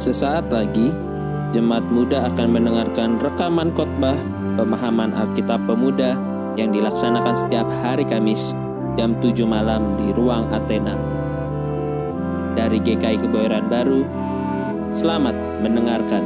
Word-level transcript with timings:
Sesaat 0.00 0.48
lagi, 0.48 0.88
jemaat 1.52 1.84
muda 1.92 2.24
akan 2.32 2.56
mendengarkan 2.56 3.20
rekaman 3.20 3.68
khotbah 3.76 4.16
pemahaman 4.56 5.12
Alkitab 5.12 5.68
Pemuda 5.68 6.16
yang 6.56 6.72
dilaksanakan 6.72 7.36
setiap 7.36 7.68
hari 7.84 8.08
Kamis 8.08 8.56
jam 8.96 9.12
7 9.20 9.44
malam 9.44 10.00
di 10.00 10.08
ruang 10.16 10.48
Athena. 10.56 10.96
Dari 12.56 12.80
GKI 12.80 13.28
Kebayoran 13.28 13.68
Baru, 13.68 14.08
selamat 14.96 15.36
mendengarkan. 15.60 16.24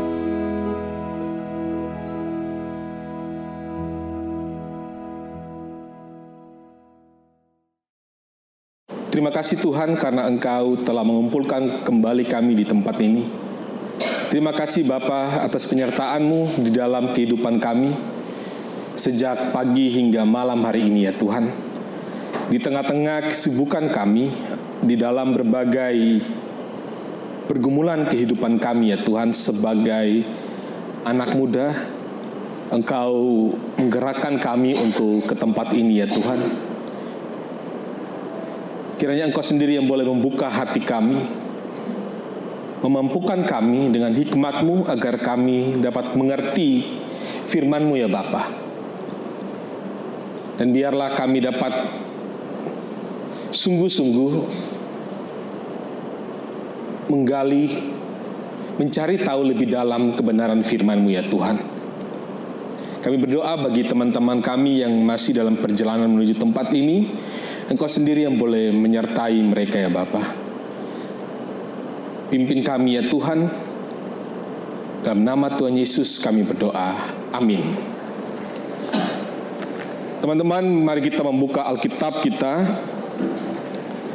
Terima 9.11 9.34
kasih 9.34 9.59
Tuhan 9.59 9.98
karena 9.98 10.30
Engkau 10.30 10.79
telah 10.86 11.02
mengumpulkan 11.02 11.82
kembali 11.82 12.22
kami 12.30 12.54
di 12.54 12.62
tempat 12.62 13.02
ini. 13.02 13.43
Terima 14.34 14.50
kasih 14.50 14.82
Bapa 14.82 15.46
atas 15.46 15.62
penyertaan-Mu 15.62 16.66
di 16.66 16.75
dalam 16.75 17.14
kehidupan 17.14 17.62
kami 17.62 17.94
sejak 18.98 19.54
pagi 19.54 19.94
hingga 19.94 20.26
malam 20.26 20.58
hari 20.66 20.90
ini 20.90 21.06
ya 21.06 21.14
Tuhan. 21.14 21.54
Di 22.50 22.58
tengah-tengah 22.58 23.30
kesibukan 23.30 23.94
kami 23.94 24.34
di 24.82 24.98
dalam 24.98 25.39
berbagai 25.39 26.18
pergumulan 27.46 28.11
kehidupan 28.11 28.58
kami 28.58 28.90
ya 28.90 28.98
Tuhan 29.06 29.30
sebagai 29.30 30.26
anak 31.06 31.39
muda 31.39 31.70
Engkau 32.75 33.55
menggerakkan 33.78 34.42
kami 34.42 34.75
untuk 34.75 35.30
ke 35.30 35.39
tempat 35.39 35.70
ini 35.78 36.03
ya 36.03 36.11
Tuhan. 36.11 36.42
Kiranya 38.98 39.30
Engkau 39.30 39.47
sendiri 39.47 39.78
yang 39.78 39.86
boleh 39.86 40.03
membuka 40.03 40.50
hati 40.50 40.83
kami, 40.83 41.22
memampukan 42.84 43.48
kami 43.48 43.89
dengan 43.89 44.12
hikmat-Mu 44.12 44.84
agar 44.92 45.17
kami 45.17 45.81
dapat 45.81 46.12
mengerti 46.12 46.84
firman-Mu 47.48 47.97
ya 47.97 48.12
Bapa. 48.12 48.53
Dan 50.61 50.70
biarlah 50.70 51.17
kami 51.17 51.41
dapat 51.41 51.72
sungguh-sungguh 53.56 54.33
menggali, 57.09 57.89
mencari 58.77 59.16
tahu 59.16 59.41
lebih 59.48 59.72
dalam 59.72 60.12
kebenaran 60.12 60.61
firman-Mu 60.61 61.09
ya 61.09 61.25
Tuhan. 61.25 61.56
Kami 63.00 63.16
berdoa 63.16 63.64
bagi 63.64 63.89
teman-teman 63.89 64.44
kami 64.44 64.84
yang 64.84 64.92
masih 65.00 65.33
dalam 65.33 65.56
perjalanan 65.56 66.12
menuju 66.12 66.37
tempat 66.37 66.69
ini, 66.77 67.09
Engkau 67.64 67.89
sendiri 67.89 68.28
yang 68.28 68.37
boleh 68.37 68.77
menyertai 68.77 69.41
mereka 69.41 69.81
ya 69.81 69.89
Bapa. 69.89 70.44
Pimpin 72.33 72.64
kami 72.64 72.97
ya 72.97 73.03
Tuhan. 73.05 73.48
Dalam 75.05 75.20
nama 75.20 75.53
Tuhan 75.53 75.77
Yesus 75.77 76.17
kami 76.17 76.48
berdoa. 76.48 76.97
Amin. 77.34 77.61
Teman-teman, 80.25 80.64
mari 80.64 81.05
kita 81.05 81.20
membuka 81.20 81.69
Alkitab 81.69 82.25
kita. 82.25 82.64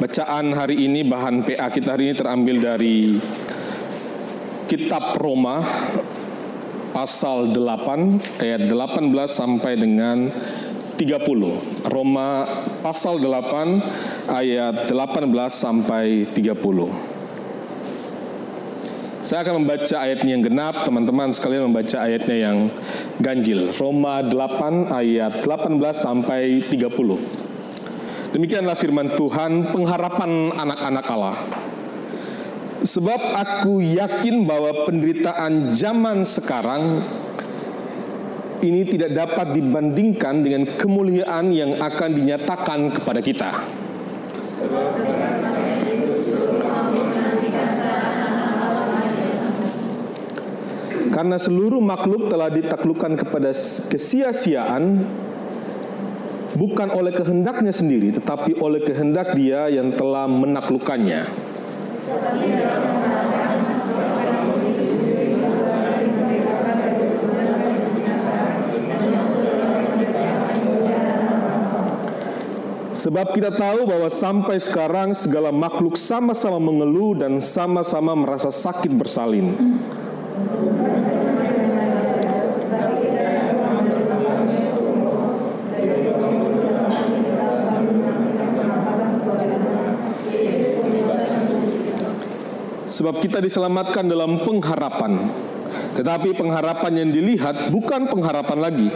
Bacaan 0.02 0.50
hari 0.58 0.82
ini, 0.90 1.06
bahan 1.06 1.46
PA 1.46 1.70
kita 1.70 1.94
hari 1.94 2.10
ini 2.10 2.14
terambil 2.18 2.56
dari 2.58 3.20
Kitab 4.66 5.14
Roma 5.22 5.62
pasal 6.90 7.54
8 7.54 8.42
ayat 8.42 8.66
18 8.66 9.30
sampai 9.30 9.78
dengan 9.78 10.26
30. 10.98 11.90
Roma 11.90 12.28
pasal 12.82 13.22
8 13.22 14.34
ayat 14.34 14.90
18 14.90 15.30
sampai 15.50 16.26
30. 16.26 17.09
Saya 19.30 19.46
akan 19.46 19.62
membaca 19.62 19.94
ayatnya 19.94 20.34
yang 20.34 20.42
genap, 20.42 20.82
teman-teman 20.82 21.30
sekalian 21.30 21.70
membaca 21.70 22.02
ayatnya 22.02 22.50
yang 22.50 22.66
ganjil. 23.22 23.70
Roma 23.78 24.26
8 24.26 24.90
ayat 24.90 25.46
18 25.46 25.78
sampai 25.94 26.66
30. 26.66 28.34
Demikianlah 28.34 28.74
firman 28.74 29.14
Tuhan, 29.14 29.70
pengharapan 29.70 30.50
anak-anak 30.50 31.06
Allah. 31.06 31.38
Sebab 32.82 33.38
aku 33.38 33.78
yakin 33.78 34.50
bahwa 34.50 34.90
penderitaan 34.90 35.78
zaman 35.78 36.26
sekarang 36.26 36.98
ini 38.66 38.82
tidak 38.90 39.14
dapat 39.14 39.54
dibandingkan 39.54 40.42
dengan 40.42 40.74
kemuliaan 40.74 41.54
yang 41.54 41.78
akan 41.78 42.18
dinyatakan 42.18 42.98
kepada 42.98 43.22
kita. 43.22 43.54
Karena 51.20 51.36
seluruh 51.36 51.84
makhluk 51.84 52.32
telah 52.32 52.48
ditaklukkan 52.48 53.12
kepada 53.12 53.52
kesia-siaan 53.92 55.04
bukan 56.56 56.88
oleh 56.96 57.12
kehendaknya 57.12 57.76
sendiri 57.76 58.08
tetapi 58.16 58.56
oleh 58.56 58.80
kehendak 58.80 59.36
Dia 59.36 59.68
yang 59.68 59.92
telah 60.00 60.24
menaklukkannya. 60.24 61.28
Sebab 72.96 73.36
kita 73.36 73.60
tahu 73.60 73.84
bahwa 73.84 74.08
sampai 74.08 74.56
sekarang 74.56 75.12
segala 75.12 75.52
makhluk 75.52 76.00
sama-sama 76.00 76.56
mengeluh 76.56 77.12
dan 77.12 77.44
sama-sama 77.44 78.16
merasa 78.16 78.48
sakit 78.48 78.96
bersalin. 78.96 79.52
Sebab 93.00 93.16
kita 93.24 93.40
diselamatkan 93.40 94.04
dalam 94.04 94.44
pengharapan. 94.44 95.32
Tetapi 95.96 96.36
pengharapan 96.36 97.00
yang 97.00 97.08
dilihat 97.16 97.72
bukan 97.72 98.12
pengharapan 98.12 98.58
lagi. 98.60 98.88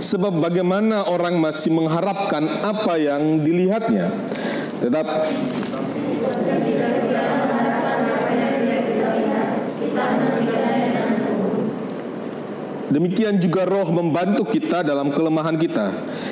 Sebab 0.00 0.40
bagaimana 0.40 1.04
orang 1.04 1.36
masih 1.36 1.68
mengharapkan 1.76 2.48
apa 2.64 2.96
yang 2.96 3.44
dilihatnya. 3.44 4.08
Tetap 4.80 5.28
Demikian 12.86 13.36
juga 13.36 13.68
roh 13.68 13.92
membantu 13.92 14.46
kita 14.48 14.80
dalam 14.80 15.10
kelemahan 15.12 15.58
kita 15.58 15.90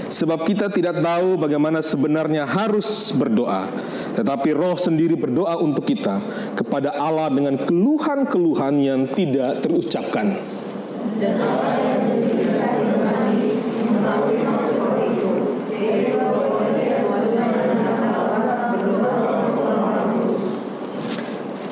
Sebab 0.08 0.46
kita 0.46 0.70
tidak 0.70 1.02
tahu 1.02 1.36
bagaimana 1.36 1.82
sebenarnya 1.82 2.46
harus 2.46 3.12
berdoa 3.12 3.68
Tetapi 4.14 4.54
roh 4.54 4.78
sendiri 4.78 5.18
berdoa 5.18 5.58
untuk 5.58 5.90
kita 5.90 6.22
Kepada 6.54 6.94
Allah 6.94 7.28
dengan 7.34 7.58
keluhan-keluhan 7.58 8.74
yang 8.78 9.00
tidak 9.10 9.60
terucapkan. 9.60 10.38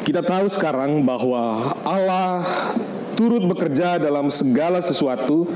Kita 0.02 0.18
tahu 0.18 0.50
sekarang 0.50 1.06
bahwa 1.06 1.72
Allah 1.86 2.42
turut 3.22 3.46
bekerja 3.46 4.02
dalam 4.02 4.26
segala 4.34 4.82
sesuatu 4.82 5.46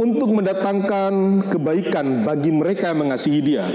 untuk 0.00 0.32
mendatangkan 0.32 1.44
kebaikan 1.52 2.24
bagi 2.24 2.48
mereka 2.48 2.96
yang 2.96 3.04
mengasihi 3.04 3.40
Dia, 3.44 3.68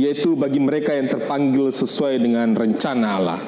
yaitu 0.00 0.32
bagi 0.32 0.56
mereka 0.56 0.96
yang 0.96 1.12
terpanggil 1.12 1.68
sesuai 1.68 2.16
dengan 2.16 2.56
rencana 2.56 3.08
Allah. 3.20 3.40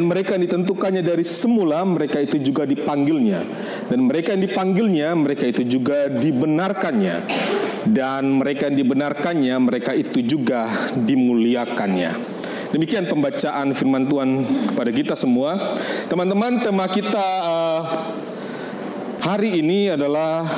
Dan 0.00 0.08
mereka 0.08 0.32
yang 0.32 0.48
ditentukannya 0.48 1.04
dari 1.04 1.20
semula 1.28 1.84
mereka 1.84 2.24
itu 2.24 2.40
juga 2.40 2.64
dipanggilnya. 2.64 3.44
Dan 3.84 4.08
mereka 4.08 4.32
yang 4.32 4.48
dipanggilnya 4.48 5.12
mereka 5.12 5.44
itu 5.44 5.60
juga 5.68 6.08
dibenarkannya. 6.08 7.28
Dan 7.84 8.40
mereka 8.40 8.72
yang 8.72 8.80
dibenarkannya 8.80 9.56
mereka 9.60 9.92
itu 9.92 10.24
juga 10.24 10.72
dimuliakannya. 10.96 12.16
Demikian 12.72 13.12
pembacaan 13.12 13.76
firman 13.76 14.08
Tuhan 14.08 14.40
kepada 14.72 14.88
kita 14.88 15.12
semua. 15.20 15.76
Teman-teman 16.08 16.64
tema 16.64 16.88
kita 16.88 17.26
uh, 17.44 17.80
hari 19.20 19.60
ini 19.60 19.92
adalah 19.92 20.48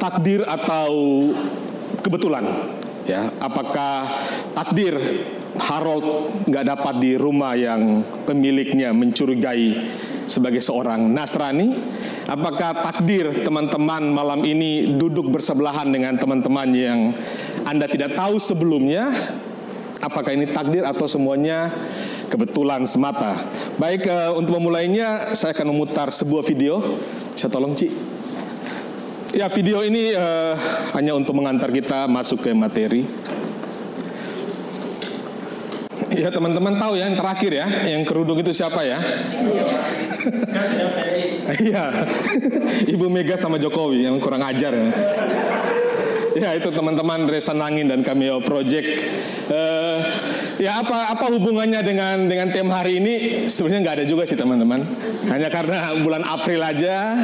takdir 0.00 0.40
atau 0.48 0.88
kebetulan 2.00 2.48
ya. 3.04 3.28
Apakah 3.44 4.24
takdir 4.56 4.96
Harold 5.56 6.28
nggak 6.44 6.64
dapat 6.68 6.94
di 7.00 7.16
rumah 7.16 7.56
yang 7.56 8.04
pemiliknya 8.28 8.92
mencurigai 8.92 9.80
sebagai 10.28 10.60
seorang 10.60 11.08
Nasrani? 11.08 11.72
Apakah 12.28 12.84
takdir 12.84 13.32
teman-teman 13.40 14.12
malam 14.12 14.44
ini 14.44 14.92
duduk 14.92 15.32
bersebelahan 15.32 15.88
dengan 15.88 16.20
teman-teman 16.20 16.68
yang 16.76 16.98
Anda 17.64 17.88
tidak 17.88 18.12
tahu 18.12 18.36
sebelumnya? 18.36 19.08
Apakah 19.98 20.36
ini 20.36 20.46
takdir 20.46 20.86
atau 20.86 21.08
semuanya 21.10 21.72
kebetulan 22.30 22.86
semata? 22.86 23.34
Baik, 23.80 24.06
uh, 24.06 24.36
untuk 24.36 24.60
memulainya 24.60 25.34
saya 25.34 25.56
akan 25.56 25.74
memutar 25.74 26.12
sebuah 26.14 26.46
video. 26.46 26.78
Saya 27.34 27.50
tolong, 27.50 27.74
Ci. 27.74 27.90
Ya, 29.34 29.50
video 29.50 29.82
ini 29.82 30.14
uh, 30.14 30.54
hanya 30.94 31.18
untuk 31.18 31.34
mengantar 31.34 31.74
kita 31.74 32.06
masuk 32.06 32.46
ke 32.46 32.54
materi. 32.54 33.02
Ya 36.18 36.34
teman-teman 36.34 36.74
tahu 36.74 36.98
ya 36.98 37.06
yang 37.06 37.14
terakhir 37.14 37.52
ya, 37.54 37.66
yang 37.86 38.02
kerudung 38.02 38.42
itu 38.42 38.50
siapa 38.50 38.82
ya? 38.82 38.98
Iya, 41.62 41.84
Ibu 42.98 43.06
Mega 43.06 43.38
sama 43.38 43.56
Jokowi 43.56 44.04
yang 44.04 44.18
kurang 44.18 44.42
ajar 44.42 44.74
ya. 44.74 44.86
Ya 46.38 46.50
itu 46.54 46.70
teman-teman 46.74 47.26
Resa 47.30 47.54
Nangin 47.54 47.86
dan 47.86 48.02
Cameo 48.02 48.42
Project. 48.42 48.86
Uh, 49.50 50.02
ya 50.58 50.82
apa 50.82 51.14
apa 51.14 51.26
hubungannya 51.30 51.80
dengan 51.86 52.26
dengan 52.26 52.50
tema 52.50 52.82
hari 52.82 52.98
ini? 52.98 53.14
Sebenarnya 53.46 53.80
nggak 53.86 53.96
ada 54.02 54.06
juga 54.06 54.22
sih 54.26 54.36
teman-teman. 54.36 54.82
Hanya 55.30 55.48
karena 55.48 55.94
bulan 56.02 56.26
April 56.26 56.60
aja 56.60 57.14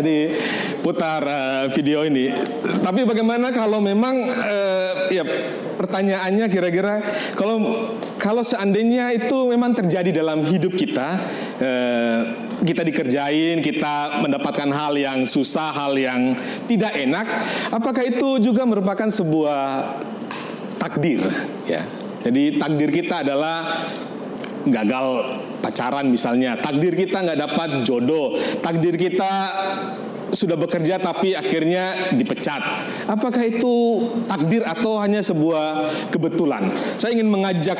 jadi 0.00 0.18
putar 0.80 1.22
uh, 1.26 1.64
video 1.74 2.06
ini. 2.06 2.30
Tapi 2.80 3.02
bagaimana 3.02 3.50
kalau 3.50 3.82
memang 3.82 4.14
uh, 4.30 5.10
ya 5.10 5.26
pertanyaannya 5.74 6.46
kira-kira 6.48 7.02
kalau 7.34 7.90
kalau 8.16 8.40
seandainya 8.40 9.10
itu 9.12 9.36
memang 9.50 9.74
terjadi 9.74 10.24
dalam 10.24 10.46
hidup 10.46 10.72
kita, 10.72 11.20
eh, 11.60 12.20
kita 12.64 12.80
dikerjain, 12.86 13.60
kita 13.60 14.22
mendapatkan 14.24 14.70
hal 14.72 14.96
yang 14.96 15.28
susah, 15.28 15.74
hal 15.74 15.92
yang 15.98 16.32
tidak 16.64 16.94
enak, 16.94 17.26
apakah 17.68 18.00
itu 18.06 18.40
juga 18.40 18.64
merupakan 18.64 19.10
sebuah 19.10 19.92
takdir? 20.80 21.20
Ya, 21.68 21.84
jadi 22.24 22.56
takdir 22.56 22.88
kita 22.88 23.20
adalah 23.20 23.84
gagal 24.64 25.06
pacaran 25.60 26.08
misalnya, 26.08 26.56
takdir 26.56 26.96
kita 26.96 27.20
nggak 27.20 27.40
dapat 27.40 27.70
jodoh, 27.84 28.40
takdir 28.64 28.96
kita 28.96 29.32
sudah 30.34 30.58
bekerja 30.58 30.98
tapi 30.98 31.36
akhirnya 31.36 32.10
dipecat. 32.16 32.58
Apakah 33.06 33.44
itu 33.46 34.02
takdir 34.26 34.66
atau 34.66 34.98
hanya 34.98 35.22
sebuah 35.22 35.92
kebetulan? 36.10 36.64
Saya 36.98 37.14
ingin 37.14 37.30
mengajak 37.30 37.78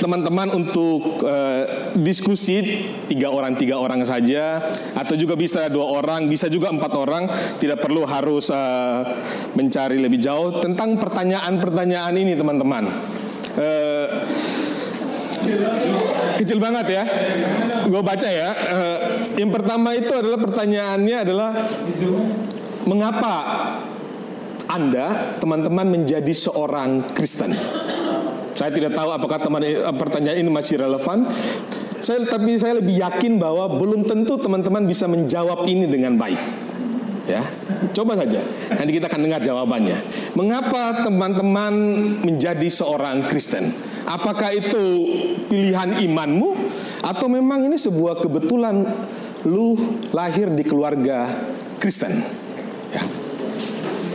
teman-teman 0.00 0.56
untuk 0.56 1.20
uh, 1.26 1.92
diskusi 1.98 2.86
tiga 3.10 3.28
orang 3.28 3.58
tiga 3.58 3.76
orang 3.76 4.00
saja. 4.06 4.62
Atau 4.96 5.20
juga 5.20 5.36
bisa 5.36 5.68
dua 5.68 6.00
orang 6.00 6.30
bisa 6.30 6.48
juga 6.48 6.72
empat 6.72 6.92
orang. 6.96 7.28
Tidak 7.60 7.76
perlu 7.76 8.08
harus 8.08 8.48
uh, 8.48 9.04
mencari 9.52 10.00
lebih 10.00 10.22
jauh. 10.22 10.62
Tentang 10.62 10.96
pertanyaan-pertanyaan 10.96 12.14
ini 12.16 12.32
teman-teman 12.32 12.88
uh, 13.56 14.06
kecil 16.36 16.58
banget 16.58 16.86
ya 17.00 17.04
gue 17.86 18.02
baca 18.02 18.28
ya 18.28 18.50
uh, 18.52 18.98
yang 19.38 19.50
pertama 19.52 19.94
itu 19.94 20.10
adalah 20.10 20.38
pertanyaannya 20.42 21.16
adalah 21.22 21.50
mengapa 22.86 23.34
anda 24.66 25.38
teman-teman 25.38 26.02
menjadi 26.02 26.32
seorang 26.34 27.14
Kristen 27.14 27.54
saya 28.56 28.72
tidak 28.72 28.96
tahu 28.96 29.12
apakah 29.12 29.38
teman 29.38 29.60
eh, 29.60 29.76
pertanyaan 29.92 30.40
ini 30.40 30.48
masih 30.48 30.80
relevan. 30.80 31.28
Saya 32.00 32.24
tapi 32.24 32.56
saya 32.56 32.80
lebih 32.80 32.96
yakin 32.96 33.36
bahwa 33.36 33.68
belum 33.76 34.08
tentu 34.08 34.40
teman-teman 34.40 34.88
bisa 34.88 35.04
menjawab 35.04 35.68
ini 35.68 35.84
dengan 35.84 36.16
baik. 36.16 36.40
Ya, 37.28 37.44
coba 37.92 38.16
saja. 38.18 38.40
Nanti 38.72 38.92
kita 38.96 39.06
akan 39.08 39.20
dengar 39.26 39.40
jawabannya. 39.42 39.98
Mengapa 40.38 41.06
teman-teman 41.06 41.74
menjadi 42.22 42.68
seorang 42.68 43.28
Kristen? 43.28 43.70
Apakah 44.06 44.54
itu 44.54 44.84
pilihan 45.50 45.98
imanmu 46.02 46.54
atau 47.02 47.26
memang 47.26 47.66
ini 47.66 47.74
sebuah 47.74 48.22
kebetulan 48.22 48.86
lu 49.46 49.74
lahir 50.14 50.50
di 50.54 50.62
keluarga 50.62 51.26
Kristen? 51.82 52.12
Ya. 52.94 53.02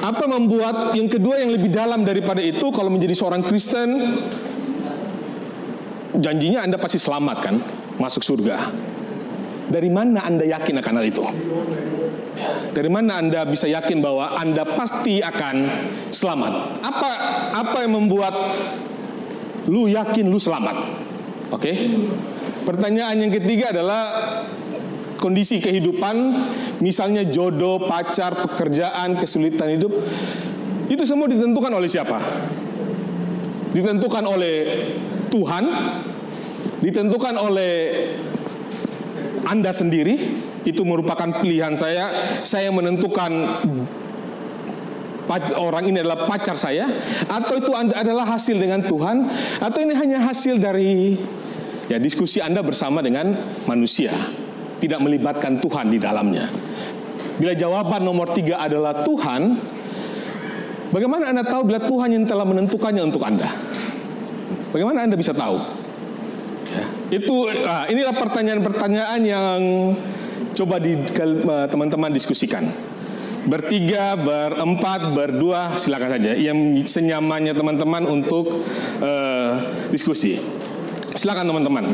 Apa 0.02 0.26
membuat 0.26 0.98
yang 0.98 1.06
kedua 1.06 1.38
yang 1.38 1.54
lebih 1.54 1.70
dalam 1.70 2.02
daripada 2.02 2.42
itu 2.42 2.74
kalau 2.74 2.90
menjadi 2.90 3.14
seorang 3.14 3.46
Kristen 3.46 4.18
janjinya 6.18 6.66
Anda 6.66 6.82
pasti 6.82 6.98
selamat 6.98 7.38
kan 7.40 7.56
masuk 8.02 8.26
surga. 8.26 8.74
Dari 9.72 9.88
mana 9.88 10.28
Anda 10.28 10.44
yakin 10.44 10.84
akan 10.84 10.94
hal 11.00 11.06
itu? 11.08 11.24
Dari 12.72 12.88
mana 12.88 13.20
Anda 13.20 13.44
bisa 13.44 13.68
yakin 13.68 14.00
bahwa 14.00 14.38
Anda 14.38 14.64
pasti 14.64 15.20
akan 15.20 15.56
selamat? 16.10 16.54
Apa 16.82 17.12
apa 17.52 17.78
yang 17.84 18.00
membuat 18.00 18.36
lu 19.68 19.92
yakin 19.92 20.32
lu 20.32 20.40
selamat? 20.40 20.76
Oke. 21.52 21.62
Okay? 21.62 21.76
Pertanyaan 22.62 23.18
yang 23.18 23.34
ketiga 23.34 23.74
adalah 23.74 24.04
kondisi 25.22 25.62
kehidupan, 25.62 26.42
misalnya 26.82 27.26
jodoh, 27.30 27.78
pacar, 27.86 28.38
pekerjaan, 28.42 29.22
kesulitan 29.22 29.78
hidup, 29.78 29.94
itu 30.90 31.04
semua 31.06 31.30
ditentukan 31.30 31.70
oleh 31.74 31.90
siapa? 31.90 32.18
Ditentukan 33.72 34.24
oleh 34.26 34.58
Tuhan, 35.30 35.64
ditentukan 36.82 37.36
oleh 37.38 37.74
Anda 39.46 39.72
sendiri, 39.72 40.18
itu 40.68 40.82
merupakan 40.86 41.30
pilihan 41.42 41.74
saya. 41.74 42.10
Saya 42.46 42.70
menentukan 42.70 43.32
orang 45.56 45.88
ini 45.88 46.04
adalah 46.04 46.28
pacar 46.28 46.60
saya, 46.60 46.92
atau 47.32 47.56
itu 47.56 47.72
adalah 47.72 48.28
hasil 48.28 48.60
dengan 48.60 48.84
Tuhan, 48.84 49.32
atau 49.64 49.80
ini 49.80 49.94
hanya 49.96 50.20
hasil 50.28 50.60
dari 50.60 51.16
ya 51.88 51.96
diskusi 51.96 52.44
Anda 52.44 52.60
bersama 52.60 53.00
dengan 53.00 53.32
manusia 53.64 54.12
tidak 54.84 55.00
melibatkan 55.00 55.62
Tuhan 55.62 55.94
di 55.94 56.02
dalamnya. 56.02 56.50
Bila 57.40 57.56
jawaban 57.56 58.02
nomor 58.04 58.28
tiga 58.34 58.60
adalah 58.60 59.08
Tuhan, 59.08 59.56
bagaimana 60.92 61.32
Anda 61.32 61.48
tahu 61.48 61.70
bila 61.70 61.80
Tuhan 61.80 62.12
yang 62.12 62.26
telah 62.28 62.44
menentukannya 62.44 63.04
untuk 63.06 63.24
Anda? 63.24 63.48
Bagaimana 64.76 65.08
Anda 65.08 65.16
bisa 65.16 65.32
tahu? 65.32 65.58
Ya, 66.72 66.86
itu 67.20 67.36
ah, 67.68 67.86
inilah 67.88 68.16
pertanyaan-pertanyaan 68.16 69.20
yang 69.24 69.60
coba 70.56 70.80
di 70.82 70.94
eh, 70.96 71.66
teman-teman 71.70 72.12
diskusikan. 72.12 72.68
Bertiga, 73.42 74.14
berempat, 74.14 75.18
berdua, 75.18 75.74
silakan 75.74 76.14
saja. 76.14 76.38
Yang 76.38 76.86
senyamannya 76.94 77.58
teman-teman 77.58 78.06
untuk 78.06 78.62
uh, 79.02 79.58
diskusi. 79.90 80.38
Silakan 81.18 81.50
teman-teman 81.50 81.90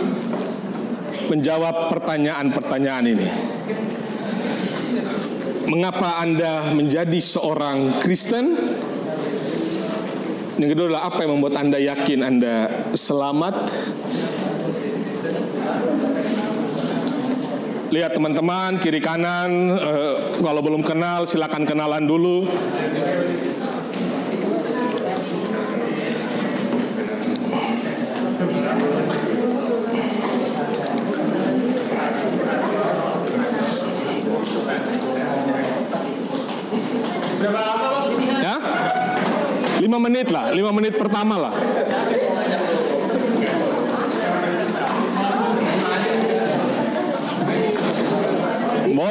menjawab 1.31 1.87
pertanyaan-pertanyaan 1.87 3.05
ini. 3.07 3.27
Mengapa 5.71 6.19
Anda 6.19 6.71
menjadi 6.75 7.19
seorang 7.19 8.03
Kristen? 8.03 8.55
Yang 10.57 10.69
kedua 10.73 10.85
adalah 10.91 11.05
apa 11.11 11.19
yang 11.23 11.31
membuat 11.37 11.55
Anda 11.59 11.79
yakin 11.79 12.19
Anda 12.23 12.55
selamat? 12.91 13.55
Lihat 17.87 18.19
teman-teman 18.19 18.83
kiri 18.83 18.99
kanan, 18.99 19.71
eh, 19.71 20.15
kalau 20.43 20.59
belum 20.59 20.83
kenal 20.83 21.23
silakan 21.23 21.63
kenalan 21.63 22.03
dulu. 22.03 22.43
Lima 39.77 40.03
menit 40.03 40.27
lah, 40.27 40.51
lima 40.51 40.75
menit 40.75 40.99
pertama 40.99 41.39
lah. 41.39 41.53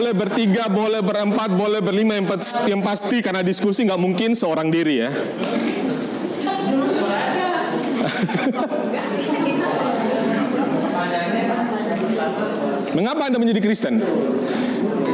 Boleh 0.07 0.23
bertiga, 0.23 0.71
boleh 0.71 1.03
berempat, 1.03 1.51
boleh 1.51 1.83
berlima 1.83 2.15
yang, 2.15 2.31
yang 2.71 2.79
pasti 2.79 3.19
karena 3.19 3.43
diskusi 3.43 3.83
nggak 3.83 3.99
mungkin 3.99 4.39
seorang 4.39 4.71
diri 4.71 5.03
ya. 5.03 5.11
Mengapa 12.95 13.27
Anda 13.27 13.43
menjadi 13.43 13.59
Kristen? 13.59 13.99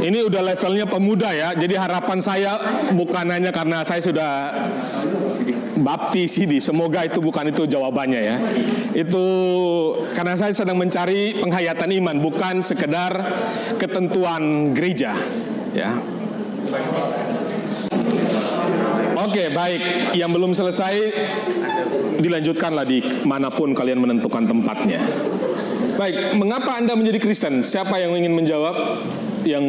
Ini 0.05 0.29
udah 0.29 0.53
levelnya 0.53 0.85
pemuda 0.85 1.33
ya, 1.33 1.57
jadi 1.57 1.81
harapan 1.81 2.21
saya 2.21 2.61
bukan 2.93 3.33
hanya 3.33 3.49
karena 3.49 3.81
saya 3.89 4.05
sudah 4.05 4.53
baptis 5.81 6.37
ini. 6.43 6.61
Semoga 6.61 7.07
itu 7.09 7.23
bukan 7.25 7.49
itu 7.49 7.65
jawabannya 7.65 8.21
ya. 8.21 8.37
Itu 8.93 9.25
karena 10.13 10.37
saya 10.37 10.53
sedang 10.53 10.77
mencari 10.77 11.41
penghayatan 11.41 11.91
iman, 12.03 12.17
bukan 12.21 12.61
sekedar 12.61 13.13
ketentuan 13.81 14.75
gereja, 14.77 15.17
ya. 15.73 15.97
Oke, 19.23 19.49
baik. 19.49 20.13
Yang 20.19 20.31
belum 20.35 20.53
selesai 20.53 20.95
dilanjutkanlah 22.21 22.85
di 22.85 23.01
mana 23.25 23.49
pun 23.49 23.73
kalian 23.73 24.03
menentukan 24.03 24.45
tempatnya. 24.45 25.01
Baik, 25.97 26.37
mengapa 26.37 26.81
Anda 26.81 26.97
menjadi 26.97 27.21
Kristen? 27.21 27.61
Siapa 27.61 28.01
yang 28.01 28.17
ingin 28.17 28.33
menjawab? 28.33 28.99
Yang 29.45 29.65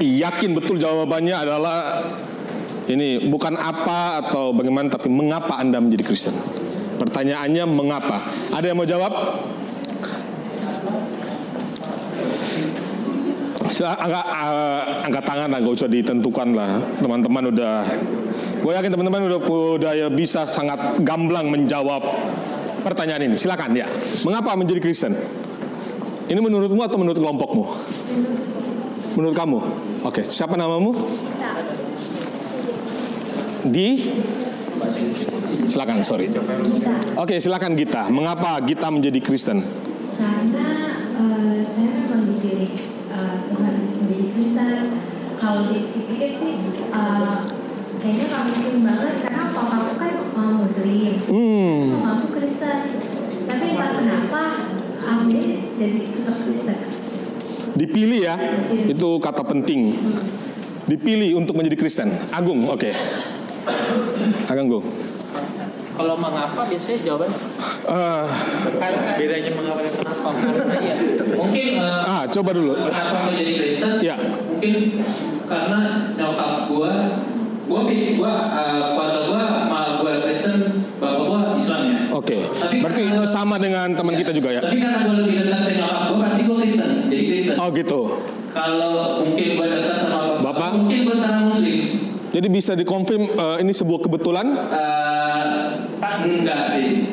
yakin 0.00 0.50
betul 0.54 0.76
jawabannya 0.78 1.34
adalah 1.34 2.02
ini 2.84 3.16
bukan 3.32 3.56
apa 3.56 4.20
atau 4.20 4.52
bagaimana 4.52 4.92
tapi 4.92 5.08
mengapa 5.08 5.56
Anda 5.56 5.80
menjadi 5.80 6.04
Kristen? 6.04 6.36
Pertanyaannya 7.00 7.64
mengapa? 7.64 8.22
Ada 8.52 8.70
yang 8.70 8.78
mau 8.78 8.88
jawab? 8.88 9.12
Angkat, 13.74 14.26
uh, 14.30 14.82
angkat 15.02 15.24
tangan 15.26 15.48
lah, 15.50 15.58
gak 15.58 15.74
usah 15.74 15.90
ditentukan 15.90 16.54
lah. 16.54 16.78
Teman-teman 17.02 17.50
udah, 17.50 17.82
gue 18.62 18.70
yakin 18.70 18.90
teman-teman 18.94 19.26
udah 19.26 19.40
udah 19.50 19.92
ya 19.98 20.06
bisa 20.06 20.46
sangat 20.46 21.02
gamblang 21.02 21.50
menjawab 21.50 22.06
pertanyaan 22.86 23.32
ini. 23.32 23.36
Silakan 23.40 23.74
ya. 23.74 23.90
Mengapa 24.22 24.54
menjadi 24.54 24.78
Kristen? 24.78 25.18
Ini 26.30 26.38
menurutmu 26.38 26.80
atau 26.86 27.02
menurut 27.02 27.18
kelompokmu? 27.18 27.64
Menurut 29.18 29.34
kamu? 29.34 29.58
Oke, 30.06 30.22
siapa 30.22 30.54
namamu? 30.54 30.94
Di? 33.64 33.88
Silakan, 35.64 36.04
sorry. 36.04 36.28
Oke, 37.16 37.40
silakan 37.40 37.72
Gita. 37.74 38.12
Mengapa 38.12 38.60
Gita 38.60 38.92
menjadi 38.92 39.16
Kristen? 39.24 39.64
Karena 40.14 40.68
uh, 41.16 41.56
saya 41.64 41.88
memang 41.88 42.28
dipilih 42.28 42.70
uh, 43.08 43.34
Tuhan 43.48 43.74
menjadi 44.04 44.26
Kristen. 44.36 44.82
Kalau 45.40 45.68
dipikir 45.68 46.30
sih, 46.36 46.52
uh, 46.92 47.48
kayaknya 48.00 48.24
nggak 48.28 48.42
mungkin 48.48 48.76
banget 48.84 49.14
karena 49.24 49.44
papa 49.52 49.74
aku 49.80 49.92
kan 49.96 50.12
uh, 50.36 50.52
Muslim, 50.60 51.12
Hmm, 51.24 51.80
mama 52.00 52.08
aku 52.20 52.26
Kristen. 52.36 52.78
Tapi 53.44 53.64
entah 53.72 53.90
kenapa 53.96 54.42
aku 55.00 55.22
jadi 55.32 55.48
tetap 55.80 56.36
Kristen. 56.44 56.76
dipilih 57.74 58.20
ya. 58.22 58.36
Itu 58.86 59.16
kata 59.18 59.42
penting. 59.42 59.96
Dipilih 60.84 61.40
untuk 61.40 61.56
menjadi 61.56 61.80
Kristen. 61.80 62.12
Agung, 62.30 62.68
oke. 62.68 62.92
Agung, 64.44 64.68
Gung. 64.70 64.86
Kalau 65.94 66.14
mengapa 66.18 66.66
biasanya 66.66 66.98
jawabannya 67.00 67.38
Eh, 67.84 68.24
bedanya 69.14 69.50
mengapa 69.52 69.78
dan 69.78 69.92
kenapa? 69.94 70.28
Karena 70.34 70.74
ya 70.76 70.94
mungkin 71.30 71.66
eh, 71.76 72.02
ah, 72.08 72.24
coba 72.26 72.50
dulu. 72.50 72.72
kenapa 72.80 73.18
menjadi 73.30 73.52
Kristen? 73.54 73.92
Ya. 74.00 74.16
Mungkin 74.18 74.74
karena 75.44 75.78
nyokap 76.14 76.52
gua, 76.66 76.92
gua 77.64 77.80
gua 77.86 78.32
eh, 78.50 78.84
keluarga 78.90 79.20
gua 79.22 79.42
ma 79.64 79.80
gua 80.00 80.12
Kristen, 80.20 80.54
bapak 80.96 81.20
gua 81.22 81.38
Islam 81.54 81.80
ya. 81.86 81.98
Oke. 82.10 82.36
Tapi 82.48 82.76
Berarti 82.80 83.02
gua- 83.06 83.28
sama 83.28 83.56
dengan 83.56 83.86
teman 83.92 84.14
kita 84.14 84.32
juga 84.32 84.50
ya. 84.50 84.60
Tapi 84.60 84.76
karena 84.76 84.98
gua 85.00 85.14
lebih 85.20 85.34
dekat 85.40 85.60
dengan 85.62 85.78
nyokap 85.84 86.02
gua 86.08 86.18
pasti 86.26 86.40
gua 86.42 86.56
Kristen, 86.58 86.90
jadi 87.06 87.22
Kristen. 87.24 87.54
Oh 87.54 87.68
gitu. 87.70 88.00
Kalau 88.50 88.92
mungkin 89.22 89.46
gua 89.54 89.66
dekat 89.68 89.96
sama 90.00 90.18
bapak, 90.34 90.42
Bapak? 90.42 90.70
mungkin 90.74 90.98
gua 91.04 91.14
sekarang 91.14 91.42
Muslim. 91.46 91.78
Jadi 92.34 92.50
bisa 92.50 92.74
dikonfirm 92.74 93.30
eh, 93.30 93.56
ini 93.62 93.70
sebuah 93.70 94.10
kebetulan? 94.10 94.46
Eh, 94.58 95.66
enggak 96.26 96.62
sih. 96.74 97.06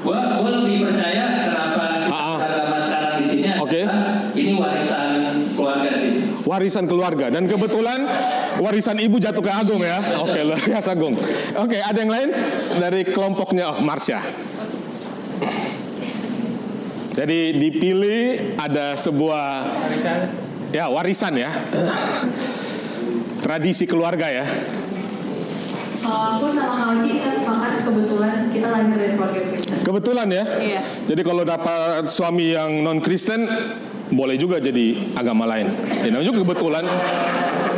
Gua 0.00 0.40
gua 0.40 0.50
lebih 0.64 0.88
percaya 0.88 1.44
kenapa 1.44 1.84
Ah, 2.08 2.16
ah. 2.16 2.36
agama 2.40 2.76
sekarang 2.80 3.14
di 3.20 3.24
sini 3.28 3.48
Oke. 3.60 3.84
adalah 3.84 4.32
ini 4.32 4.52
warisan 4.56 5.08
keluarga 5.52 5.90
sih. 5.92 6.12
Warisan 6.48 6.84
keluarga 6.88 7.26
dan 7.28 7.44
kebetulan 7.44 8.08
warisan 8.56 8.96
ibu 8.96 9.20
jatuh 9.20 9.44
ke 9.44 9.52
Agung 9.52 9.84
ya. 9.84 10.00
Oke, 10.24 10.40
luar 10.40 10.56
biasa 10.56 10.96
Agung. 10.96 11.12
Oke, 11.60 11.76
ada 11.76 11.98
yang 12.00 12.08
lain 12.08 12.30
dari 12.80 13.04
kelompoknya 13.04 13.76
oh, 13.76 13.84
Marsha. 13.84 14.24
Jadi 17.12 17.60
dipilih 17.60 18.56
ada 18.56 18.96
sebuah 18.96 19.68
ya 20.72 20.88
warisan 20.88 21.34
ya. 21.36 21.52
Tradisi 23.48 23.88
keluarga 23.88 24.28
ya. 24.28 24.44
Kalau 26.04 26.36
aku 26.36 26.52
sama 26.52 26.68
Kauji 26.76 27.16
kita 27.16 27.32
sepakat 27.32 27.80
kebetulan 27.80 28.36
kita 28.52 28.68
lahir 28.68 28.92
dari 28.92 29.12
keluarga 29.16 29.40
Kristen. 29.40 29.76
Kebetulan 29.88 30.26
ya. 30.28 30.44
Iya. 30.60 30.80
Jadi 31.08 31.22
kalau 31.24 31.48
dapat 31.48 32.04
suami 32.12 32.52
yang 32.52 32.84
non 32.84 33.00
Kristen 33.00 33.48
boleh 34.12 34.36
juga 34.36 34.60
jadi 34.60 35.00
agama 35.16 35.48
lain. 35.48 35.64
Ya, 36.04 36.12
namanya 36.12 36.28
juga 36.28 36.44
kebetulan. 36.44 36.84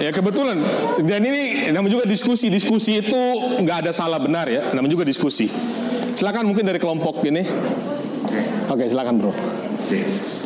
Ya 0.02 0.10
kebetulan. 0.10 0.58
Dan 1.06 1.22
ini 1.22 1.70
namanya 1.70 2.02
juga 2.02 2.06
diskusi. 2.10 2.50
Diskusi 2.50 2.98
itu 2.98 3.20
nggak 3.62 3.86
ada 3.86 3.92
salah 3.94 4.18
benar 4.18 4.50
ya. 4.50 4.74
Namanya 4.74 4.98
juga 4.98 5.06
diskusi. 5.06 5.46
Silakan 6.18 6.50
mungkin 6.50 6.66
dari 6.66 6.82
kelompok 6.82 7.22
ini. 7.30 7.46
Oke 8.66 8.90
silakan 8.90 9.22
bro. 9.22 9.30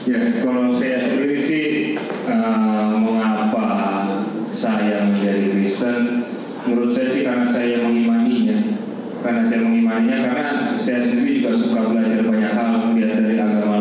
Ya, 0.05 0.21
kalau 0.45 0.77
saya 0.77 1.01
sendiri 1.01 1.41
sih 1.41 1.97
eh, 2.29 2.93
mengapa 2.93 3.65
saya 4.55 5.03
menjadi 5.03 5.51
Kristen? 5.51 6.23
Menurut 6.65 6.95
saya 6.95 7.11
sih 7.11 7.27
karena 7.27 7.43
saya 7.43 7.83
mengimaninya. 7.83 8.79
Karena 9.21 9.43
saya 9.43 9.61
mengimaninya 9.67 10.19
karena 10.31 10.47
saya 10.79 11.03
sendiri 11.03 11.43
juga 11.43 11.51
suka 11.59 11.81
belajar 11.91 12.23
banyak 12.23 12.53
hal, 12.55 12.73
dari 12.95 13.37
agama 13.41 13.74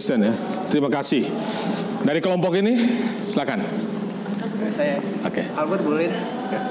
Kristen 0.00 0.24
ya. 0.24 0.32
Terima 0.72 0.88
kasih. 0.88 1.28
Dari 2.08 2.24
kelompok 2.24 2.56
ini 2.56 2.72
silakan. 3.20 3.60
saya 4.72 4.96
Oke. 5.28 5.44
Albert 5.52 5.84
boleh 5.84 6.08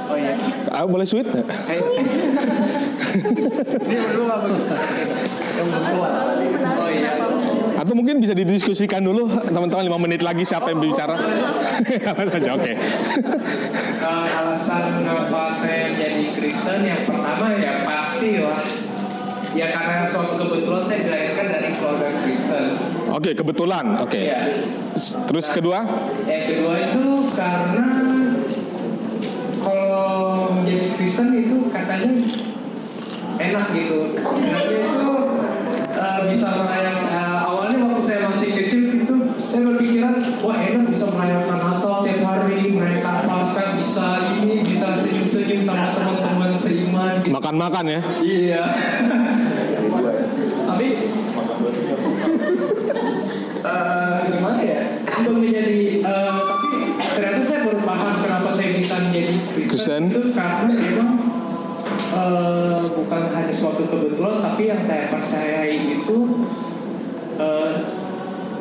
oh 0.09 0.17
iya 0.17 0.33
Ah, 0.73 0.89
boleh 0.89 1.05
sweet? 1.05 1.29
Ini 1.29 1.45
berdua 4.01 4.49
yang 5.61 5.69
berdua 5.69 6.09
oh 6.73 6.89
iya 6.89 7.21
Atau 7.77 7.93
mungkin 7.93 8.17
bisa 8.17 8.33
didiskusikan 8.33 9.05
dulu 9.05 9.29
teman-teman 9.45 9.85
lima 9.85 10.01
menit 10.01 10.25
lagi 10.25 10.41
siapa 10.41 10.73
yang 10.73 10.81
berbicara. 10.81 11.13
Apa 12.09 12.25
saja 12.25 12.57
oke. 12.57 12.73
Eh, 12.73 14.25
alasan 14.41 15.05
kenapa 15.05 15.53
saya 15.53 15.93
jadi 15.93 16.33
Kristen 16.33 16.81
yang 16.81 17.05
pertama 17.05 17.53
ya 17.61 17.85
pasti 17.85 18.41
lah 18.41 18.78
ya 19.53 19.65
karena 19.73 20.05
suatu 20.05 20.37
kebetulan 20.37 20.83
saya 20.85 20.99
dilahirkan 21.05 21.45
dari 21.49 21.69
keluarga 21.73 22.09
Kristen 22.21 22.65
Oke, 23.09 23.33
kebetulan. 23.33 23.85
Oke. 24.05 24.21
ya 24.21 24.45
Terus 24.99 25.47
kedua? 25.49 25.81
yang 26.29 26.43
kedua 26.45 26.73
itu 26.77 27.03
karena 27.33 27.87
kalau 29.59 30.53
menjadi 30.53 30.87
Kristen 30.93 31.27
itu 31.33 31.57
katanya 31.73 32.11
enak 33.39 33.65
gitu 33.73 33.97
enaknya 34.19 34.77
itu 34.85 35.09
eh, 35.89 36.19
bisa 36.29 36.47
merayakan 36.53 37.07
eh, 37.09 37.37
awalnya 37.41 37.77
waktu 37.87 38.01
saya 38.03 38.19
masih 38.29 38.49
kecil 38.53 38.81
itu 39.01 39.15
saya 39.39 39.61
berpikiran 39.65 40.15
wah 40.43 40.57
enak 40.59 40.83
bisa 40.91 41.05
merayakan 41.09 41.57
Natal 41.57 41.95
tiap 42.05 42.19
hari 42.21 42.59
merayakan 42.75 43.15
Paskah 43.25 43.67
bisa 43.79 44.05
ini 44.37 44.55
bisa 44.61 44.87
senyum-senyum 44.93 45.61
sama 45.63 45.95
teman-teman 45.95 46.51
seiman 46.59 47.13
gitu. 47.23 47.33
Makan-makan 47.33 47.83
ya. 47.87 48.01
Iya. 48.19 48.63
Tapi 50.67 50.87
eh, 53.63 54.13
gimana 54.27 54.59
ya? 54.63 54.81
Untuk 55.19 55.33
menjadi 55.35 55.79
eh, 56.03 56.31
tapi 56.43 56.69
ternyata 57.15 57.39
saya 57.43 57.59
baru 57.67 57.79
paham 57.83 58.13
kenapa 58.23 58.49
saya 58.51 58.69
bisa 58.75 58.95
Kristen 59.79 60.11
itu 60.11 60.35
karena 60.35 60.67
memang 60.67 61.11
eh, 62.11 62.75
bukan 62.99 63.21
hanya 63.31 63.53
suatu 63.55 63.87
kebetulan 63.87 64.43
tapi 64.43 64.67
yang 64.67 64.83
saya 64.83 65.07
percayai 65.07 65.95
itu 65.95 66.43
eh, 67.39 67.87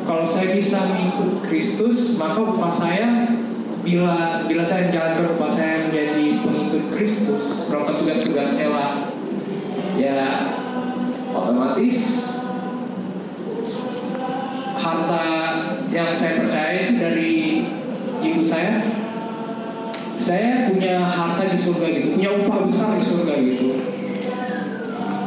kalau 0.07 0.23
saya 0.23 0.55
bisa 0.55 0.79
mengikut 0.79 1.43
Kristus 1.43 2.15
maka 2.15 2.39
upah 2.39 2.71
saya 2.71 3.35
bila 3.83 4.47
bila 4.47 4.63
saya 4.63 4.87
menjalankan 4.87 5.35
upah 5.35 5.51
saya 5.51 5.75
menjadi 5.91 6.39
pengikut 6.39 6.83
Kristus, 6.87 7.67
melakukan 7.67 7.95
tugas-tugas 7.99 8.49
Ella, 8.55 9.11
ya 9.99 10.47
otomatis 11.35 12.31
harta 14.79 15.27
yang 15.91 16.15
saya 16.15 16.47
percaya 16.47 16.71
itu 16.79 16.93
dari 16.95 17.31
ibu 18.23 18.39
saya. 18.39 18.87
Saya 20.19 20.68
di 21.51 21.57
surga 21.59 21.85
gitu, 21.89 22.07
punya 22.15 22.31
upah 22.33 22.57
besar 22.65 22.89
di 22.95 23.03
surga 23.05 23.33
gitu. 23.41 23.69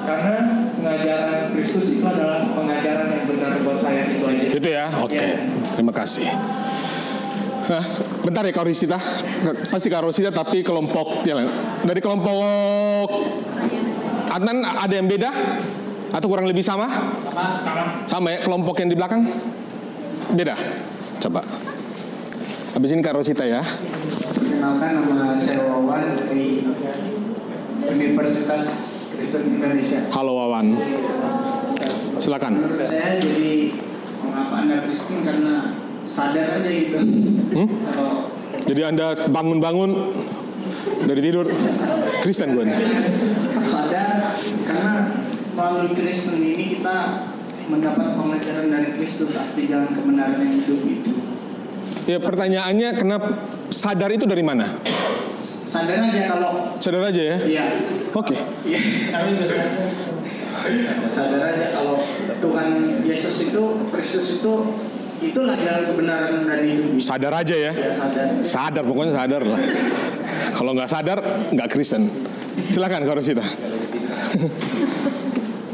Karena 0.02 0.34
pengajaran 0.74 1.54
Kristus 1.54 1.84
itu 1.94 2.02
adalah 2.02 2.42
pengajaran 2.58 3.06
yang 3.06 3.24
benar 3.30 3.52
buat 3.62 3.78
saya 3.78 4.02
itu 4.10 4.24
aja. 4.26 4.46
Itu 4.50 4.68
ya, 4.68 4.86
oke. 4.98 5.14
Ya. 5.14 5.38
Terima 5.78 5.94
kasih. 5.94 6.26
Hah, 7.62 7.84
bentar 8.26 8.42
ya 8.42 8.50
Kak 8.50 8.66
Rosita. 8.66 8.98
Pasti 9.70 9.86
Kak 9.86 10.02
Rosita 10.02 10.34
tapi 10.34 10.66
kelompok 10.66 11.22
yang 11.22 11.46
lain. 11.46 11.50
Dari 11.86 12.00
kelompok 12.02 13.06
Adnan 14.32 14.64
ada 14.66 14.90
yang 14.90 15.06
beda? 15.06 15.30
Atau 16.12 16.28
kurang 16.28 16.50
lebih 16.50 16.60
sama? 16.60 16.90
Sama 18.10 18.34
ya, 18.34 18.38
kelompok 18.44 18.82
yang 18.82 18.90
di 18.90 18.96
belakang? 18.98 19.22
Beda? 20.34 20.58
Coba. 21.22 21.46
Habis 22.74 22.90
ini 22.92 23.00
Kak 23.04 23.14
Rosita 23.16 23.46
ya. 23.46 23.62
Perkenalkan 24.62 24.94
nama 24.94 25.34
saya 25.42 25.58
Wawan 25.66 26.22
dari 26.22 26.62
Universitas 27.82 28.94
Kristen 29.10 29.58
Indonesia. 29.58 30.06
Halo 30.14 30.38
Wawan. 30.38 30.78
Silakan. 32.22 32.62
Menurut 32.62 32.78
saya 32.78 33.18
jadi 33.18 33.74
mengapa 34.22 34.62
Anda 34.62 34.86
Kristen 34.86 35.26
karena 35.26 35.74
sadar 36.06 36.62
aja 36.62 36.70
gitu. 36.70 36.94
Hmm? 36.94 37.68
Kalau 37.90 38.30
Jadi 38.62 38.80
Anda 38.86 39.06
bangun-bangun 39.34 39.90
dari 41.10 41.20
tidur 41.26 41.50
Kristen 42.22 42.54
gue 42.54 42.62
nih. 42.62 42.78
sadar 43.66 44.30
karena 44.62 44.94
melalui 45.58 45.90
Kristen 45.90 46.38
ini 46.38 46.78
kita 46.78 47.26
mendapat 47.66 48.14
pengajaran 48.14 48.70
dari 48.70 48.94
Kristus 48.94 49.34
arti 49.34 49.66
jalan 49.66 49.90
kebenaran 49.90 50.38
yang 50.38 50.54
hidup 50.54 50.86
itu. 50.86 51.12
Ya 52.06 52.22
pertanyaannya 52.22 52.88
kenapa 52.94 53.58
sadar 53.72 54.12
itu 54.12 54.28
dari 54.28 54.44
mana? 54.44 54.68
Sadar 55.64 56.04
aja 56.04 56.22
kalau 56.28 56.50
Sadar 56.76 57.02
aja 57.08 57.22
ya. 57.22 57.36
iya 57.40 57.64
Oke. 58.12 58.36
Iya, 58.68 58.80
kami 59.08 59.28
juga 59.40 59.46
sadar. 59.48 59.88
Sadar 61.08 61.40
aja 61.48 61.64
kalau 61.72 61.96
Tuhan 62.38 62.68
Yesus 63.02 63.48
itu, 63.48 63.62
Kristus 63.88 64.38
itu, 64.38 64.52
itulah 65.24 65.56
jalan 65.56 65.82
kebenaran 65.88 66.44
dan 66.44 66.60
hidup. 66.60 67.00
Sadar 67.00 67.32
aja 67.32 67.56
ya. 67.56 67.72
Ya 67.72 67.90
sadar. 67.90 68.26
Sadar 68.44 68.84
pokoknya 68.84 69.12
sadar 69.16 69.42
lah. 69.42 69.60
Kalau 70.52 70.70
nggak 70.76 70.90
sadar 70.92 71.18
nggak 71.50 71.68
Kristen. 71.72 72.12
Silakan 72.68 73.08
Kak 73.08 73.16
Rosita. 73.16 73.40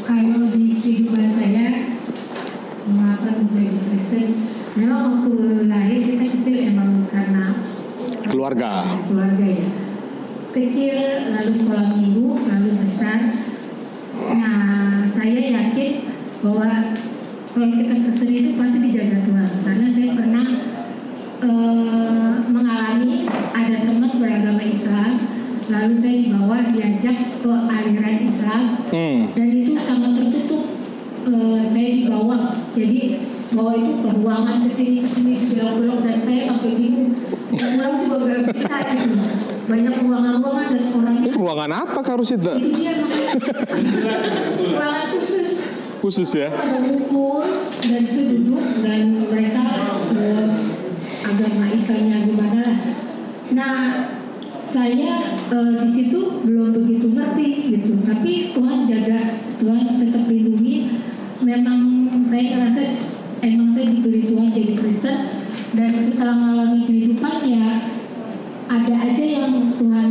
Kalau 0.06 0.40
di 0.54 0.78
kehidupan 0.78 1.26
saya 1.34 1.66
mengapa 2.86 3.28
menjadi 3.34 3.76
Kristen, 3.82 4.26
memang 4.78 5.26
waktu 5.26 5.30
lahir 5.66 5.98
kita 6.06 6.24
kecil 6.38 6.56
emang 6.70 7.04
karena 7.10 7.44
Keluarga. 8.38 8.94
keluarga 9.10 9.46
ya. 9.50 9.66
Kecil 10.54 10.94
lalu 11.34 11.50
sekolah 11.58 11.86
minggu 11.98 12.28
lalu 12.46 12.70
besar. 12.86 13.34
Nah 14.30 15.02
saya 15.10 15.42
yakin 15.42 15.90
bahwa 16.46 16.94
kalau 17.50 17.68
kita 17.74 17.94
Kristen 17.98 18.30
itu 18.30 18.50
pasti 18.54 18.78
dijaga 18.78 19.18
Tuhan 19.26 19.50
karena 19.66 19.86
saya 19.90 20.08
pernah 20.14 20.46
eh, 21.42 22.32
mengalami 22.46 23.26
ada 23.50 23.76
teman 23.82 24.12
beragama 24.22 24.62
Islam 24.62 25.10
lalu 25.66 25.94
saya 25.98 26.14
dibawa 26.22 26.56
diajak 26.70 27.16
ke 27.42 27.50
aliran 27.50 28.18
Islam 28.22 28.62
Hmm. 28.88 29.34
dan 29.34 29.46
itu 29.52 29.74
sangat 29.76 30.14
tertutup 30.16 30.78
Eh, 31.28 31.60
saya 31.68 31.88
dibawa 31.92 32.56
jadi 32.72 33.20
bawa 33.52 33.76
itu 33.76 33.92
ke 34.00 34.08
ruangan 34.16 34.64
ke 34.64 34.70
sini 34.72 35.04
ke 35.04 35.08
sini 35.12 35.32
segala 35.36 35.76
belok 35.76 36.00
dan 36.00 36.16
pulang 37.58 37.94
juga 38.06 38.16
banyak 39.68 39.94
ruangan-ruangan 40.00 40.66
dan 40.72 41.24
Itu 41.28 41.38
ruangan 41.44 41.70
apa 41.84 41.98
Kak 42.00 42.16
itu 42.24 42.38
ruangan 44.72 45.04
khusus 45.12 45.48
Khusus 45.98 46.30
ya. 46.30 46.46
ada 46.54 46.78
ngumpul 46.78 47.42
dan 47.82 48.06
itu 48.06 48.20
duduk 48.38 48.64
dan 48.86 49.18
mereka 49.18 49.66
eh, 50.14 50.46
agama 51.26 51.66
Islamnya 51.74 52.18
gimana 52.22 52.58
lah. 52.62 52.78
Nah 53.50 53.76
saya 54.62 55.42
eh, 55.50 55.74
di 55.82 55.90
situ 55.90 56.38
belum 56.46 56.70
begitu 56.70 57.10
ngerti 57.10 57.48
gitu, 57.74 57.98
tapi 58.06 58.54
Tuhan 58.54 58.86
jaga, 58.86 59.42
Tuhan 59.58 59.98
tetap 59.98 60.30
lindungi. 60.30 61.02
Memang 61.42 62.06
saya 62.30 62.46
ngerasa 62.46 62.82
emang 63.42 63.74
saya 63.74 63.86
diberi 63.90 64.22
Tuhan 64.22 64.54
jadi 64.54 64.74
Kristen 64.78 65.18
dan 65.74 65.90
setelah 65.98 66.34
mengalami 66.38 66.86
kehidupan 66.86 67.42
ya 67.42 67.82
ada 68.70 68.94
aja 69.02 69.24
yang 69.24 69.74
Tuhan 69.74 70.10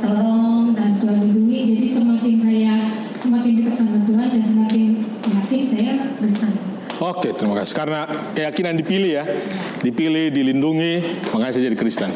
tolong 0.00 0.72
dan 0.72 0.96
Tuhan 0.96 1.16
lindungi. 1.28 1.76
Jadi 1.76 1.86
semakin 1.92 2.34
saya 2.40 2.74
semakin 3.20 3.50
dekat 3.60 3.74
sama 3.76 4.00
Tuhan 4.08 4.26
dan 4.32 4.42
semakin 4.42 4.86
yakin 5.46 5.62
saya 5.70 5.92
Kristen. 6.18 6.52
Oke, 6.96 7.28
terima 7.36 7.54
kasih. 7.62 7.75
Karena 7.86 8.02
keyakinan 8.34 8.74
dipilih 8.82 9.22
ya, 9.22 9.24
dipilih, 9.78 10.34
dilindungi, 10.34 11.22
makanya 11.30 11.54
saya 11.54 11.70
jadi 11.70 11.78
Kristen. 11.78 12.10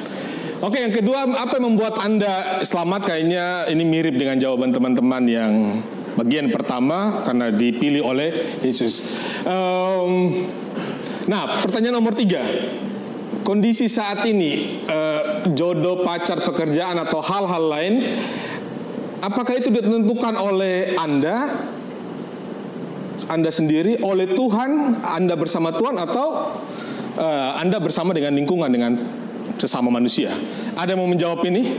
Oke, 0.67 0.83
yang 0.83 0.91
kedua, 0.91 1.31
apa 1.31 1.63
yang 1.63 1.71
membuat 1.71 1.95
anda 2.03 2.59
selamat? 2.67 3.07
Kayaknya 3.07 3.71
ini 3.71 3.87
mirip 3.87 4.19
dengan 4.19 4.35
jawaban 4.35 4.75
teman-teman 4.75 5.23
yang 5.31 5.79
bagian 6.19 6.51
pertama 6.51 7.23
karena 7.23 7.55
dipilih 7.55 8.03
oleh 8.03 8.35
Yesus. 8.67 9.15
Em, 9.47 10.43
nah, 11.31 11.63
pertanyaan 11.63 12.03
nomor 12.03 12.19
tiga. 12.19 12.43
Kondisi 13.47 13.87
saat 13.87 14.27
ini, 14.27 14.83
eh, 14.91 15.23
jodoh, 15.55 16.03
pacar, 16.03 16.43
pekerjaan 16.43 16.99
atau 16.99 17.23
hal-hal 17.23 17.65
lain, 17.71 17.95
apakah 19.23 19.55
itu 19.55 19.71
ditentukan 19.71 20.35
oleh 20.35 20.99
anda 20.99 21.47
anda 23.31 23.47
sendiri 23.55 24.03
oleh 24.03 24.35
Tuhan, 24.35 24.99
Anda 25.07 25.39
bersama 25.39 25.71
Tuhan 25.71 25.95
atau 25.95 26.51
eh, 27.15 27.51
Anda 27.63 27.79
bersama 27.79 28.11
dengan 28.11 28.35
lingkungan 28.35 28.67
dengan 28.67 28.99
sesama 29.55 29.87
manusia? 29.87 30.35
Ada 30.75 30.99
yang 30.99 31.07
mau 31.07 31.07
menjawab 31.07 31.39
ini? 31.47 31.79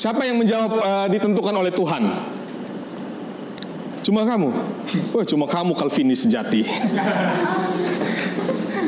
Siapa 0.00 0.24
yang 0.24 0.40
menjawab 0.40 0.80
eh, 0.80 1.06
ditentukan 1.12 1.52
oleh 1.52 1.68
Tuhan? 1.76 2.02
Cuma 4.00 4.24
kamu? 4.24 4.48
Oh, 5.12 5.24
cuma 5.28 5.44
kamu 5.44 5.76
Calvinis 5.76 6.24
sejati. 6.24 6.64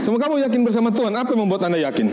Cuma 0.08 0.16
kamu 0.16 0.40
yakin 0.48 0.60
bersama 0.64 0.88
Tuhan. 0.88 1.12
Apa 1.12 1.36
yang 1.36 1.44
membuat 1.44 1.68
Anda 1.68 1.82
yakin? 1.84 2.08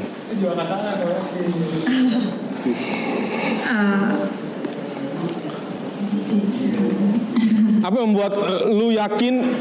Apa 7.84 8.00
yang 8.00 8.16
membuat 8.16 8.32
lu 8.72 8.96
yakin 8.96 9.60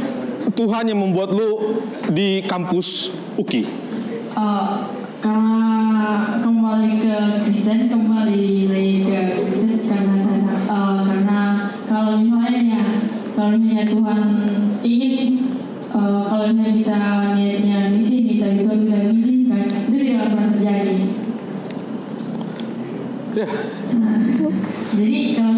Tuhan 0.54 0.86
yang 0.86 1.02
membuat 1.02 1.34
lu 1.34 1.82
di 2.14 2.38
kampus 2.46 3.10
UKI? 3.34 3.66
Eh, 4.38 4.70
karena 5.18 6.22
kembali 6.38 7.02
ke 7.02 7.16
Kristen 7.42 7.90
kembali 7.90 8.70
lagi 8.70 8.94
ke 9.10 9.20
Kristen 9.42 9.82
karena 9.90 10.16
saya 10.22 10.38
eh, 10.70 10.98
karena 11.02 11.40
kalau 11.90 12.14
misalnya 12.22 12.82
kalau 13.34 13.58
misalnya 13.58 13.86
Tuhan 13.90 14.22
ingin 14.86 15.22
eh, 15.90 16.22
kalau 16.30 16.44
misalnya 16.54 16.74
kita 16.78 16.98
niatnya 17.34 17.78
misi 17.90 18.16
kita 18.22 18.46
Tuhan 18.54 18.78
tidak 18.86 19.02
mengizinkan 19.10 19.66
itu 19.90 19.96
tidak 19.98 20.22
akan 20.30 20.44
terjadi. 20.54 20.98
Ya, 23.32 23.48
Nah, 23.92 24.20
jadi 24.92 25.20
kalau 25.40 25.51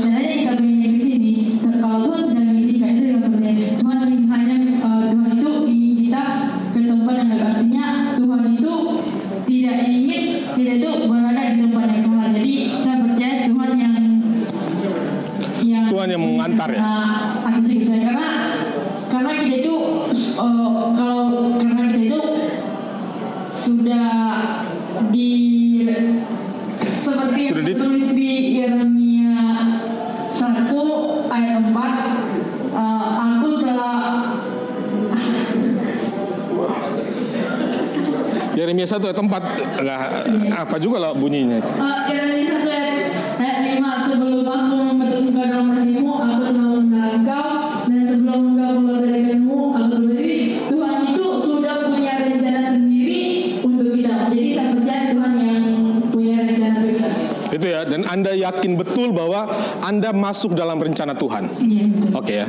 masuk 60.34 60.58
dalam 60.58 60.82
rencana 60.82 61.14
Tuhan. 61.14 61.46
Iya 61.62 61.86
betul 61.94 62.10
Oke 62.18 62.34
ya. 62.42 62.46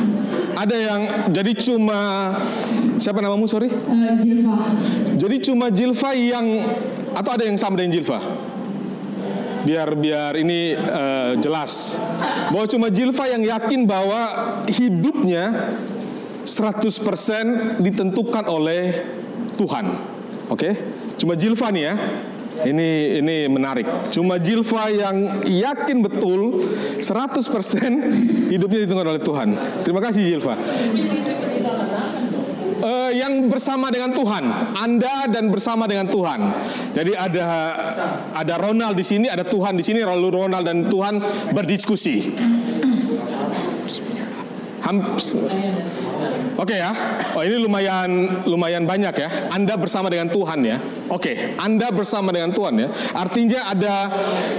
Ada 0.57 0.73
yang 0.73 1.01
jadi 1.29 1.51
cuma 1.53 2.33
siapa 2.97 3.21
namamu 3.21 3.45
sorry? 3.45 3.69
uh, 3.69 4.17
Jilfa 4.17 4.73
Jadi 5.21 5.35
cuma 5.45 5.69
Jilfa 5.69 6.17
yang 6.17 6.65
atau 7.13 7.37
ada 7.37 7.45
yang 7.45 7.61
sama 7.61 7.77
dengan 7.77 8.01
Jilfa? 8.01 8.17
Biar 9.65 9.97
biar 9.97 10.37
ini 10.37 10.77
eh, 10.77 11.31
jelas 11.41 11.97
bahwa 12.53 12.69
cuma 12.69 12.89
Jilfa 12.93 13.25
yang 13.29 13.41
yakin 13.41 13.89
bahwa 13.89 14.21
hidupnya 14.69 15.73
100% 16.45 17.81
ditentukan 17.81 18.45
oleh 18.45 18.93
Tuhan. 19.57 19.85
Oke? 20.53 20.69
Cuma 21.17 21.33
Jilfa 21.33 21.73
nih 21.73 21.83
ya. 21.89 21.93
Ini 22.63 23.19
ini 23.19 23.51
menarik. 23.51 23.83
Cuma 24.13 24.39
Jilfa 24.39 24.87
yang 24.87 25.43
yakin 25.43 25.99
betul 25.99 26.63
100% 27.03 28.47
hidupnya 28.47 28.87
ditentukan 28.87 29.07
oleh 29.11 29.21
Tuhan. 29.21 29.47
Terima 29.83 29.99
kasih 29.99 30.21
Jilfa. 30.23 30.55
Eh, 32.85 33.11
yang 33.17 33.49
bersama 33.49 33.89
dengan 33.89 34.13
Tuhan, 34.13 34.45
Anda 34.77 35.25
dan 35.25 35.49
bersama 35.49 35.89
dengan 35.89 36.05
Tuhan. 36.05 36.53
Jadi 36.93 37.17
ada 37.17 37.47
ada 38.29 38.53
Ronald 38.61 38.93
di 38.93 39.01
sini, 39.01 39.25
ada 39.25 39.41
Tuhan 39.41 39.73
di 39.73 39.81
sini, 39.81 40.05
lalu 40.05 40.29
Ronald 40.29 40.69
dan 40.69 40.85
Tuhan 40.85 41.17
berdiskusi. 41.49 42.37
Oke 46.55 46.77
ya, 46.77 46.93
oh 47.35 47.43
ini 47.43 47.57
lumayan 47.59 48.09
lumayan 48.47 48.85
banyak 48.85 49.11
ya. 49.17 49.29
Anda 49.51 49.75
bersama 49.75 50.07
dengan 50.07 50.31
Tuhan 50.31 50.61
ya. 50.63 50.77
Oke, 51.11 51.57
Anda 51.59 51.91
bersama 51.91 52.31
dengan 52.31 52.55
Tuhan 52.55 52.79
ya. 52.79 52.87
Artinya 53.11 53.75
ada 53.75 53.95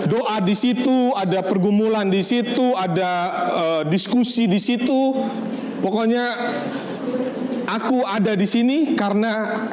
doa 0.04 0.36
di 0.42 0.52
situ, 0.52 1.14
ada 1.16 1.40
pergumulan 1.40 2.10
di 2.10 2.20
situ, 2.20 2.74
ada 2.74 3.10
eh, 3.54 3.82
diskusi 3.88 4.44
di 4.50 4.60
situ. 4.60 5.14
Pokoknya 5.80 6.36
aku 7.70 8.02
ada 8.04 8.34
di 8.34 8.44
sini 8.44 8.92
karena 8.92 9.64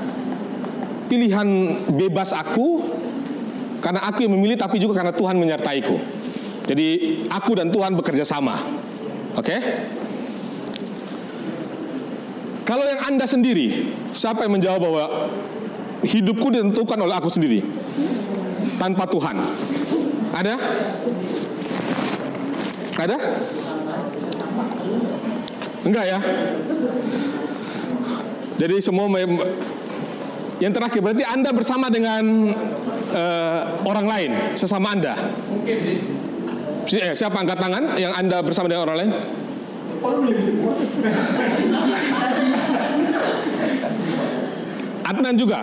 pilihan 1.12 1.48
bebas 1.92 2.32
aku, 2.32 2.88
karena 3.84 4.06
aku 4.06 4.24
yang 4.24 4.38
memilih, 4.38 4.56
tapi 4.56 4.80
juga 4.80 5.02
karena 5.02 5.12
Tuhan 5.12 5.36
menyertaiku. 5.36 5.98
Jadi 6.64 6.88
aku 7.28 7.52
dan 7.60 7.68
Tuhan 7.68 7.98
bekerja 8.00 8.24
sama. 8.24 8.56
Oke? 9.36 9.58
Kalau 12.64 12.84
yang 12.88 13.02
Anda 13.04 13.28
sendiri, 13.28 13.92
siapa 14.16 14.48
yang 14.48 14.56
menjawab 14.56 14.80
bahwa 14.80 15.04
hidupku 16.04 16.48
ditentukan 16.48 16.96
oleh 16.96 17.16
aku 17.16 17.28
sendiri? 17.28 17.60
Tanpa 18.80 19.04
Tuhan. 19.08 19.36
Ada? 20.32 20.56
Ada? 22.98 23.18
Enggak 25.84 26.06
ya? 26.08 26.20
Jadi 28.56 28.76
semua 28.80 29.12
yang 30.64 30.72
terakhir 30.72 31.04
berarti 31.04 31.24
Anda 31.28 31.52
bersama 31.52 31.92
dengan 31.92 32.24
eh, 33.12 33.62
orang 33.84 34.06
lain, 34.08 34.32
sesama 34.56 34.96
Anda. 34.96 35.20
Eh, 36.88 37.12
siapa 37.12 37.44
angkat 37.44 37.60
tangan 37.60 38.00
yang 38.00 38.16
Anda 38.16 38.40
bersama 38.40 38.72
dengan 38.72 38.88
orang 38.88 38.98
lain? 39.04 39.12
Adnan 45.04 45.36
juga. 45.36 45.60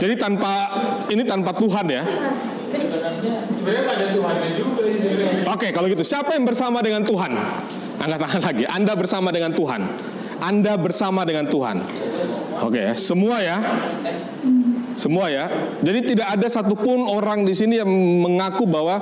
Jadi 0.00 0.14
tanpa 0.20 0.52
ini 1.08 1.22
tanpa 1.24 1.52
Tuhan 1.56 1.86
ya. 1.88 2.04
Sebenarnya 3.52 3.82
ada 3.88 4.06
Tuhannya 4.12 4.50
juga. 4.52 4.80
Oke, 5.48 5.72
kalau 5.72 5.88
gitu 5.88 6.04
siapa 6.04 6.36
yang 6.36 6.44
bersama 6.44 6.84
dengan 6.84 7.02
Tuhan? 7.04 7.32
Angkat 7.98 8.18
tangan 8.20 8.42
lagi. 8.52 8.64
Anda 8.68 8.92
bersama 8.94 9.28
dengan 9.32 9.52
Tuhan. 9.56 9.80
Anda 10.38 10.78
bersama 10.78 11.26
dengan 11.26 11.50
Tuhan. 11.50 11.82
Oke, 12.62 12.78
ya, 12.78 12.94
semua 12.94 13.42
ya. 13.42 13.58
Semua 14.98 15.30
ya. 15.30 15.46
Jadi 15.82 16.14
tidak 16.14 16.38
ada 16.38 16.46
satupun 16.50 17.06
orang 17.06 17.46
di 17.46 17.54
sini 17.54 17.78
yang 17.78 17.88
mengaku 18.22 18.66
bahwa 18.66 18.98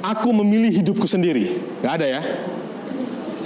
aku 0.00 0.32
memilih 0.32 0.72
hidupku 0.82 1.04
sendiri. 1.04 1.60
Gak 1.84 2.00
ada 2.00 2.06
ya. 2.08 2.20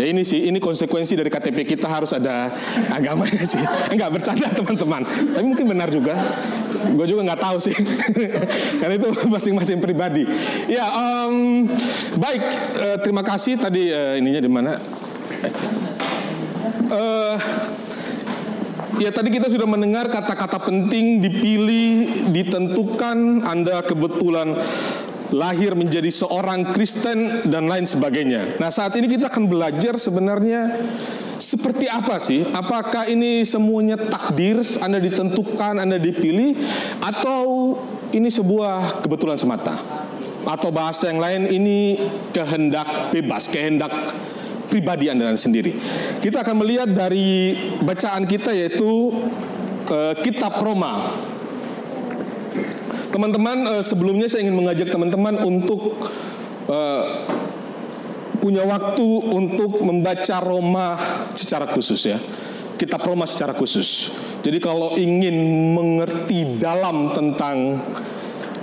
Ya 0.01 0.09
ini 0.09 0.25
sih, 0.25 0.49
ini 0.49 0.57
konsekuensi 0.57 1.13
dari 1.13 1.29
KTP 1.29 1.69
kita 1.69 1.85
harus 1.85 2.17
ada 2.17 2.49
agamanya 2.89 3.45
sih. 3.45 3.61
Enggak 3.93 4.11
bercanda 4.13 4.49
teman-teman. 4.49 5.05
Tapi 5.05 5.45
mungkin 5.45 5.67
benar 5.69 5.93
juga. 5.93 6.17
Gue 6.97 7.05
juga 7.05 7.29
nggak 7.29 7.41
tahu 7.41 7.57
sih. 7.61 7.77
Karena 8.81 8.95
itu 8.97 9.09
masing-masing 9.35 9.85
pribadi. 9.85 10.25
Ya, 10.69 10.89
em, 10.89 11.69
baik. 12.17 12.43
Eh, 12.81 12.97
terima 13.05 13.21
kasih 13.21 13.61
tadi 13.61 13.93
eh, 13.93 14.17
ininya 14.17 14.41
di 14.41 14.51
mana? 14.51 14.73
Eh, 16.93 17.37
Ya 19.01 19.11
tadi 19.11 19.35
kita 19.35 19.51
sudah 19.51 19.67
mendengar 19.67 20.07
kata-kata 20.07 20.63
penting 20.63 21.19
dipilih, 21.19 22.29
ditentukan, 22.31 23.43
Anda 23.43 23.83
kebetulan 23.83 24.55
lahir 25.33 25.73
menjadi 25.73 26.13
seorang 26.13 26.77
Kristen 26.77 27.49
dan 27.49 27.67
lain 27.67 27.89
sebagainya. 27.89 28.61
Nah 28.61 28.69
saat 28.69 28.93
ini 29.01 29.09
kita 29.09 29.33
akan 29.33 29.49
belajar 29.49 29.97
sebenarnya 29.97 30.77
seperti 31.43 31.91
apa 31.91 32.23
sih? 32.23 32.47
Apakah 32.55 33.11
ini 33.11 33.43
semuanya 33.43 33.99
takdir, 33.99 34.63
Anda 34.79 35.03
ditentukan, 35.03 35.81
Anda 35.81 35.99
dipilih, 35.99 36.55
atau 37.03 37.75
ini 38.15 38.31
sebuah 38.31 39.03
kebetulan 39.03 39.41
semata? 39.41 39.75
Atau 40.47 40.71
bahasa 40.71 41.11
yang 41.11 41.19
lain 41.19 41.51
ini 41.51 41.99
kehendak 42.31 43.11
bebas, 43.11 43.51
kehendak 43.51 43.91
pribadi 44.71 45.11
Anda 45.11 45.35
sendiri. 45.35 45.75
Kita 46.23 46.47
akan 46.47 46.63
melihat 46.63 46.89
dari 46.95 47.57
bacaan 47.83 48.25
kita 48.25 48.55
yaitu 48.55 49.11
eh, 49.91 50.15
kitab 50.23 50.63
Roma. 50.63 51.32
Teman-teman, 53.13 53.79
eh, 53.79 53.85
sebelumnya 53.85 54.27
saya 54.27 54.49
ingin 54.49 54.57
mengajak 54.57 54.89
teman-teman 54.89 55.37
untuk 55.45 56.01
eh, 56.73 57.05
punya 58.43 58.67
waktu 58.67 59.09
untuk 59.29 59.79
membaca 59.85 60.43
Roma 60.43 60.99
secara 61.37 61.71
khusus 61.71 62.01
ya. 62.09 62.19
Kitab 62.81 63.07
Roma 63.07 63.29
secara 63.31 63.55
khusus. 63.55 64.11
Jadi 64.43 64.59
kalau 64.59 64.99
ingin 64.99 65.39
mengerti 65.79 66.59
dalam 66.59 67.15
tentang 67.15 67.79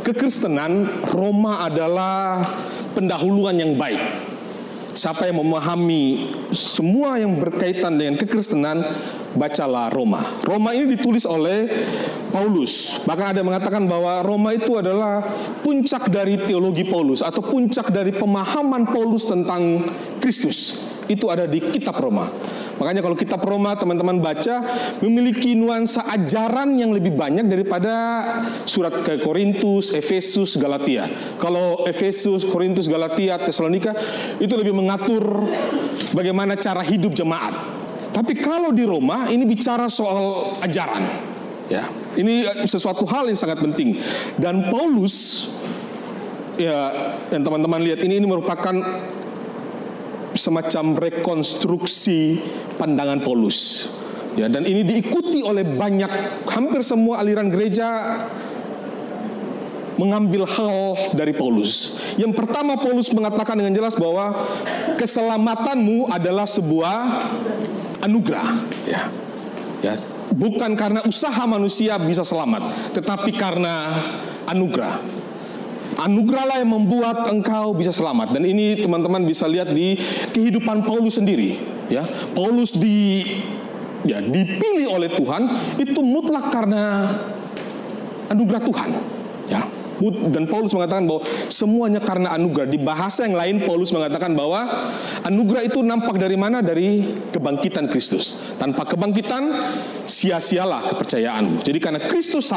kekristenan, 0.03 1.05
Roma 1.15 1.63
adalah 1.63 2.43
pendahuluan 2.91 3.55
yang 3.55 3.79
baik. 3.79 4.01
Siapa 4.89 5.29
yang 5.29 5.45
memahami 5.45 6.33
semua 6.49 7.21
yang 7.21 7.37
berkaitan 7.37 7.95
dengan 7.95 8.17
kekristenan, 8.17 8.81
bacalah 9.37 9.93
Roma. 9.93 10.25
Roma 10.41 10.73
ini 10.73 10.97
ditulis 10.97 11.29
oleh 11.29 11.69
Paulus. 12.33 12.97
Bahkan 13.05 13.25
ada 13.33 13.37
yang 13.41 13.49
mengatakan 13.53 13.85
bahwa 13.85 14.25
Roma 14.25 14.57
itu 14.57 14.81
adalah 14.81 15.21
puncak 15.61 16.09
dari 16.09 16.41
teologi 16.41 16.89
Paulus 16.89 17.21
atau 17.21 17.45
puncak 17.45 17.93
dari 17.93 18.09
pemahaman 18.17 18.89
Paulus 18.89 19.29
tentang 19.29 19.85
Kristus. 20.17 20.88
Itu 21.09 21.33
ada 21.33 21.49
di 21.49 21.57
kitab 21.57 21.97
Roma. 21.97 22.29
Makanya 22.77 23.01
kalau 23.03 23.17
kitab 23.17 23.41
Roma 23.43 23.75
teman-teman 23.75 24.21
baca 24.21 24.63
memiliki 25.03 25.57
nuansa 25.57 26.05
ajaran 26.07 26.77
yang 26.79 26.95
lebih 26.95 27.17
banyak 27.17 27.49
daripada 27.49 28.23
surat 28.63 29.03
ke 29.03 29.19
Korintus, 29.19 29.91
Efesus, 29.91 30.55
Galatia. 30.55 31.09
Kalau 31.41 31.83
Efesus, 31.89 32.47
Korintus, 32.47 32.87
Galatia, 32.87 33.35
Tesalonika 33.41 33.91
itu 34.39 34.53
lebih 34.53 34.71
mengatur 34.71 35.49
bagaimana 36.15 36.55
cara 36.55 36.85
hidup 36.85 37.11
jemaat. 37.11 37.57
Tapi 38.15 38.37
kalau 38.39 38.69
di 38.69 38.85
Roma 38.85 39.27
ini 39.27 39.43
bicara 39.43 39.91
soal 39.91 40.55
ajaran. 40.63 41.03
Ya, 41.69 41.85
ini 42.17 42.45
sesuatu 42.65 43.05
hal 43.05 43.29
yang 43.29 43.37
sangat 43.37 43.61
penting. 43.61 43.97
Dan 44.37 44.69
Paulus 44.73 45.49
ya 46.59 46.91
yang 47.29 47.43
teman-teman 47.45 47.79
lihat 47.85 48.01
ini 48.01 48.17
ini 48.17 48.27
merupakan 48.27 48.73
semacam 50.39 50.95
rekonstruksi 50.95 52.39
pandangan 52.79 53.19
Paulus. 53.19 53.91
Ya, 54.39 54.47
dan 54.47 54.63
ini 54.63 54.87
diikuti 54.87 55.43
oleh 55.43 55.67
banyak 55.67 56.47
hampir 56.47 56.79
semua 56.79 57.19
aliran 57.19 57.51
gereja 57.51 58.23
mengambil 59.99 60.47
hal 60.47 60.95
dari 61.11 61.35
Paulus. 61.35 61.99
Yang 62.15 62.39
pertama 62.39 62.79
Paulus 62.79 63.11
mengatakan 63.11 63.59
dengan 63.59 63.75
jelas 63.75 63.99
bahwa 63.99 64.31
keselamatanmu 64.95 66.07
adalah 66.07 66.47
sebuah 66.47 66.97
anugerah, 67.99 68.49
ya. 68.87 69.11
Ya, 69.79 69.95
bukan 70.35 70.75
karena 70.75 71.03
usaha 71.07 71.43
manusia 71.47 71.99
bisa 71.99 72.23
selamat, 72.23 72.95
tetapi 72.95 73.35
karena 73.35 73.91
anugerah. 74.47 74.99
Anugerahlah 75.99 76.63
yang 76.63 76.71
membuat 76.71 77.27
engkau 77.27 77.75
bisa 77.75 77.91
selamat 77.91 78.31
dan 78.31 78.47
ini 78.47 78.79
teman-teman 78.79 79.27
bisa 79.27 79.43
lihat 79.51 79.75
di 79.75 79.99
kehidupan 80.31 80.87
Paulus 80.87 81.19
sendiri 81.19 81.59
ya. 81.91 82.07
Paulus 82.31 82.71
di 82.71 83.27
ya 84.07 84.23
dipilih 84.23 84.95
oleh 84.95 85.11
Tuhan 85.11 85.75
itu 85.75 85.99
mutlak 85.99 86.55
karena 86.55 87.03
anugerah 88.31 88.63
Tuhan 88.63 88.89
ya. 89.51 89.61
Dan 90.31 90.47
Paulus 90.47 90.71
mengatakan 90.71 91.03
bahwa 91.03 91.27
semuanya 91.51 91.99
karena 91.99 92.31
anugerah. 92.31 92.71
Di 92.71 92.79
bahasa 92.79 93.27
yang 93.27 93.35
lain 93.35 93.67
Paulus 93.67 93.91
mengatakan 93.91 94.31
bahwa 94.31 94.87
anugerah 95.27 95.67
itu 95.67 95.83
nampak 95.83 96.15
dari 96.15 96.39
mana? 96.39 96.63
Dari 96.63 97.03
kebangkitan 97.35 97.91
Kristus. 97.91 98.39
Tanpa 98.55 98.87
kebangkitan 98.87 99.51
sia-sialah 100.07 100.95
kepercayaan. 100.95 101.59
Jadi 101.67 101.79
karena 101.83 101.99
Kristus 101.99 102.47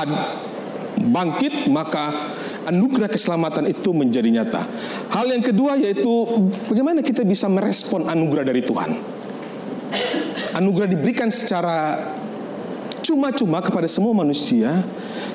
bangkit 1.10 1.66
maka 1.66 2.30
anugerah 2.66 3.10
keselamatan 3.10 3.66
itu 3.66 3.90
menjadi 3.90 4.28
nyata. 4.30 4.62
Hal 5.10 5.26
yang 5.30 5.42
kedua 5.42 5.74
yaitu 5.78 6.10
bagaimana 6.70 7.02
kita 7.02 7.26
bisa 7.26 7.50
merespon 7.50 8.06
anugerah 8.06 8.46
dari 8.46 8.62
Tuhan. 8.62 8.90
Anugerah 10.52 10.88
diberikan 10.88 11.32
secara 11.32 11.96
cuma-cuma 13.02 13.58
kepada 13.64 13.88
semua 13.90 14.14
manusia, 14.14 14.84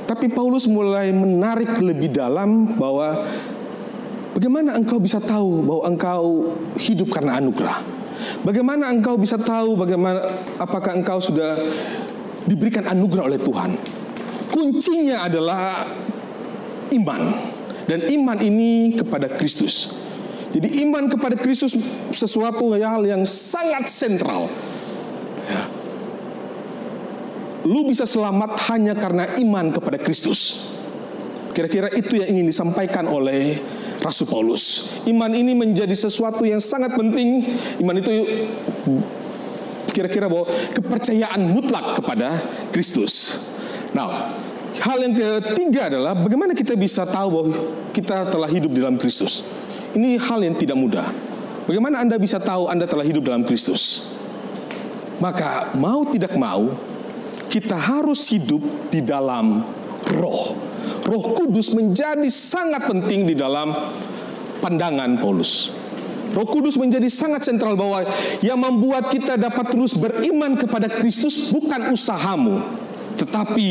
tapi 0.07 0.31
Paulus 0.31 0.69
mulai 0.69 1.11
menarik 1.11 1.75
lebih 1.83 2.15
dalam 2.15 2.79
bahwa 2.79 3.27
bagaimana 4.31 4.77
engkau 4.77 5.01
bisa 5.03 5.19
tahu 5.19 5.65
bahwa 5.65 5.83
engkau 5.89 6.23
hidup 6.79 7.11
karena 7.11 7.41
anugerah. 7.41 7.83
Bagaimana 8.41 8.89
engkau 8.89 9.13
bisa 9.19 9.37
tahu 9.37 9.77
bagaimana 9.77 10.25
apakah 10.57 10.97
engkau 10.97 11.21
sudah 11.21 11.59
diberikan 12.49 12.87
anugerah 12.87 13.29
oleh 13.29 13.39
Tuhan? 13.41 13.71
Kuncinya 14.51 15.27
adalah 15.27 15.85
iman. 16.93 17.21
Dan 17.87 18.03
iman 18.03 18.37
ini 18.43 18.99
kepada 18.99 19.31
Kristus. 19.31 19.95
Jadi 20.51 20.83
iman 20.87 21.07
kepada 21.07 21.39
Kristus 21.39 21.75
sesuatu 22.11 22.75
hal 22.75 23.03
yang 23.07 23.23
sangat 23.23 23.87
sentral. 23.87 24.51
Ya. 25.47 25.63
Lu 27.67 27.83
bisa 27.87 28.07
selamat 28.07 28.59
hanya 28.71 28.95
karena 28.95 29.27
iman 29.39 29.71
kepada 29.71 29.99
Kristus. 29.99 30.67
Kira-kira 31.55 31.91
itu 31.95 32.19
yang 32.19 32.37
ingin 32.37 32.47
disampaikan 32.47 33.07
oleh 33.07 33.59
Rasul 34.03 34.27
Paulus. 34.29 34.93
Iman 35.09 35.31
ini 35.33 35.55
menjadi 35.57 35.95
sesuatu 35.95 36.43
yang 36.43 36.61
sangat 36.61 36.95
penting. 36.95 37.43
Iman 37.81 37.97
itu 37.97 38.11
kira-kira 39.95 40.29
bahwa 40.29 40.45
kepercayaan 40.75 41.41
mutlak 41.49 41.97
kepada 41.97 42.37
Kristus. 42.69 43.46
Nah, 43.97 44.29
Hal 44.77 45.01
yang 45.01 45.13
ketiga 45.17 45.89
adalah 45.89 46.13
bagaimana 46.13 46.53
kita 46.53 46.77
bisa 46.77 47.01
tahu 47.09 47.27
bahwa 47.33 47.49
kita 47.97 48.29
telah 48.29 48.45
hidup 48.45 48.69
dalam 48.77 48.95
Kristus. 49.01 49.41
Ini 49.97 50.21
hal 50.21 50.45
yang 50.45 50.53
tidak 50.53 50.77
mudah. 50.77 51.07
Bagaimana 51.65 52.05
Anda 52.05 52.21
bisa 52.21 52.37
tahu 52.37 52.69
Anda 52.69 52.85
telah 52.85 53.01
hidup 53.01 53.25
dalam 53.25 53.41
Kristus? 53.41 54.13
Maka 55.17 55.73
mau 55.73 56.05
tidak 56.05 56.37
mau 56.37 56.69
kita 57.49 57.73
harus 57.73 58.29
hidup 58.29 58.61
di 58.93 59.01
dalam 59.01 59.65
roh. 60.13 60.53
Roh 61.09 61.25
Kudus 61.33 61.73
menjadi 61.73 62.27
sangat 62.29 62.85
penting 62.85 63.25
di 63.25 63.33
dalam 63.33 63.73
pandangan 64.61 65.17
Paulus. 65.17 65.73
Roh 66.37 66.45
Kudus 66.45 66.77
menjadi 66.77 67.09
sangat 67.09 67.49
sentral 67.49 67.73
bahwa 67.73 68.05
yang 68.45 68.61
membuat 68.61 69.09
kita 69.09 69.41
dapat 69.41 69.73
terus 69.73 69.97
beriman 69.97 70.53
kepada 70.53 70.85
Kristus 70.85 71.49
bukan 71.49 71.89
usahamu, 71.89 72.61
tetapi 73.17 73.69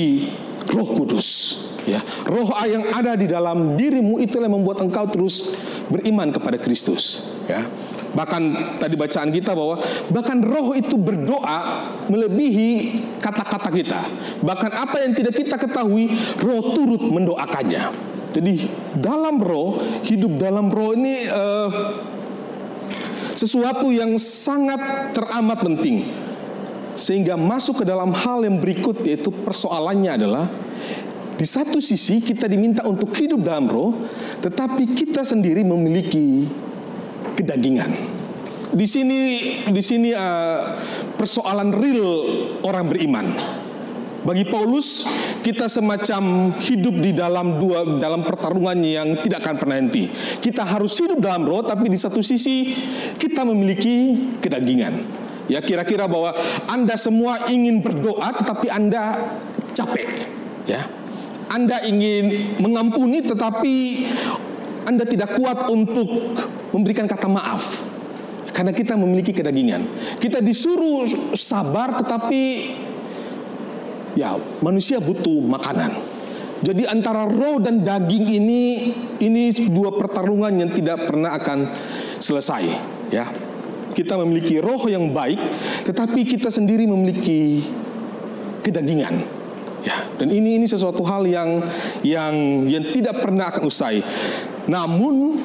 Roh 0.74 0.88
Kudus. 0.98 1.62
Ya, 1.86 2.02
roh 2.26 2.50
yang 2.66 2.90
ada 2.90 3.14
di 3.14 3.30
dalam 3.30 3.78
dirimu 3.78 4.18
itulah 4.18 4.50
yang 4.50 4.58
membuat 4.58 4.82
engkau 4.82 5.06
terus 5.06 5.54
beriman 5.86 6.34
kepada 6.34 6.58
Kristus. 6.58 7.30
Ya, 7.46 7.62
bahkan 8.10 8.74
tadi 8.82 8.98
bacaan 8.98 9.30
kita 9.30 9.54
bahwa 9.54 9.78
bahkan 10.10 10.42
roh 10.42 10.74
itu 10.74 10.98
berdoa 10.98 11.86
melebihi 12.10 12.98
kata-kata 13.22 13.70
kita. 13.70 14.02
Bahkan 14.42 14.70
apa 14.74 14.96
yang 15.06 15.14
tidak 15.14 15.38
kita 15.38 15.54
ketahui, 15.54 16.10
roh 16.42 16.74
turut 16.74 17.06
mendoakannya. 17.06 17.94
Jadi 18.34 18.66
dalam 18.98 19.38
roh, 19.38 19.78
hidup 20.02 20.42
dalam 20.42 20.66
roh 20.74 20.90
ini 20.90 21.22
uh, 21.30 21.70
sesuatu 23.38 23.94
yang 23.94 24.18
sangat 24.18 25.14
teramat 25.14 25.62
penting 25.62 26.02
sehingga 26.96 27.36
masuk 27.36 27.80
ke 27.80 27.84
dalam 27.84 28.10
hal 28.10 28.42
yang 28.42 28.56
berikut 28.58 29.04
yaitu 29.04 29.28
persoalannya 29.28 30.10
adalah 30.16 30.44
di 31.36 31.44
satu 31.44 31.84
sisi 31.84 32.24
kita 32.24 32.48
diminta 32.48 32.80
untuk 32.88 33.12
hidup 33.12 33.44
dalam 33.44 33.68
roh, 33.68 33.92
tetapi 34.40 34.88
kita 34.96 35.20
sendiri 35.20 35.60
memiliki 35.68 36.48
kedagingan. 37.36 37.92
Di 38.72 38.88
sini 38.88 39.20
di 39.68 39.82
sini 39.84 40.16
uh, 40.16 40.74
persoalan 41.20 41.76
real 41.76 42.08
orang 42.64 42.88
beriman. 42.88 43.26
Bagi 44.26 44.42
Paulus, 44.48 45.06
kita 45.44 45.70
semacam 45.70 46.50
hidup 46.58 46.98
di 46.98 47.14
dalam 47.14 47.62
dua 47.62 47.84
dalam 48.00 48.26
pertarungan 48.26 48.74
yang 48.82 49.20
tidak 49.22 49.46
akan 49.46 49.54
pernah 49.60 49.76
henti. 49.78 50.10
Kita 50.42 50.66
harus 50.66 50.98
hidup 50.98 51.22
dalam 51.22 51.46
roh, 51.46 51.62
tapi 51.62 51.86
di 51.86 52.00
satu 52.00 52.24
sisi 52.24 52.74
kita 53.20 53.46
memiliki 53.46 54.18
kedagingan. 54.42 55.25
Ya 55.46 55.62
kira-kira 55.62 56.10
bahwa 56.10 56.34
Anda 56.66 56.98
semua 56.98 57.46
ingin 57.50 57.78
berdoa 57.78 58.34
tetapi 58.34 58.66
Anda 58.66 59.14
capek. 59.74 60.26
Ya. 60.66 60.86
Anda 61.46 61.86
ingin 61.86 62.58
mengampuni 62.58 63.22
tetapi 63.22 63.74
Anda 64.82 65.06
tidak 65.06 65.38
kuat 65.38 65.70
untuk 65.70 66.06
memberikan 66.74 67.06
kata 67.06 67.30
maaf. 67.30 67.62
Karena 68.50 68.74
kita 68.74 68.98
memiliki 68.98 69.30
kedagingan. 69.30 69.86
Kita 70.18 70.42
disuruh 70.42 71.06
sabar 71.36 71.94
tetapi 72.02 72.42
ya 74.18 74.34
manusia 74.64 74.98
butuh 74.98 75.44
makanan. 75.44 75.92
Jadi 76.64 76.88
antara 76.88 77.28
roh 77.28 77.60
dan 77.60 77.84
daging 77.84 78.26
ini 78.40 78.62
ini 79.20 79.52
dua 79.68 79.92
pertarungan 79.92 80.56
yang 80.56 80.72
tidak 80.72 81.04
pernah 81.04 81.36
akan 81.36 81.68
selesai, 82.16 82.64
ya 83.12 83.28
kita 83.96 84.20
memiliki 84.20 84.60
roh 84.60 84.84
yang 84.84 85.08
baik, 85.08 85.40
tetapi 85.88 86.28
kita 86.28 86.52
sendiri 86.52 86.84
memiliki 86.84 87.64
kedagingan. 88.60 89.24
Ya, 89.80 90.04
dan 90.20 90.28
ini 90.28 90.60
ini 90.60 90.66
sesuatu 90.68 91.00
hal 91.06 91.24
yang 91.24 91.64
yang 92.04 92.66
yang 92.68 92.84
tidak 92.92 93.24
pernah 93.24 93.48
akan 93.48 93.64
usai. 93.64 94.04
Namun 94.68 95.40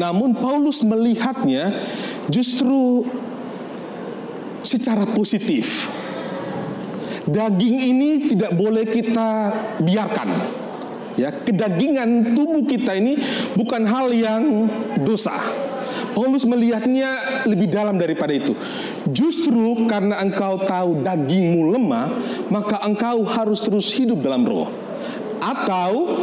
namun 0.00 0.32
Paulus 0.38 0.80
melihatnya 0.86 1.76
justru 2.32 3.04
secara 4.64 5.04
positif. 5.04 5.90
Daging 7.26 7.76
ini 7.90 8.10
tidak 8.30 8.54
boleh 8.54 8.86
kita 8.86 9.50
biarkan. 9.82 10.30
Ya, 11.18 11.34
kedagingan 11.34 12.38
tubuh 12.38 12.62
kita 12.62 12.94
ini 12.94 13.18
bukan 13.58 13.82
hal 13.82 14.14
yang 14.14 14.70
dosa 15.02 15.34
Paulus 16.16 16.48
melihatnya 16.48 17.44
lebih 17.44 17.68
dalam 17.68 18.00
daripada 18.00 18.32
itu. 18.32 18.56
Justru 19.12 19.84
karena 19.84 20.16
engkau 20.24 20.64
tahu 20.64 21.04
dagingmu 21.04 21.76
lemah, 21.76 22.08
maka 22.48 22.80
engkau 22.88 23.20
harus 23.28 23.60
terus 23.60 23.92
hidup 23.92 24.24
dalam 24.24 24.40
roh. 24.48 24.72
Atau 25.44 26.16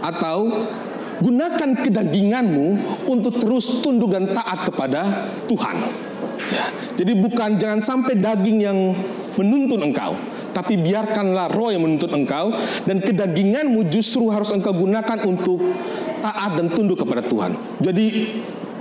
atau 0.00 0.38
gunakan 1.20 1.70
kedaginganmu 1.84 2.96
untuk 3.12 3.36
terus 3.36 3.84
tunduk 3.84 4.08
dan 4.08 4.32
taat 4.32 4.72
kepada 4.72 5.28
Tuhan. 5.44 5.76
Ya, 6.48 6.64
jadi 6.96 7.12
bukan 7.18 7.60
jangan 7.60 7.84
sampai 7.84 8.16
daging 8.16 8.58
yang 8.62 8.78
menuntun 9.36 9.84
engkau, 9.84 10.16
tapi 10.56 10.80
biarkanlah 10.80 11.52
roh 11.52 11.68
yang 11.68 11.84
menuntut 11.84 12.08
engkau 12.14 12.56
dan 12.88 13.04
kedaginganmu 13.04 13.84
justru 13.92 14.32
harus 14.32 14.48
engkau 14.54 14.72
gunakan 14.72 15.18
untuk 15.28 15.60
taat 16.24 16.56
dan 16.56 16.72
tunduk 16.72 17.02
kepada 17.02 17.26
Tuhan. 17.26 17.52
Jadi 17.82 18.06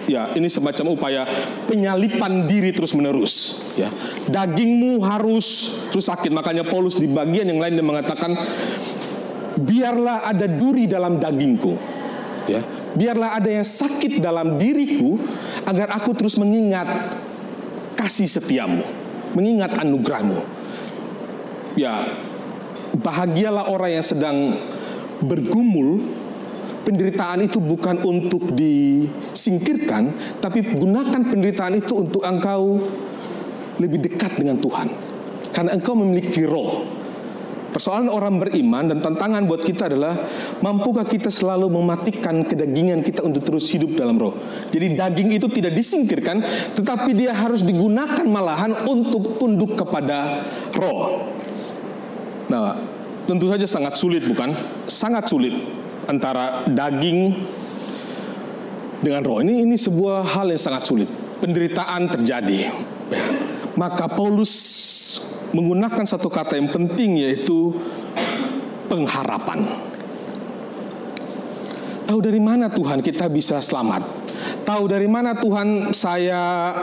ya 0.08 0.32
ini 0.40 0.48
semacam 0.48 0.96
upaya 0.96 1.28
penyalipan 1.68 2.48
diri 2.48 2.72
terus 2.72 2.96
menerus 2.96 3.60
ya 3.76 3.92
dagingmu 4.32 5.04
harus 5.04 5.78
terus 5.92 6.08
sakit 6.08 6.32
makanya 6.32 6.64
Paulus 6.64 6.96
di 6.96 7.12
bagian 7.12 7.52
yang 7.52 7.60
lain 7.60 7.76
dia 7.76 7.86
mengatakan 7.86 8.32
biarlah 9.58 10.30
ada 10.30 10.46
duri 10.46 10.86
dalam 10.86 11.18
dagingku. 11.18 11.74
Ya 12.48 12.62
biarlah 12.96 13.38
ada 13.38 13.50
yang 13.52 13.66
sakit 13.68 14.24
dalam 14.24 14.56
diriku 14.56 15.20
agar 15.68 15.92
aku 16.00 16.16
terus 16.16 16.40
mengingat 16.40 16.88
kasih 18.00 18.30
setiamu 18.30 18.86
mengingat 19.36 19.76
anugerahmu. 19.76 20.40
Ya 21.76 22.08
bahagialah 22.96 23.68
orang 23.68 24.00
yang 24.00 24.06
sedang 24.06 24.38
bergumul 25.22 26.00
penderitaan 26.88 27.44
itu 27.44 27.60
bukan 27.60 28.00
untuk 28.08 28.56
disingkirkan, 28.56 30.08
tapi 30.40 30.64
gunakan 30.64 31.20
penderitaan 31.20 31.76
itu 31.76 32.00
untuk 32.00 32.24
engkau 32.24 32.80
lebih 33.84 34.00
dekat 34.08 34.40
dengan 34.40 34.56
Tuhan. 34.64 34.88
karena 35.58 35.74
engkau 35.74 35.98
memiliki 35.98 36.46
roh. 36.46 36.86
Persoalan 37.74 38.14
orang 38.14 38.38
beriman 38.38 38.86
dan 38.86 39.02
tantangan 39.02 39.50
buat 39.50 39.66
kita 39.66 39.90
adalah 39.90 40.14
mampukah 40.62 41.02
kita 41.02 41.34
selalu 41.34 41.66
mematikan 41.66 42.46
kedagingan 42.46 43.02
kita 43.02 43.26
untuk 43.26 43.42
terus 43.42 43.66
hidup 43.74 43.98
dalam 43.98 44.22
roh. 44.22 44.38
Jadi 44.70 44.94
daging 44.94 45.34
itu 45.34 45.50
tidak 45.50 45.74
disingkirkan, 45.74 46.46
tetapi 46.78 47.18
dia 47.18 47.34
harus 47.34 47.66
digunakan 47.66 48.22
malahan 48.30 48.86
untuk 48.86 49.42
tunduk 49.42 49.74
kepada 49.74 50.46
roh. 50.78 51.26
Nah, 52.54 52.78
tentu 53.26 53.50
saja 53.50 53.66
sangat 53.66 53.98
sulit 53.98 54.30
bukan? 54.30 54.54
Sangat 54.86 55.26
sulit 55.26 55.58
antara 56.08 56.66
daging 56.66 57.36
dengan 59.04 59.22
roh. 59.22 59.44
Ini 59.44 59.68
ini 59.68 59.76
sebuah 59.78 60.26
hal 60.26 60.50
yang 60.50 60.62
sangat 60.62 60.84
sulit. 60.88 61.10
Penderitaan 61.38 62.10
terjadi. 62.10 62.72
Maka 63.78 64.10
Paulus 64.10 64.54
menggunakan 65.54 66.02
satu 66.04 66.34
kata 66.34 66.58
yang 66.58 66.74
penting 66.74 67.22
yaitu 67.22 67.78
pengharapan. 68.90 69.64
Tahu 72.08 72.20
dari 72.24 72.42
mana 72.42 72.72
Tuhan 72.72 73.04
kita 73.04 73.28
bisa 73.28 73.60
selamat? 73.60 74.02
Tahu 74.64 74.84
dari 74.88 75.06
mana 75.06 75.36
Tuhan 75.36 75.92
saya 75.92 76.74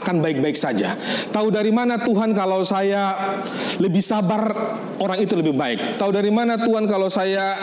akan 0.00 0.24
baik-baik 0.24 0.56
saja. 0.56 0.96
Tahu 1.30 1.52
dari 1.52 1.68
mana 1.70 2.00
Tuhan 2.00 2.32
kalau 2.32 2.64
saya 2.64 3.36
lebih 3.76 4.00
sabar 4.00 4.50
orang 4.96 5.20
itu 5.20 5.36
lebih 5.36 5.52
baik. 5.52 6.00
Tahu 6.00 6.10
dari 6.10 6.32
mana 6.32 6.56
Tuhan 6.56 6.88
kalau 6.88 7.12
saya 7.12 7.54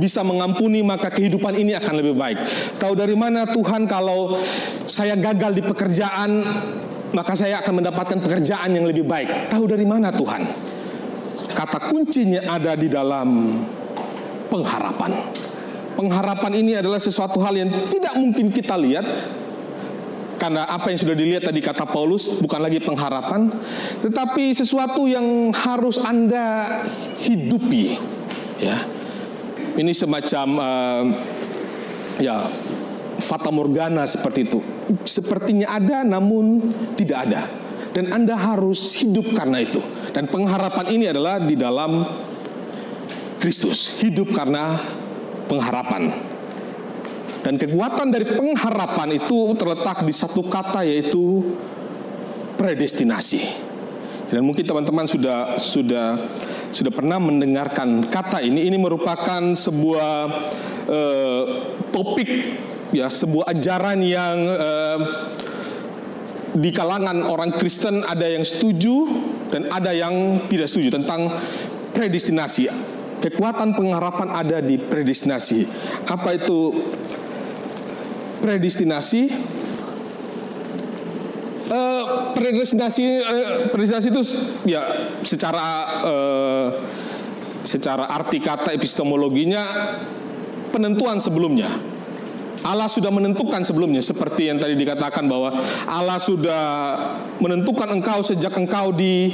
bisa 0.00 0.24
mengampuni 0.24 0.80
maka 0.80 1.12
kehidupan 1.12 1.54
ini 1.54 1.76
akan 1.76 1.94
lebih 2.00 2.16
baik. 2.16 2.38
Tahu 2.80 2.96
dari 2.96 3.14
mana 3.14 3.44
Tuhan 3.44 3.84
kalau 3.84 4.34
saya 4.88 5.14
gagal 5.14 5.52
di 5.52 5.62
pekerjaan 5.62 6.30
maka 7.14 7.32
saya 7.38 7.62
akan 7.62 7.84
mendapatkan 7.84 8.18
pekerjaan 8.18 8.72
yang 8.72 8.88
lebih 8.88 9.06
baik. 9.06 9.52
Tahu 9.52 9.64
dari 9.68 9.86
mana 9.86 10.10
Tuhan? 10.10 10.42
Kata 11.56 11.88
kuncinya 11.88 12.44
ada 12.52 12.76
di 12.76 12.88
dalam 12.90 13.60
pengharapan. 14.50 15.12
Pengharapan 15.96 16.52
ini 16.60 16.76
adalah 16.76 17.00
sesuatu 17.00 17.40
hal 17.40 17.56
yang 17.56 17.72
tidak 17.88 18.12
mungkin 18.20 18.52
kita 18.52 18.76
lihat 18.76 19.06
karena 20.46 20.62
apa 20.62 20.94
yang 20.94 20.98
sudah 21.02 21.16
dilihat 21.18 21.42
tadi 21.42 21.58
kata 21.58 21.90
Paulus 21.90 22.38
bukan 22.38 22.62
lagi 22.62 22.78
pengharapan 22.78 23.50
tetapi 23.98 24.54
sesuatu 24.54 25.10
yang 25.10 25.50
harus 25.50 25.98
Anda 25.98 26.86
hidupi 27.18 27.98
ya. 28.62 28.78
Ini 29.76 29.90
semacam 29.90 30.46
uh, 30.56 31.04
ya 32.22 32.38
fata 33.18 33.50
morgana 33.50 34.06
seperti 34.06 34.46
itu. 34.46 34.62
Sepertinya 35.02 35.74
ada 35.74 36.06
namun 36.06 36.62
tidak 36.94 37.18
ada. 37.26 37.42
Dan 37.90 38.14
Anda 38.14 38.38
harus 38.38 38.94
hidup 39.02 39.34
karena 39.34 39.66
itu. 39.66 39.82
Dan 40.14 40.30
pengharapan 40.30 40.86
ini 40.94 41.10
adalah 41.10 41.42
di 41.42 41.58
dalam 41.58 42.06
Kristus. 43.42 43.98
Hidup 43.98 44.30
karena 44.30 44.78
pengharapan 45.50 46.35
dan 47.46 47.62
kekuatan 47.62 48.10
dari 48.10 48.34
pengharapan 48.34 49.22
itu 49.22 49.54
terletak 49.54 50.02
di 50.02 50.10
satu 50.10 50.42
kata 50.50 50.82
yaitu 50.82 51.54
predestinasi. 52.58 53.38
Dan 54.26 54.42
mungkin 54.42 54.66
teman-teman 54.66 55.06
sudah 55.06 55.54
sudah 55.54 56.18
sudah 56.74 56.90
pernah 56.90 57.22
mendengarkan 57.22 58.02
kata 58.02 58.42
ini. 58.42 58.66
Ini 58.66 58.74
merupakan 58.74 59.54
sebuah 59.54 60.14
uh, 60.90 61.42
topik 61.94 62.26
ya, 62.90 63.06
sebuah 63.06 63.54
ajaran 63.54 64.02
yang 64.02 64.36
uh, 64.50 64.98
di 66.50 66.74
kalangan 66.74 67.22
orang 67.30 67.54
Kristen 67.54 68.02
ada 68.02 68.26
yang 68.26 68.42
setuju 68.42 69.06
dan 69.54 69.70
ada 69.70 69.94
yang 69.94 70.42
tidak 70.50 70.66
setuju 70.66 70.98
tentang 70.98 71.30
predestinasi. 71.94 72.66
Kekuatan 73.22 73.78
pengharapan 73.78 74.34
ada 74.34 74.58
di 74.58 74.82
predestinasi. 74.82 75.62
Apa 76.10 76.34
itu 76.34 76.74
predestinasi 78.46 79.26
uh, 81.74 82.30
predestinasi 82.30 83.04
uh, 83.26 83.50
predestinasi 83.74 84.06
itu 84.14 84.22
ya 84.70 84.86
secara 85.26 85.66
uh, 86.06 86.66
secara 87.66 88.06
arti 88.06 88.38
kata 88.38 88.70
epistemologinya 88.70 89.66
penentuan 90.70 91.18
sebelumnya 91.18 91.66
Allah 92.62 92.86
sudah 92.86 93.10
menentukan 93.10 93.66
sebelumnya 93.66 94.02
seperti 94.02 94.50
yang 94.50 94.62
tadi 94.62 94.78
dikatakan 94.78 95.26
bahwa 95.26 95.54
Allah 95.86 96.18
sudah 96.22 96.64
menentukan 97.42 97.90
engkau 97.94 98.22
sejak 98.26 98.54
engkau 98.58 98.90
di 98.90 99.30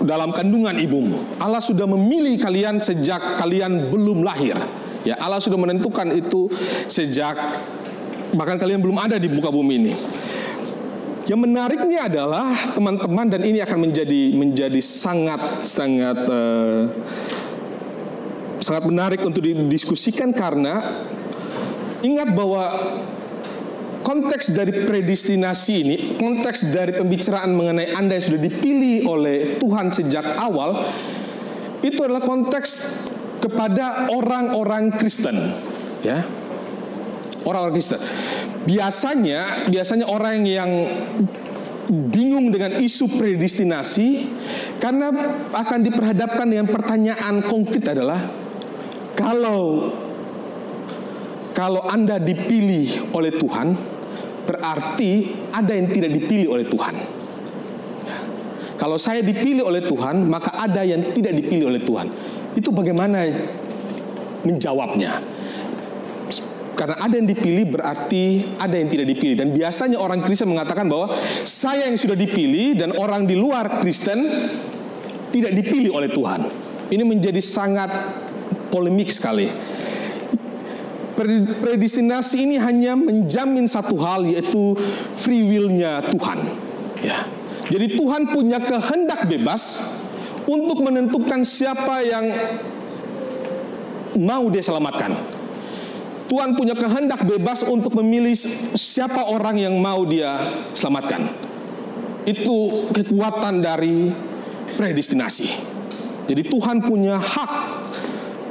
dalam 0.00 0.32
kandungan 0.32 0.76
ibumu. 0.80 1.20
Allah 1.40 1.60
sudah 1.60 1.84
memilih 1.84 2.40
kalian 2.40 2.80
sejak 2.80 3.36
kalian 3.40 3.92
belum 3.92 4.24
lahir. 4.24 4.56
Ya, 5.00 5.16
Allah 5.16 5.40
sudah 5.40 5.56
menentukan 5.56 6.12
itu 6.12 6.52
sejak 6.92 7.36
bahkan 8.34 8.56
kalian 8.58 8.80
belum 8.82 8.98
ada 8.98 9.16
di 9.18 9.28
muka 9.30 9.50
bumi 9.50 9.74
ini. 9.80 9.94
Yang 11.30 11.40
menariknya 11.46 12.10
adalah 12.10 12.50
teman-teman 12.74 13.26
dan 13.30 13.42
ini 13.46 13.62
akan 13.62 13.78
menjadi 13.86 14.34
menjadi 14.34 14.80
sangat 14.82 15.62
sangat 15.62 16.18
uh, 16.26 16.90
sangat 18.58 18.82
menarik 18.90 19.20
untuk 19.22 19.46
didiskusikan 19.46 20.34
karena 20.34 20.82
ingat 22.02 22.34
bahwa 22.34 22.66
konteks 24.02 24.50
dari 24.50 24.88
predestinasi 24.88 25.72
ini, 25.86 25.96
konteks 26.18 26.72
dari 26.72 26.98
pembicaraan 26.98 27.52
mengenai 27.54 27.94
Anda 27.94 28.18
yang 28.18 28.26
sudah 28.26 28.42
dipilih 28.42 28.96
oleh 29.06 29.36
Tuhan 29.60 29.92
sejak 29.92 30.34
awal, 30.40 30.82
itu 31.84 32.00
adalah 32.00 32.24
konteks 32.24 32.98
kepada 33.38 34.10
orang-orang 34.10 34.98
Kristen, 34.98 35.36
ya 36.02 36.39
orang-orang 37.44 37.74
Kristen. 37.76 38.00
Biasanya, 38.68 39.70
biasanya 39.72 40.06
orang 40.08 40.44
yang 40.44 40.70
bingung 41.90 42.54
dengan 42.54 42.78
isu 42.78 43.18
predestinasi 43.18 44.30
karena 44.78 45.10
akan 45.50 45.78
diperhadapkan 45.82 46.46
dengan 46.46 46.70
pertanyaan 46.70 47.42
konkret 47.42 47.82
adalah 47.90 48.20
kalau 49.18 49.90
kalau 51.50 51.82
Anda 51.90 52.22
dipilih 52.22 53.10
oleh 53.10 53.34
Tuhan 53.34 53.74
berarti 54.46 55.34
ada 55.50 55.74
yang 55.74 55.90
tidak 55.90 56.10
dipilih 56.14 56.48
oleh 56.54 56.66
Tuhan. 56.70 56.94
Kalau 58.80 58.96
saya 58.96 59.20
dipilih 59.20 59.68
oleh 59.68 59.84
Tuhan, 59.84 60.24
maka 60.24 60.56
ada 60.56 60.80
yang 60.80 61.12
tidak 61.12 61.36
dipilih 61.36 61.68
oleh 61.68 61.84
Tuhan. 61.84 62.08
Itu 62.56 62.72
bagaimana 62.72 63.28
menjawabnya? 64.40 65.20
Karena 66.80 66.96
ada 66.96 67.12
yang 67.12 67.28
dipilih 67.28 67.76
berarti 67.76 68.56
ada 68.56 68.72
yang 68.72 68.88
tidak 68.88 69.12
dipilih. 69.12 69.36
Dan 69.36 69.52
biasanya 69.52 70.00
orang 70.00 70.24
Kristen 70.24 70.48
mengatakan 70.48 70.88
bahwa 70.88 71.12
saya 71.44 71.84
yang 71.84 72.00
sudah 72.00 72.16
dipilih 72.16 72.72
dan 72.72 72.96
orang 72.96 73.28
di 73.28 73.36
luar 73.36 73.84
Kristen 73.84 74.24
tidak 75.28 75.52
dipilih 75.60 75.92
oleh 75.92 76.08
Tuhan. 76.08 76.40
Ini 76.88 77.04
menjadi 77.04 77.36
sangat 77.44 77.92
polemik 78.72 79.12
sekali. 79.12 79.52
Predestinasi 81.60 82.48
ini 82.48 82.56
hanya 82.56 82.96
menjamin 82.96 83.68
satu 83.68 84.00
hal 84.00 84.24
yaitu 84.24 84.72
free 85.20 85.44
will-nya 85.44 86.00
Tuhan. 86.08 86.48
Ya. 87.04 87.28
Jadi 87.68 87.92
Tuhan 87.92 88.32
punya 88.32 88.56
kehendak 88.56 89.28
bebas 89.28 89.84
untuk 90.48 90.80
menentukan 90.80 91.44
siapa 91.44 92.00
yang 92.08 92.24
mau 94.16 94.48
dia 94.48 94.64
selamatkan. 94.64 95.39
Tuhan 96.30 96.54
punya 96.54 96.78
kehendak 96.78 97.26
bebas 97.26 97.66
untuk 97.66 97.98
memilih 97.98 98.38
siapa 98.78 99.26
orang 99.26 99.58
yang 99.58 99.74
mau 99.82 100.06
dia 100.06 100.38
selamatkan. 100.78 101.26
Itu 102.22 102.86
kekuatan 102.94 103.58
dari 103.58 104.14
predestinasi. 104.78 105.50
Jadi 106.30 106.46
Tuhan 106.46 106.86
punya 106.86 107.18
hak 107.18 107.52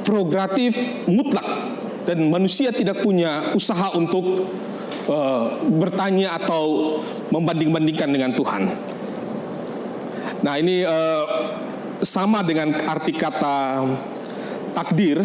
progratif 0.04 0.76
mutlak 1.08 1.46
dan 2.04 2.28
manusia 2.28 2.68
tidak 2.68 3.00
punya 3.00 3.56
usaha 3.56 3.96
untuk 3.96 4.52
uh, 5.08 5.56
bertanya 5.80 6.36
atau 6.36 7.00
membanding-bandingkan 7.32 8.12
dengan 8.12 8.36
Tuhan. 8.36 8.62
Nah 10.44 10.54
ini 10.60 10.84
uh, 10.84 11.24
sama 12.04 12.44
dengan 12.44 12.76
arti 12.84 13.16
kata 13.16 13.88
takdir 14.76 15.24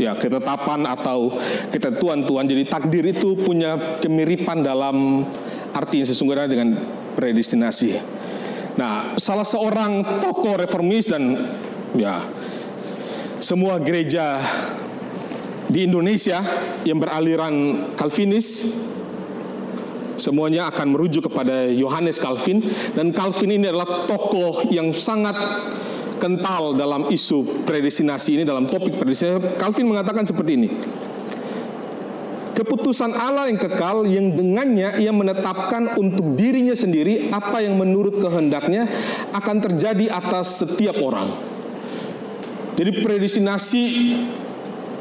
ya 0.00 0.14
ketetapan 0.18 0.86
atau 0.88 1.38
ketentuan 1.70 2.26
Tuhan. 2.26 2.46
Jadi 2.46 2.62
takdir 2.66 3.04
itu 3.06 3.38
punya 3.38 3.98
kemiripan 4.00 4.62
dalam 4.64 5.26
arti 5.74 6.02
yang 6.02 6.08
sesungguhnya 6.08 6.46
dengan 6.50 6.78
predestinasi. 7.14 7.98
Nah, 8.74 9.14
salah 9.18 9.46
seorang 9.46 10.18
tokoh 10.18 10.58
reformis 10.58 11.06
dan 11.06 11.38
ya 11.94 12.18
semua 13.38 13.78
gereja 13.78 14.42
di 15.70 15.86
Indonesia 15.86 16.42
yang 16.82 16.98
beraliran 16.98 17.86
Calvinis 17.94 18.66
semuanya 20.14 20.70
akan 20.70 20.94
merujuk 20.94 21.26
kepada 21.30 21.66
Yohanes 21.70 22.22
Calvin 22.22 22.62
dan 22.94 23.10
Calvin 23.10 23.58
ini 23.58 23.66
adalah 23.66 24.06
tokoh 24.06 24.66
yang 24.70 24.94
sangat 24.94 25.34
kental 26.24 26.72
dalam 26.72 27.12
isu 27.12 27.68
predestinasi 27.68 28.40
ini 28.40 28.42
dalam 28.48 28.64
topik 28.64 28.96
predestinasi. 28.96 29.60
Calvin 29.60 29.92
mengatakan 29.92 30.24
seperti 30.24 30.56
ini. 30.56 30.68
Keputusan 32.54 33.12
Allah 33.12 33.50
yang 33.50 33.60
kekal 33.60 34.08
yang 34.08 34.32
dengannya 34.32 34.96
ia 35.02 35.12
menetapkan 35.12 35.98
untuk 36.00 36.38
dirinya 36.38 36.72
sendiri 36.72 37.28
apa 37.28 37.60
yang 37.60 37.76
menurut 37.76 38.16
kehendaknya 38.16 38.88
akan 39.36 39.58
terjadi 39.58 40.08
atas 40.14 40.64
setiap 40.64 40.96
orang. 41.02 41.28
Jadi 42.78 43.04
predestinasi 43.04 43.82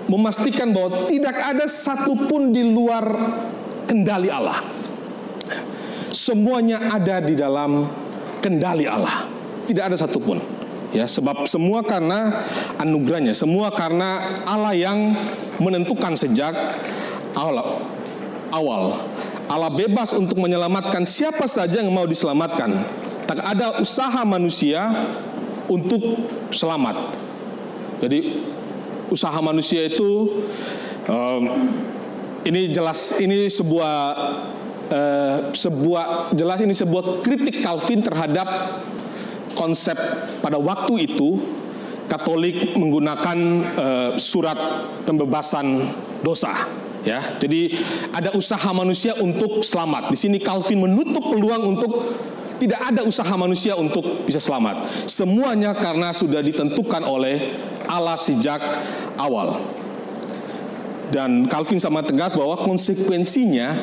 memastikan 0.09 0.73
bahwa 0.75 1.07
tidak 1.07 1.37
ada 1.39 1.69
satupun 1.69 2.51
di 2.51 2.65
luar 2.65 3.05
kendali 3.85 4.33
Allah. 4.33 4.65
Semuanya 6.09 6.89
ada 6.89 7.21
di 7.21 7.37
dalam 7.37 7.85
kendali 8.41 8.89
Allah. 8.89 9.29
Tidak 9.69 9.93
ada 9.93 9.95
satupun. 9.97 10.62
Ya, 10.93 11.09
sebab 11.09 11.49
semua 11.49 11.81
karena 11.81 12.45
anugerahnya, 12.77 13.33
semua 13.33 13.73
karena 13.73 14.41
Allah 14.45 14.77
yang 14.77 15.17
menentukan 15.57 16.13
sejak 16.13 16.53
awal. 17.33 17.81
awal. 18.53 19.01
Allah 19.49 19.73
bebas 19.73 20.13
untuk 20.13 20.37
menyelamatkan 20.37 21.03
siapa 21.03 21.49
saja 21.49 21.81
yang 21.81 21.89
mau 21.89 22.05
diselamatkan. 22.05 22.77
Tak 23.25 23.41
ada 23.41 23.81
usaha 23.81 24.21
manusia 24.21 25.09
untuk 25.65 26.29
selamat. 26.53 27.17
Jadi 28.05 28.45
usaha 29.09 29.35
manusia 29.41 29.89
itu 29.89 30.43
um, 31.09 31.43
ini 32.43 32.69
jelas 32.69 33.15
ini 33.17 33.47
sebuah 33.47 33.95
uh, 34.91 35.37
sebuah 35.55 36.35
jelas 36.35 36.59
ini 36.61 36.75
sebuah 36.75 37.23
kritik 37.23 37.63
Calvin 37.63 38.03
terhadap 38.03 38.79
konsep 39.55 39.95
pada 40.41 40.57
waktu 40.59 41.09
itu 41.09 41.41
Katolik 42.03 42.75
menggunakan 42.75 43.37
uh, 43.79 44.11
surat 44.19 44.85
pembebasan 45.07 45.87
dosa 46.19 46.51
ya. 47.07 47.39
Jadi 47.39 47.79
ada 48.11 48.35
usaha 48.35 48.69
manusia 48.75 49.15
untuk 49.17 49.63
selamat. 49.63 50.11
Di 50.11 50.17
sini 50.19 50.37
Calvin 50.37 50.83
menutup 50.83 51.23
peluang 51.31 51.63
untuk 51.73 52.03
tidak 52.59 52.79
ada 52.91 53.01
usaha 53.07 53.33
manusia 53.39 53.73
untuk 53.79 54.27
bisa 54.27 54.39
selamat. 54.39 55.07
Semuanya 55.07 55.75
karena 55.75 56.11
sudah 56.11 56.43
ditentukan 56.43 57.03
oleh 57.07 57.55
Allah 57.87 58.19
sejak 58.19 58.59
awal. 59.15 59.63
Dan 61.11 61.47
Calvin 61.47 61.79
sama 61.79 62.03
tegas 62.03 62.35
bahwa 62.35 62.61
konsekuensinya 62.67 63.73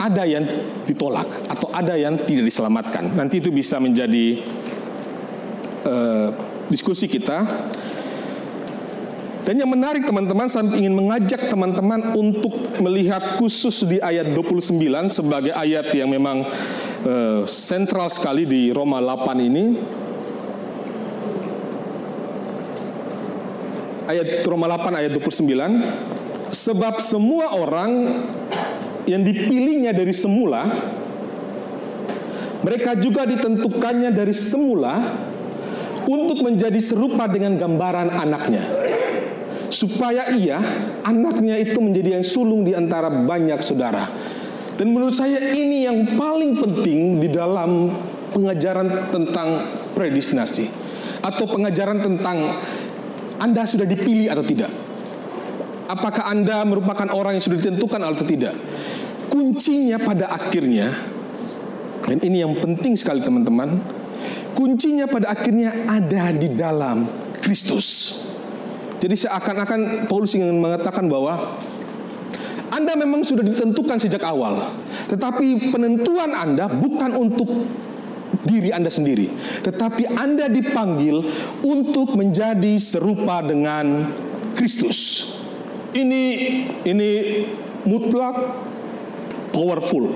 ada 0.00 0.26
yang 0.26 0.42
ditolak 0.88 1.28
atau 1.46 1.68
ada 1.70 1.94
yang 1.94 2.18
tidak 2.26 2.48
diselamatkan. 2.48 3.12
Nanti 3.14 3.38
itu 3.38 3.54
bisa 3.54 3.78
menjadi 3.78 4.40
uh, 5.86 6.28
diskusi 6.70 7.06
kita. 7.10 7.44
Dan 9.42 9.58
yang 9.58 9.74
menarik 9.74 10.06
teman-teman, 10.06 10.46
saya 10.46 10.70
ingin 10.70 10.94
mengajak 10.94 11.50
teman-teman 11.50 12.14
untuk 12.14 12.78
melihat 12.78 13.34
khusus 13.42 13.82
di 13.90 13.98
ayat 13.98 14.30
29 14.30 14.78
sebagai 15.10 15.50
ayat 15.50 15.90
yang 15.98 16.14
memang 16.14 16.46
uh, 17.02 17.42
sentral 17.50 18.06
sekali 18.06 18.46
di 18.46 18.70
Roma 18.70 19.02
8 19.02 19.42
ini. 19.42 19.64
Ayat 24.06 24.46
Roma 24.46 24.70
8 24.70 25.02
ayat 25.02 25.10
29, 25.10 26.54
sebab 26.54 27.02
semua 27.02 27.50
orang 27.58 28.22
yang 29.10 29.26
dipilihnya 29.26 29.90
dari 29.90 30.14
semula, 30.14 30.70
mereka 32.62 32.94
juga 32.94 33.26
ditentukannya 33.26 34.14
dari 34.14 34.30
semula 34.30 35.02
untuk 36.06 36.42
menjadi 36.42 36.78
serupa 36.78 37.28
dengan 37.30 37.58
gambaran 37.58 38.08
anaknya 38.10 38.64
supaya 39.72 40.28
ia 40.36 40.60
anaknya 41.00 41.56
itu 41.56 41.80
menjadi 41.80 42.20
yang 42.20 42.24
sulung 42.24 42.62
di 42.62 42.76
antara 42.76 43.08
banyak 43.08 43.58
saudara. 43.64 44.04
Dan 44.76 44.92
menurut 44.92 45.16
saya 45.16 45.52
ini 45.52 45.88
yang 45.88 46.16
paling 46.16 46.60
penting 46.60 47.20
di 47.20 47.28
dalam 47.32 47.92
pengajaran 48.32 49.08
tentang 49.08 49.68
predestinasi 49.96 50.68
atau 51.24 51.44
pengajaran 51.48 52.04
tentang 52.04 52.56
Anda 53.40 53.64
sudah 53.64 53.88
dipilih 53.88 54.28
atau 54.32 54.44
tidak. 54.44 54.70
Apakah 55.88 56.28
Anda 56.28 56.64
merupakan 56.64 57.08
orang 57.12 57.36
yang 57.36 57.44
sudah 57.44 57.58
ditentukan 57.60 58.00
atau 58.00 58.24
tidak? 58.24 58.54
Kuncinya 59.28 60.00
pada 60.00 60.28
akhirnya 60.32 60.92
dan 62.06 62.18
ini 62.20 62.42
yang 62.42 62.52
penting 62.58 62.98
sekali 62.98 63.22
teman-teman. 63.22 64.01
Kuncinya 64.52 65.08
pada 65.08 65.32
akhirnya 65.32 65.72
ada 65.88 66.32
di 66.34 66.48
dalam 66.52 67.08
Kristus. 67.40 68.20
Jadi 69.02 69.18
seakan-akan 69.18 70.06
Paulus 70.06 70.38
ingin 70.38 70.54
mengatakan 70.62 71.10
bahwa 71.10 71.58
Anda 72.70 72.94
memang 72.94 73.26
sudah 73.26 73.42
ditentukan 73.42 73.98
sejak 73.98 74.22
awal, 74.24 74.72
tetapi 75.10 75.74
penentuan 75.74 76.32
Anda 76.32 76.70
bukan 76.70 77.18
untuk 77.18 77.50
diri 78.46 78.70
Anda 78.70 78.88
sendiri, 78.88 79.28
tetapi 79.66 80.16
Anda 80.16 80.48
dipanggil 80.48 81.20
untuk 81.66 82.14
menjadi 82.16 82.78
serupa 82.80 83.42
dengan 83.42 84.08
Kristus. 84.54 85.28
Ini 85.92 86.24
ini 86.88 87.10
mutlak 87.84 88.56
powerful. 89.52 90.08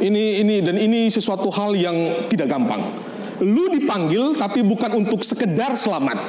Ini 0.00 0.44
ini 0.44 0.56
dan 0.64 0.76
ini 0.80 1.08
sesuatu 1.08 1.48
hal 1.52 1.76
yang 1.76 2.28
tidak 2.28 2.52
gampang. 2.52 3.09
Lu 3.40 3.72
dipanggil 3.72 4.36
tapi 4.36 4.60
bukan 4.60 5.04
untuk 5.04 5.24
sekedar 5.24 5.72
selamat 5.72 6.20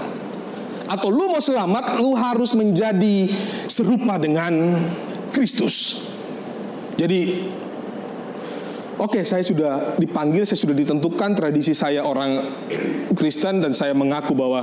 atau 0.91 1.07
lu 1.07 1.31
mau 1.31 1.39
selamat, 1.39 2.03
lu 2.03 2.11
harus 2.19 2.51
menjadi 2.51 3.31
serupa 3.71 4.19
dengan 4.19 4.75
Kristus. 5.31 6.03
Jadi 6.99 7.47
Oke, 9.01 9.17
okay, 9.17 9.23
saya 9.25 9.41
sudah 9.41 9.97
dipanggil, 9.97 10.45
saya 10.45 10.61
sudah 10.61 10.77
ditentukan 10.77 11.33
tradisi 11.33 11.73
saya 11.73 12.05
orang 12.05 12.37
Kristen 13.17 13.57
dan 13.57 13.73
saya 13.73 13.97
mengaku 13.97 14.37
bahwa 14.37 14.61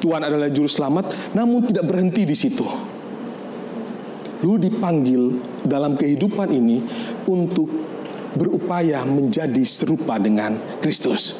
Tuhan 0.00 0.24
adalah 0.24 0.48
juru 0.48 0.64
selamat, 0.64 1.36
namun 1.36 1.68
tidak 1.68 1.84
berhenti 1.84 2.24
di 2.24 2.32
situ. 2.32 2.64
Lu 4.40 4.56
dipanggil 4.56 5.36
dalam 5.68 6.00
kehidupan 6.00 6.48
ini 6.48 6.80
untuk 7.28 7.68
berupaya 8.36 9.02
menjadi 9.02 9.64
serupa 9.64 10.20
dengan 10.20 10.54
Kristus. 10.84 11.34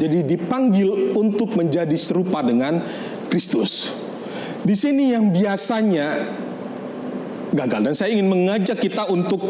Jadi 0.00 0.24
dipanggil 0.24 1.14
untuk 1.14 1.54
menjadi 1.54 1.94
serupa 1.94 2.42
dengan 2.42 2.80
Kristus. 3.28 3.94
Di 4.64 4.74
sini 4.74 5.12
yang 5.12 5.30
biasanya 5.30 6.26
gagal 7.52 7.80
dan 7.84 7.94
saya 7.94 8.10
ingin 8.16 8.32
mengajak 8.32 8.80
kita 8.80 9.06
untuk 9.12 9.44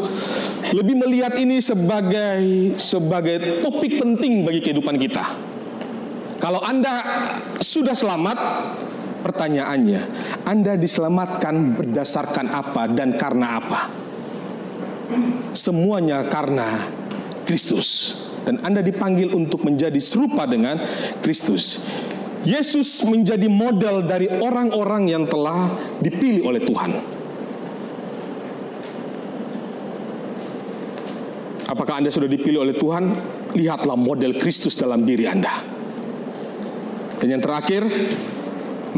lebih 0.74 0.98
melihat 0.98 1.38
ini 1.38 1.62
sebagai 1.62 2.74
sebagai 2.76 3.62
topik 3.62 4.02
penting 4.02 4.42
bagi 4.42 4.60
kehidupan 4.60 4.98
kita. 4.98 5.24
Kalau 6.42 6.58
Anda 6.58 7.22
sudah 7.62 7.94
selamat, 7.94 8.38
pertanyaannya, 9.22 10.00
Anda 10.42 10.74
diselamatkan 10.74 11.78
berdasarkan 11.78 12.50
apa 12.50 12.90
dan 12.90 13.14
karena 13.14 13.62
apa? 13.62 14.01
Semuanya 15.52 16.24
karena 16.26 16.88
Kristus. 17.44 18.18
Dan 18.42 18.58
Anda 18.66 18.82
dipanggil 18.82 19.30
untuk 19.32 19.62
menjadi 19.62 19.98
serupa 20.02 20.48
dengan 20.48 20.82
Kristus. 21.22 21.78
Yesus 22.42 23.06
menjadi 23.06 23.46
model 23.46 24.02
dari 24.02 24.26
orang-orang 24.26 25.06
yang 25.06 25.24
telah 25.30 25.78
dipilih 26.02 26.42
oleh 26.42 26.58
Tuhan. 26.58 26.90
Apakah 31.70 32.02
Anda 32.02 32.10
sudah 32.10 32.26
dipilih 32.26 32.66
oleh 32.66 32.74
Tuhan? 32.74 33.14
Lihatlah 33.54 33.94
model 33.94 34.36
Kristus 34.36 34.74
dalam 34.74 35.06
diri 35.06 35.30
Anda. 35.30 35.54
Dan 37.22 37.38
yang 37.38 37.42
terakhir, 37.46 37.86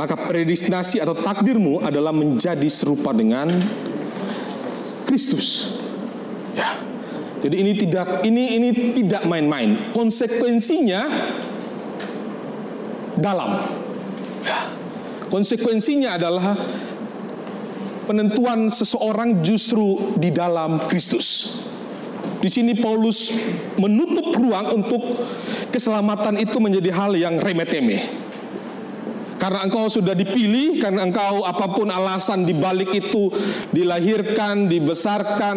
maka 0.01 0.17
predestinasi 0.17 0.99
atau 0.99 1.12
takdirmu 1.12 1.85
adalah 1.85 2.17
menjadi 2.17 2.67
serupa 2.73 3.12
dengan 3.12 3.53
Kristus. 5.05 5.84
Ya. 6.55 6.79
Jadi 7.45 7.57
ini 7.61 7.73
tidak 7.77 8.25
ini 8.25 8.57
ini 8.57 8.69
tidak 8.97 9.29
main-main. 9.29 9.93
Konsekuensinya 9.93 11.03
dalam. 13.21 13.51
Ya. 14.47 14.61
Konsekuensinya 15.29 16.17
adalah 16.17 16.57
penentuan 18.09 18.69
seseorang 18.73 19.45
justru 19.45 20.17
di 20.17 20.33
dalam 20.33 20.81
Kristus. 20.89 21.61
Di 22.41 22.53
sini 22.53 22.77
Paulus 22.77 23.33
menutup 23.81 24.37
ruang 24.37 24.85
untuk 24.85 25.01
keselamatan 25.73 26.37
itu 26.37 26.61
menjadi 26.61 26.93
hal 26.93 27.17
yang 27.17 27.41
remeh-temeh. 27.41 28.05
Karena 29.45 29.61
engkau 29.61 29.92
sudah 29.92 30.16
dipilih, 30.16 30.80
karena 30.80 31.05
engkau 31.05 31.45
apa 31.45 31.68
pun 31.68 31.92
alasan 31.92 32.49
dibalik 32.49 32.97
itu 32.97 33.28
dilahirkan, 33.76 34.72
dibesarkan, 34.72 35.57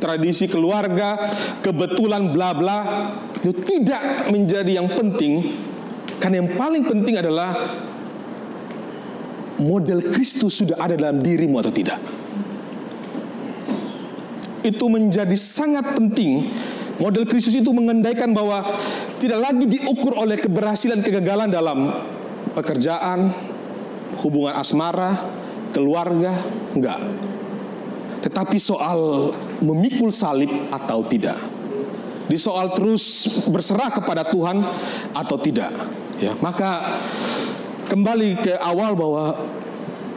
tradisi 0.00 0.48
keluarga, 0.48 1.28
kebetulan 1.60 2.32
bla 2.32 2.56
bla, 2.56 2.78
itu 3.44 3.52
tidak 3.68 4.32
menjadi 4.32 4.80
yang 4.80 4.88
penting. 4.96 5.60
Karena 6.16 6.40
yang 6.40 6.56
paling 6.56 6.88
penting 6.88 7.20
adalah 7.20 7.52
model 9.60 10.08
Kristus 10.08 10.64
sudah 10.64 10.80
ada 10.80 10.96
dalam 10.96 11.20
dirimu 11.20 11.60
atau 11.60 11.68
tidak. 11.68 12.00
Itu 14.64 14.88
menjadi 14.88 15.36
sangat 15.36 15.92
penting. 15.92 16.48
Model 16.96 17.28
Kristus 17.28 17.60
itu 17.60 17.76
mengendaikan 17.76 18.32
bahwa 18.32 18.64
tidak 19.20 19.52
lagi 19.52 19.68
diukur 19.68 20.16
oleh 20.16 20.40
keberhasilan 20.40 21.04
kegagalan 21.04 21.52
dalam 21.52 21.92
pekerjaan, 22.52 23.32
hubungan 24.20 24.56
asmara, 24.56 25.14
keluarga, 25.72 26.32
enggak. 26.74 27.00
Tetapi 28.24 28.56
soal 28.58 29.30
memikul 29.62 30.10
salib 30.10 30.50
atau 30.74 31.06
tidak. 31.06 31.38
Di 32.28 32.36
soal 32.36 32.76
terus 32.76 33.24
berserah 33.48 33.88
kepada 33.88 34.28
Tuhan 34.28 34.60
atau 35.16 35.36
tidak. 35.40 35.72
Ya, 36.20 36.36
maka 36.44 36.98
kembali 37.88 38.44
ke 38.44 38.52
awal 38.60 38.92
bahwa 38.92 39.32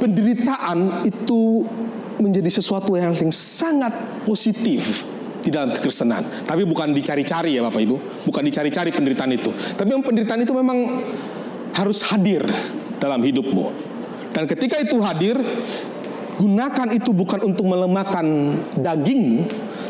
penderitaan 0.02 1.08
itu 1.08 1.64
menjadi 2.20 2.60
sesuatu 2.60 3.00
yang 3.00 3.16
sangat 3.32 3.94
positif 4.28 5.08
di 5.42 5.50
dalam 5.50 5.74
kekristenan. 5.74 6.46
Tapi 6.46 6.64
bukan 6.70 6.94
dicari-cari 6.94 7.58
ya 7.58 7.66
Bapak 7.66 7.82
Ibu, 7.82 7.96
bukan 8.30 8.44
dicari-cari 8.46 8.94
penderitaan 8.94 9.32
itu. 9.34 9.50
Tapi 9.54 9.90
penderitaan 9.90 10.42
itu 10.46 10.54
memang 10.54 11.02
harus 11.76 12.04
hadir 12.06 12.44
dalam 13.00 13.22
hidupmu. 13.24 13.72
Dan 14.32 14.48
ketika 14.48 14.80
itu 14.80 15.00
hadir, 15.04 15.36
gunakan 16.40 16.88
itu 16.96 17.12
bukan 17.12 17.52
untuk 17.52 17.68
melemahkan 17.68 18.26
dagingmu, 18.80 19.44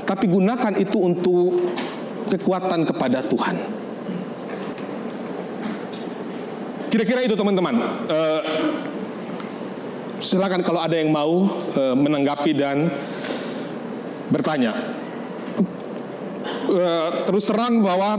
tapi 0.05 0.25
gunakan 0.25 0.73
itu 0.81 0.97
untuk 0.97 1.53
kekuatan 2.31 2.87
kepada 2.87 3.21
Tuhan. 3.25 3.55
Kira-kira 6.91 7.23
itu 7.23 7.39
teman-teman. 7.39 7.75
Uh, 8.11 8.41
silakan 10.19 10.59
kalau 10.59 10.83
ada 10.83 10.99
yang 10.99 11.07
mau 11.07 11.47
uh, 11.47 11.95
menanggapi 11.95 12.51
dan 12.51 12.91
bertanya. 14.27 14.75
Uh, 16.67 17.09
terus 17.27 17.47
terang 17.47 17.79
bahwa 17.79 18.11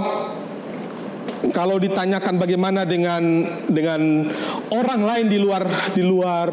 kalau 1.50 1.82
ditanyakan 1.82 2.38
bagaimana 2.38 2.86
dengan 2.86 3.42
dengan 3.66 4.30
orang 4.70 5.02
lain 5.02 5.26
di 5.26 5.38
luar 5.42 5.66
di 5.90 6.02
luar 6.06 6.48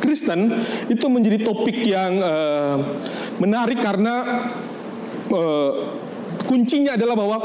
Kristen 0.00 0.48
itu 0.88 1.04
menjadi 1.12 1.44
topik 1.44 1.84
yang 1.84 2.12
uh, 2.24 2.76
menarik 3.36 3.84
karena 3.84 4.40
uh, 5.28 5.72
kuncinya 6.48 6.96
adalah 6.96 7.14
bahwa 7.14 7.38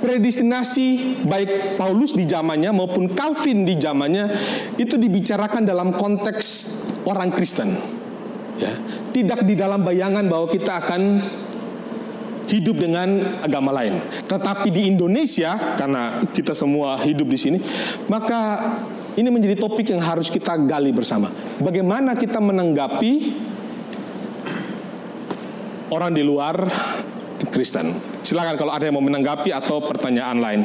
predestinasi 0.00 1.20
baik 1.28 1.76
Paulus 1.76 2.16
di 2.16 2.24
zamannya 2.24 2.72
maupun 2.72 3.12
Calvin 3.12 3.68
di 3.68 3.76
zamannya 3.76 4.32
itu 4.80 4.96
dibicarakan 4.96 5.68
dalam 5.68 5.92
konteks 5.92 6.46
orang 7.04 7.28
Kristen. 7.30 7.76
Ya. 8.58 8.74
Tidak 9.14 9.46
di 9.46 9.54
dalam 9.54 9.86
bayangan 9.86 10.26
bahwa 10.26 10.50
kita 10.50 10.82
akan 10.82 11.02
hidup 12.48 12.80
dengan 12.80 13.38
agama 13.44 13.70
lain. 13.72 14.00
Tetapi 14.24 14.72
di 14.72 14.88
Indonesia 14.88 15.76
karena 15.76 16.24
kita 16.32 16.56
semua 16.56 16.96
hidup 17.04 17.28
di 17.28 17.38
sini, 17.38 17.58
maka 18.08 18.74
ini 19.14 19.28
menjadi 19.28 19.58
topik 19.58 19.92
yang 19.92 20.00
harus 20.00 20.32
kita 20.32 20.56
gali 20.64 20.90
bersama. 20.90 21.28
Bagaimana 21.60 22.16
kita 22.16 22.40
menanggapi 22.40 23.12
orang 25.92 26.10
di 26.14 26.22
luar 26.24 26.56
Kristen? 27.52 27.92
Silakan 28.24 28.56
kalau 28.56 28.72
ada 28.72 28.88
yang 28.88 28.96
mau 28.96 29.04
menanggapi 29.04 29.52
atau 29.52 29.84
pertanyaan 29.84 30.38
lain. 30.40 30.60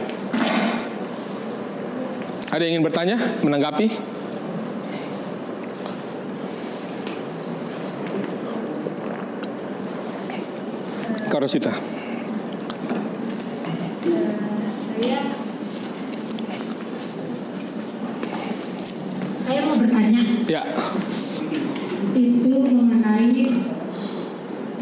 Ada 2.54 2.70
yang 2.70 2.78
ingin 2.78 2.86
bertanya, 2.86 3.18
menanggapi? 3.42 4.13
Karosita. 11.34 11.74
Saya 14.94 15.18
saya 19.42 19.60
mau 19.66 19.82
bertanya. 19.82 20.22
Ya. 20.46 20.62
Itu 22.14 22.54
mengenai 22.54 23.50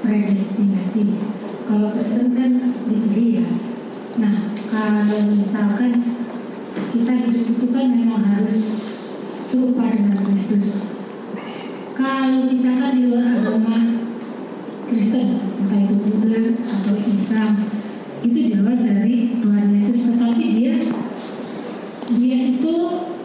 predestinasi. 0.03 1.03
Kalau 1.71 1.87
Kristen 1.95 2.35
kan 2.35 2.51
dibeli 2.83 3.39
ya. 3.39 3.47
Nah, 4.19 4.51
kalau 4.75 5.31
misalkan 5.31 6.03
kita 6.91 7.13
hidup 7.15 7.45
itu 7.47 7.65
kan 7.71 7.85
memang 7.95 8.27
harus 8.27 8.91
serupa 9.47 9.87
dengan 9.87 10.19
Kristus. 10.27 10.83
Kalau 11.95 12.51
misalkan 12.51 12.91
di 12.99 13.03
luar 13.07 13.39
agama 13.39 14.03
Kristen, 14.91 15.39
entah 15.39 15.79
itu 15.87 15.95
Buddha 16.03 16.51
atau 16.59 16.95
Islam, 16.99 17.51
itu 18.27 18.35
di 18.35 18.51
luar 18.59 18.75
dari 18.75 19.39
Tuhan 19.39 19.71
Yesus, 19.71 20.03
tetapi 20.03 20.45
dia 20.51 20.75
dia 22.11 22.37
itu 22.51 22.75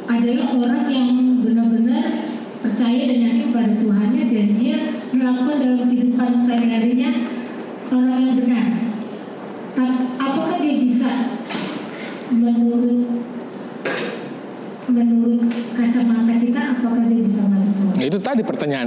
adalah 0.07 0.47
orang 0.55 0.87
yang 0.87 1.11
benar-benar 1.43 2.23
percaya 2.63 3.03
dan 3.11 3.19
yakin 3.19 3.49
pada 3.51 3.73
Tuhannya 3.83 4.23
dan 4.31 4.47
dia 4.63 4.79
melakukan 5.11 5.57
dalam 5.59 5.83
kehidupan 5.91 6.31
sehari-harinya 6.47 7.11
orang 7.91 8.15
yang 8.23 8.35
benar. 8.39 8.67
Apakah 10.23 10.57
dia 10.63 10.75
bisa 10.87 11.11
menurut 12.31 13.27
menurut 14.87 15.51
kacamata 15.75 16.35
kita 16.39 16.61
apakah 16.79 17.03
dia 17.11 17.23
bisa 17.27 17.43
masuk 17.43 17.73
surga? 17.75 17.99
Itu 18.07 18.19
tadi 18.23 18.43
pertanyaan 18.47 18.87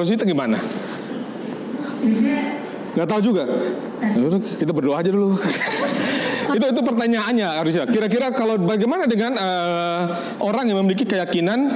Menurut 0.00 0.16
Karosita 0.16 0.24
gimana? 0.24 0.56
Gak 2.96 3.04
tahu 3.04 3.20
juga. 3.20 3.44
Kita 4.56 4.72
berdoa 4.72 4.96
aja 4.96 5.12
dulu. 5.12 5.36
itu 6.56 6.66
itu 6.72 6.80
pertanyaannya 6.80 7.48
harusnya. 7.60 7.84
Kira-kira 7.84 8.32
kalau 8.32 8.56
bagaimana 8.56 9.04
dengan 9.04 9.36
uh, 9.36 10.08
orang 10.40 10.72
yang 10.72 10.80
memiliki 10.80 11.04
keyakinan 11.04 11.68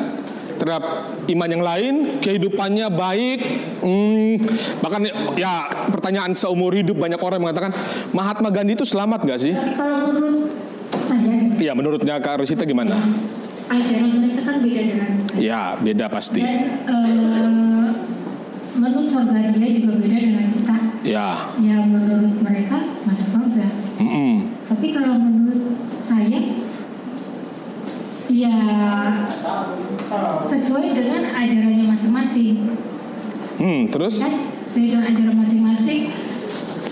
terhadap 0.56 1.12
iman 1.28 1.48
yang 1.52 1.60
lain, 1.60 1.94
kehidupannya 2.24 2.88
baik, 2.96 3.38
hmm, 3.84 4.40
bahkan 4.80 5.04
ya 5.36 5.68
pertanyaan 5.92 6.32
seumur 6.32 6.72
hidup 6.72 6.96
banyak 6.96 7.20
orang 7.20 7.44
mengatakan 7.44 7.76
Mahatma 8.16 8.48
Gandhi 8.48 8.72
itu 8.72 8.88
selamat 8.88 9.28
gak 9.28 9.40
sih? 9.44 9.52
Kalau 9.52 10.08
menurut 10.08 10.48
saya, 11.04 11.52
iya 11.60 11.76
menurutnya 11.76 12.16
Kak 12.24 12.40
Rosita 12.40 12.64
gimana? 12.64 12.96
Ajaran 13.68 14.08
mereka 14.16 14.40
kan 14.48 14.56
beda 14.64 14.80
dengan. 14.80 15.12
Ya 15.36 15.76
beda 15.76 16.08
pasti. 16.08 16.40
Dan, 16.40 16.80
uh, 16.88 17.63
menurut 18.84 19.08
surga 19.08 19.48
dia 19.56 19.68
juga 19.80 19.96
beda 19.96 20.16
dengan 20.20 20.44
kita. 20.52 20.76
Ya. 21.08 21.28
Ya 21.56 21.76
menurut 21.88 22.36
mereka 22.44 22.84
masuk 23.08 23.28
surga. 23.32 23.66
Mm 23.96 24.08
-mm. 24.08 24.34
Tapi 24.68 24.86
kalau 24.92 25.16
menurut 25.16 25.72
saya, 26.04 26.38
ya 28.28 28.56
sesuai 30.44 30.86
dengan 30.92 31.32
ajarannya 31.32 31.84
masing-masing. 31.88 32.56
Hmm, 33.56 33.80
terus? 33.88 34.20
Kan 34.20 34.52
sesuai 34.68 34.86
dengan 34.92 35.04
ajaran 35.08 35.36
masing-masing. 35.40 36.02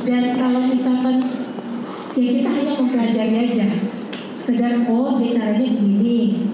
Dan 0.03 0.25
kalau 0.41 0.61
misalkan 0.67 1.17
ya 2.17 2.31
kita 2.41 2.49
hanya 2.49 2.73
mempelajari 2.81 3.37
aja, 3.37 3.69
sekedar 4.41 4.83
oh 4.89 5.21
dia 5.21 5.31
caranya 5.37 5.69
begini, 5.77 6.49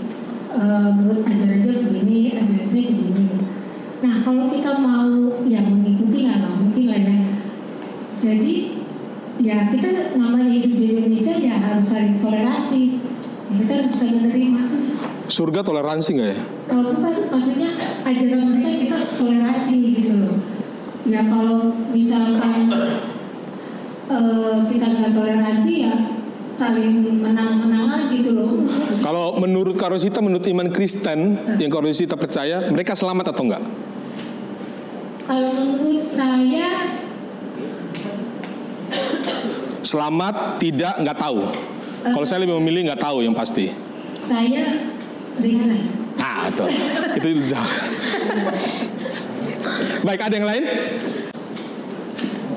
uh, 0.50 0.90
menurut 0.98 1.22
ajaran 1.22 1.58
dia 1.62 1.74
begini, 1.78 2.18
ajaran 2.34 2.66
saya 2.66 2.84
begini. 2.90 3.37
Nah 3.98 4.14
kalau 4.22 4.46
kita 4.54 4.78
mau 4.78 5.10
ya 5.42 5.58
mengikuti 5.58 6.26
nggak 6.26 6.54
mungkin 6.54 6.84
lah 6.86 7.00
ya. 7.02 7.18
Jadi 8.18 8.54
ya 9.42 9.70
kita 9.70 10.14
namanya 10.18 10.50
hidup 10.54 10.74
di 10.74 10.84
Indonesia 10.94 11.34
ya 11.34 11.54
harus 11.58 11.86
saling 11.90 12.18
toleransi. 12.22 13.02
Ya, 13.48 13.52
kita 13.64 13.72
harus 13.74 13.88
bisa 13.96 14.06
menerima. 14.06 14.62
Surga 15.28 15.60
toleransi 15.66 16.10
nggak 16.14 16.30
ya? 16.30 16.40
Oh, 16.72 16.82
bukan, 16.94 17.14
maksudnya 17.32 17.70
ajaran 18.06 18.42
mereka 18.54 18.70
kita 18.76 18.96
toleransi 19.18 19.74
gitu 19.98 20.12
loh. 20.14 20.36
Ya 21.08 21.24
kalau 21.24 21.72
misalkan 21.90 22.68
uh, 24.12 24.56
kita 24.68 24.86
nggak 24.88 25.12
toleransi 25.16 25.72
ya 25.88 25.94
saling 26.58 27.22
menang-menangan 27.22 28.10
gitu 28.10 28.34
loh. 28.34 28.66
Kalau 28.98 29.38
menurut 29.38 29.78
Karosita, 29.78 30.18
menurut 30.18 30.42
iman 30.42 30.66
Kristen 30.68 31.38
yang 31.56 31.70
Karosita 31.70 32.18
percaya, 32.18 32.66
mereka 32.66 32.98
selamat 32.98 33.30
atau 33.30 33.46
enggak? 33.46 33.62
Kalau 35.22 35.50
menurut 35.54 36.02
saya 36.02 36.66
Selamat, 39.78 40.60
tidak, 40.60 41.00
nggak 41.00 41.16
tahu. 41.16 41.40
Kalau 42.04 42.26
saya 42.28 42.44
lebih 42.44 42.60
memilih 42.60 42.92
nggak 42.92 43.00
tahu 43.00 43.24
yang 43.24 43.32
pasti. 43.32 43.72
saya. 44.28 44.68
Nah, 45.38 45.78
Ya, 46.18 46.50
itu. 46.50 46.66
itu 47.16 47.28
jauh. 47.46 47.72
Baik, 50.02 50.20
ada 50.20 50.34
yang 50.34 50.48
lain? 50.50 50.64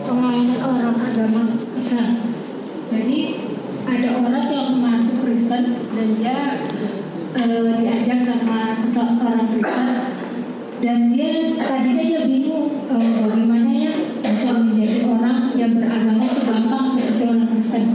pengalaman 0.02 0.60
orang 0.60 0.98
agama 0.98 1.42
Islam. 1.78 2.10
Jadi 2.90 3.20
ada 3.92 4.10
orang 4.24 4.48
yang 4.48 4.70
masuk 4.80 5.16
Kristen 5.28 5.64
dan 5.76 6.08
dia 6.16 6.38
eh, 7.36 7.72
diajak 7.84 8.20
sama 8.24 8.72
seseorang 8.80 9.48
Kristen. 9.52 9.88
Dan 10.82 11.14
dia 11.14 11.60
tadinya 11.60 12.04
dia 12.08 12.22
bingung 12.24 12.72
eh, 12.88 13.12
bagaimana 13.28 13.70
ya 13.76 13.92
bisa 14.24 14.50
menjadi 14.56 14.98
orang 15.06 15.52
yang 15.60 15.72
beragama 15.76 16.24
itu 16.24 16.42
gampang 16.48 16.86
seperti 16.96 17.24
orang 17.28 17.48
Kristen. 17.52 17.86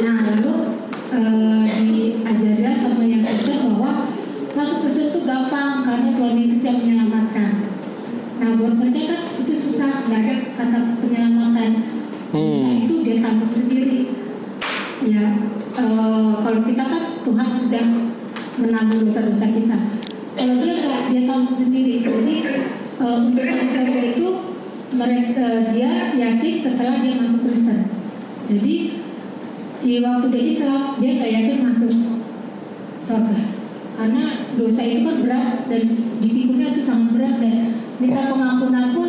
Nah 0.00 0.16
lalu 0.24 0.54
eh, 1.12 1.62
diajarnya 1.68 2.72
sama 2.72 3.02
yang 3.04 3.22
Kristen 3.22 3.58
bahwa 3.76 4.08
masuk 4.56 4.82
Kristen 4.82 5.12
itu 5.12 5.20
gampang 5.28 5.84
karena 5.84 6.08
Tuhan 6.16 6.34
Yesus 6.40 6.60
yang 6.64 6.76
menyelamatkan. 6.80 7.50
Nah 8.40 8.48
buat 8.56 8.74
mereka 8.80 9.12
kan 9.12 9.20
itu 9.44 9.52
susah, 9.52 10.08
nggak 10.08 10.20
ada 10.24 10.34
kata 10.56 10.78
penyelamatan. 11.04 11.70
Nah, 12.30 12.74
itu 12.86 12.94
dia 13.02 13.18
tanggung 13.18 13.50
sendiri. 13.50 14.06
Ya, 15.02 15.34
eh, 15.74 16.32
kalau 16.38 16.60
kita 16.62 16.84
kan 16.86 17.02
Tuhan 17.26 17.48
sudah 17.58 17.84
menanggung 18.60 19.02
dosa-dosa 19.10 19.46
kita. 19.50 19.78
Kalau 20.38 20.54
dia 20.62 20.74
nggak, 20.78 21.00
dia 21.10 21.22
tanggung 21.26 21.56
sendiri. 21.58 21.94
Jadi 22.06 22.36
eh, 23.02 23.16
untuk 23.18 23.44
manusia 23.50 24.02
itu 24.14 24.28
mereka 24.94 25.46
dia 25.74 25.90
yakin 26.14 26.54
setelah 26.62 26.94
dia 27.02 27.18
masuk 27.18 27.40
Kristen. 27.50 27.78
Jadi 28.46 28.76
di 29.80 29.92
waktu 30.04 30.26
dia 30.30 30.44
Islam 30.44 30.82
dia 31.00 31.10
nggak 31.16 31.32
yakin 31.34 31.56
masuk 31.64 31.92
surga 33.00 33.40
karena 34.00 34.24
dosa 34.56 34.80
itu 34.80 35.00
kan 35.04 35.16
berat 35.24 35.56
dan 35.68 35.82
dipikulnya 36.24 36.72
itu 36.72 36.80
sangat 36.84 37.08
berat 37.16 37.36
dan 37.36 37.68
minta 38.00 38.32
pengampunan 38.32 38.96
pun 38.96 39.08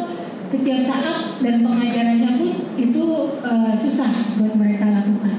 setiap 0.52 0.84
saat 0.84 1.40
dan 1.40 1.64
pengajarannya 1.64 2.32
pun 2.36 2.52
itu 2.76 3.04
eh, 3.40 3.74
susah 3.80 4.12
buat 4.36 4.54
mereka 4.60 4.92
lakukan. 4.92 5.38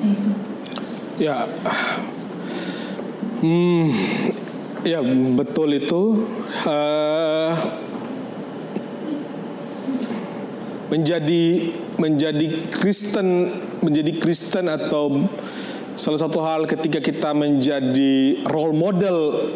Nah, 0.00 0.08
itu. 0.08 0.32
Ya, 1.16 1.44
hmm, 3.44 3.84
ya 4.96 5.00
betul 5.36 5.76
itu. 5.76 6.24
Eh, 6.64 7.52
menjadi 10.86 11.44
menjadi 11.98 12.46
Kristen 12.70 13.50
menjadi 13.82 14.12
Kristen 14.22 14.70
atau 14.70 15.26
salah 15.98 16.20
satu 16.20 16.38
hal 16.40 16.64
ketika 16.70 17.02
kita 17.02 17.34
menjadi 17.34 18.46
role 18.46 18.72
model 18.72 19.50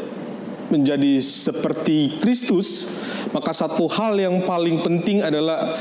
menjadi 0.74 1.22
seperti 1.22 2.18
Kristus 2.18 2.91
maka 3.30 3.55
satu 3.55 3.86
hal 3.86 4.18
yang 4.18 4.43
paling 4.43 4.82
penting 4.82 5.22
adalah 5.22 5.78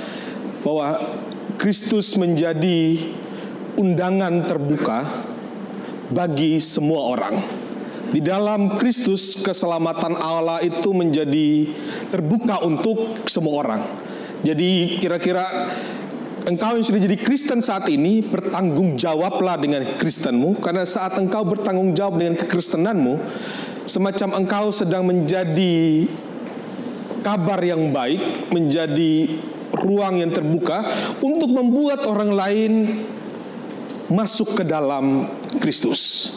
bahwa 0.62 1.02
Kristus 1.58 2.14
menjadi 2.14 3.02
undangan 3.76 4.46
terbuka 4.46 5.04
bagi 6.14 6.58
semua 6.62 7.20
orang. 7.20 7.59
Di 8.10 8.22
dalam 8.26 8.76
Kristus 8.82 9.38
keselamatan 9.38 10.18
Allah 10.18 10.60
itu 10.66 10.90
menjadi 10.92 11.70
terbuka 12.10 12.66
untuk 12.66 13.26
semua 13.30 13.54
orang. 13.62 13.82
Jadi 14.42 14.98
kira-kira 14.98 15.46
engkau 16.48 16.80
yang 16.80 16.86
sudah 16.86 17.02
jadi 17.06 17.18
Kristen 17.22 17.62
saat 17.62 17.86
ini 17.92 18.26
bertanggung 18.26 18.98
jawablah 18.98 19.60
dengan 19.62 19.86
Kristenmu 20.00 20.58
karena 20.58 20.88
saat 20.88 21.20
engkau 21.22 21.46
bertanggung 21.46 21.94
jawab 21.94 22.18
dengan 22.18 22.40
kekristenanmu 22.40 23.20
semacam 23.86 24.42
engkau 24.42 24.74
sedang 24.74 25.06
menjadi 25.06 26.10
kabar 27.22 27.60
yang 27.62 27.92
baik, 27.92 28.50
menjadi 28.50 29.38
ruang 29.76 30.24
yang 30.24 30.32
terbuka 30.34 30.82
untuk 31.22 31.52
membuat 31.52 32.08
orang 32.08 32.32
lain 32.34 32.72
masuk 34.10 34.58
ke 34.58 34.64
dalam 34.66 35.30
Kristus. 35.62 36.34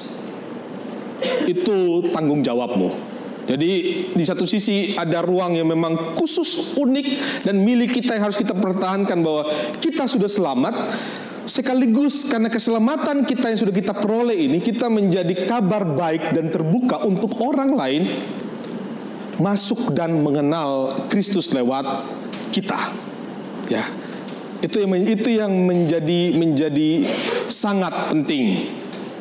Itu 1.47 2.07
tanggung 2.11 2.41
jawabmu. 2.45 3.13
Jadi 3.43 3.71
di 4.15 4.25
satu 4.25 4.47
sisi 4.47 4.95
ada 4.95 5.19
ruang 5.19 5.59
yang 5.59 5.67
memang 5.67 6.15
khusus 6.15 6.79
unik 6.79 7.07
dan 7.43 7.59
milik 7.59 7.91
kita 7.91 8.15
yang 8.15 8.31
harus 8.31 8.39
kita 8.39 8.55
pertahankan 8.55 9.19
bahwa 9.19 9.51
kita 9.83 10.07
sudah 10.07 10.31
selamat 10.31 10.75
sekaligus 11.43 12.23
karena 12.23 12.47
keselamatan 12.47 13.27
kita 13.27 13.51
yang 13.51 13.59
sudah 13.59 13.75
kita 13.75 13.99
peroleh 13.99 14.47
ini 14.47 14.63
kita 14.63 14.87
menjadi 14.87 15.51
kabar 15.51 15.83
baik 15.83 16.31
dan 16.39 16.55
terbuka 16.55 17.03
untuk 17.03 17.35
orang 17.43 17.75
lain 17.75 18.03
masuk 19.43 19.91
dan 19.91 20.23
mengenal 20.23 21.03
Kristus 21.11 21.51
lewat 21.51 22.07
kita. 22.55 22.95
Ya. 23.67 23.83
Itu 24.63 24.87
yang 24.87 24.95
itu 24.95 25.31
yang 25.35 25.51
menjadi 25.67 26.39
menjadi 26.39 27.11
sangat 27.51 28.15
penting. 28.15 28.71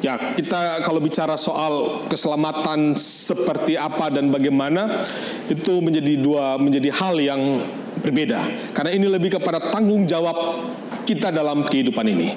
Ya, 0.01 0.17
kita 0.17 0.81
kalau 0.81 0.97
bicara 0.97 1.37
soal 1.37 2.05
keselamatan 2.09 2.97
seperti 2.97 3.77
apa 3.77 4.09
dan 4.09 4.33
bagaimana 4.33 5.05
itu 5.45 5.77
menjadi 5.77 6.17
dua 6.17 6.57
menjadi 6.57 6.89
hal 6.89 7.21
yang 7.21 7.61
berbeda. 8.01 8.41
Karena 8.73 8.97
ini 8.97 9.05
lebih 9.05 9.37
kepada 9.37 9.69
tanggung 9.69 10.09
jawab 10.09 10.65
kita 11.05 11.29
dalam 11.29 11.69
kehidupan 11.69 12.05
ini. 12.09 12.33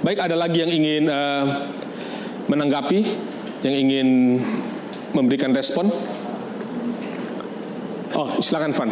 Baik, 0.00 0.24
ada 0.24 0.40
lagi 0.40 0.64
yang 0.64 0.72
ingin 0.72 1.04
uh, 1.12 1.68
menanggapi, 2.48 3.04
yang 3.68 3.74
ingin 3.76 4.08
memberikan 5.12 5.52
respon? 5.52 5.92
Oh, 8.16 8.40
silakan 8.40 8.72
Van. 8.72 8.90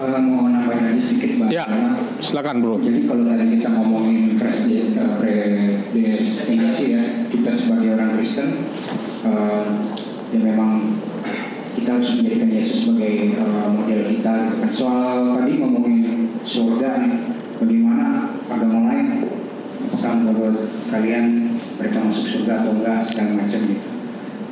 Uh, 0.00 0.16
mau 0.16 0.48
nambahin 0.48 0.96
lagi 0.96 1.02
sedikit 1.04 1.44
Mbak. 1.44 1.48
Ya, 1.52 1.68
silakan 2.24 2.64
Bro. 2.64 2.80
Jadi 2.80 3.04
kalau 3.04 3.20
tadi 3.28 3.60
kita 3.60 3.68
ngomongin 3.68 4.40
uh, 4.40 5.20
predestinasi 5.20 6.84
ya, 6.96 7.04
kita 7.28 7.52
sebagai 7.52 8.00
orang 8.00 8.16
Kristen, 8.16 8.64
uh, 9.28 9.92
ya 10.32 10.40
memang 10.40 10.96
kita 11.76 12.00
harus 12.00 12.16
menjadikan 12.16 12.48
Yesus 12.48 12.88
sebagai 12.88 13.44
uh, 13.44 13.76
model 13.76 14.00
kita. 14.08 14.56
Kan. 14.56 14.72
Soal 14.72 15.36
tadi 15.36 15.60
ngomongin 15.60 16.32
surga 16.48 17.04
nih, 17.04 17.20
bagaimana 17.60 18.32
agama 18.48 18.88
lain, 18.88 19.28
apakah 19.84 20.16
menurut 20.16 20.64
kalian 20.88 21.52
mereka 21.76 22.00
masuk 22.08 22.24
surga 22.24 22.64
atau 22.64 22.72
enggak 22.72 23.04
segala 23.04 23.36
macam 23.36 23.60
gitu. 23.68 23.84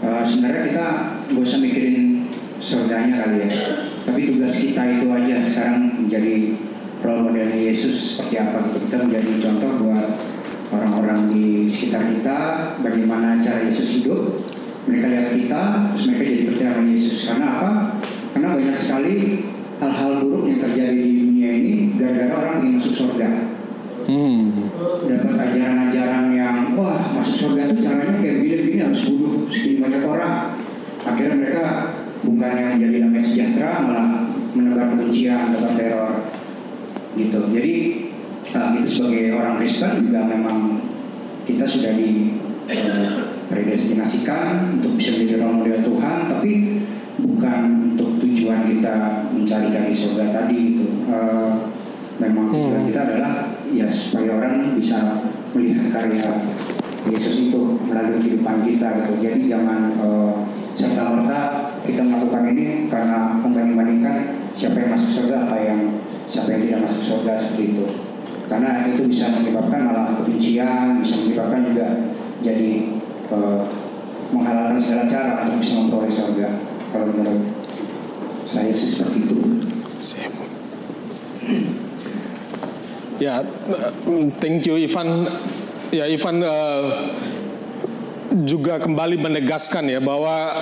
Uh, 0.05 0.20
sebenarnya 0.28 0.62
kita 0.68 0.86
gak 1.32 1.40
usah 1.40 1.57
mikirin 1.64 2.28
surganya 2.61 3.24
kali 3.24 3.49
ya, 3.49 3.51
tapi 4.09 4.24
tugas 4.24 4.56
kita 4.56 4.82
itu 4.88 5.06
aja 5.12 5.36
sekarang 5.44 6.00
menjadi 6.00 6.56
role 7.04 7.28
model 7.28 7.52
Yesus 7.52 8.16
seperti 8.16 8.40
apa. 8.40 8.64
Gitu 8.64 8.78
kita 8.88 8.96
menjadi 9.04 9.30
contoh 9.44 9.70
buat 9.84 10.09
orang-orang 10.72 11.20
di 11.28 11.68
sekitar 11.68 12.09
kita 12.09 12.36
bagaimana 12.80 13.44
cara 13.44 13.68
Yesus 13.68 14.00
hidup. 14.00 14.40
Mereka 14.88 15.06
lihat 15.12 15.28
kita 15.36 15.62
terus 15.92 16.04
mereka 16.09 16.24
jadi 16.24 16.42
percaya 16.48 16.70
sama 16.72 16.88
Yesus. 16.88 17.16
Karena 17.28 17.46
apa? 17.61 17.70
Karena 18.32 18.48
banyak 18.56 18.76
sekali 18.80 19.14
hal-hal 19.76 20.12
buruk 20.24 20.44
yang 20.48 20.61
terjadi 20.64 20.96
di 20.96 21.12
dunia 21.28 21.50
ini 21.52 21.74
gara-gara 22.00 22.32
orang 22.32 22.54
ingin 22.64 22.72
masuk 22.80 22.94
surga. 22.96 23.28
Hmm. 24.09 24.72
dapat 25.04 25.36
ajaran-ajaran 25.36 26.32
yang 26.32 26.72
wah 26.80 27.12
masuk 27.12 27.36
surga 27.36 27.68
itu 27.68 27.84
caranya 27.84 28.16
kayak 28.24 28.40
begini-begini 28.40 28.80
harus 28.88 29.04
bunuh 29.04 29.44
sekian 29.52 29.84
banyak 29.84 30.00
orang. 30.00 30.56
Akhirnya 31.04 31.36
mereka 31.36 31.64
bukan 32.23 32.53
yang 32.55 32.71
menjadi 32.79 32.97
damai 33.07 33.23
sejahtera 33.23 33.73
malah 33.85 34.09
menebar 34.55 34.87
kebencian 34.95 35.53
menebar 35.53 35.73
teror. 35.79 36.12
Gitu. 37.14 37.41
Jadi 37.51 37.75
uh, 38.55 38.71
itu 38.79 38.89
sebagai 38.89 39.25
orang 39.35 39.55
Kristen 39.59 39.93
juga 40.07 40.21
memang 40.27 40.59
kita 41.47 41.64
sudah 41.64 41.93
di 41.95 42.39
uh, 42.71 43.11
predestinasikan 43.49 44.79
untuk 44.79 44.95
bisa 44.99 45.16
menjadi 45.16 45.35
role 45.43 45.57
model 45.62 45.79
Tuhan 45.83 46.19
tapi 46.29 46.53
bukan 47.19 47.61
untuk 47.95 48.23
tujuan 48.23 48.61
kita 48.71 48.95
mencari-cari 49.35 49.93
surga 49.95 50.25
tadi 50.31 50.59
gitu. 50.75 50.87
Uh, 51.11 51.71
memang 52.19 52.51
tujuan 52.51 52.83
kita 52.91 53.01
adalah 53.07 53.33
ya 53.71 53.87
supaya 53.87 54.35
orang 54.39 54.75
bisa 54.75 55.23
melihat 55.55 55.87
karya 55.95 56.31
Yesus 57.09 57.49
itu 57.49 57.79
melalui 57.89 58.21
kehidupan 58.21 58.66
kita 58.69 58.89
gitu. 59.01 59.12
Jadi 59.23 59.41
jangan 59.49 59.97
serta 60.79 61.11
merta 61.11 61.41
kita 61.83 62.07
melakukan 62.07 62.55
ini 62.55 62.87
karena 62.87 63.35
membanding-bandingkan 63.43 64.31
siapa 64.55 64.79
yang 64.79 64.95
masuk 64.95 65.11
surga 65.11 65.51
apa 65.51 65.57
yang 65.59 65.81
siapa 66.31 66.55
yang 66.55 66.62
tidak 66.62 66.81
masuk 66.87 67.03
surga 67.03 67.33
seperti 67.43 67.64
itu. 67.74 67.85
Karena 68.47 68.87
itu 68.87 69.03
bisa 69.11 69.26
menyebabkan 69.35 69.91
malah 69.91 70.14
kebencian, 70.22 71.03
bisa 71.03 71.18
menyebabkan 71.18 71.66
juga 71.66 71.87
jadi 72.47 72.95
uh, 73.35 73.66
menghalalkan 74.31 74.79
segala 74.79 75.05
cara 75.11 75.33
untuk 75.51 75.59
bisa 75.66 75.74
memperoleh 75.83 76.12
surga. 76.14 76.49
Kalau 76.95 77.07
menurut 77.11 77.43
saya 78.47 78.70
sih 78.70 78.95
seperti 78.95 79.18
itu. 79.26 79.37
Ya, 83.18 83.43
thank 84.39 84.62
you 84.62 84.79
Ivan. 84.79 85.26
Ya 85.91 86.07
Ivan 86.07 86.39
uh, 86.47 87.11
juga 88.45 88.76
kembali 88.76 89.16
menegaskan 89.16 89.89
ya 89.89 90.01
bahwa 90.03 90.53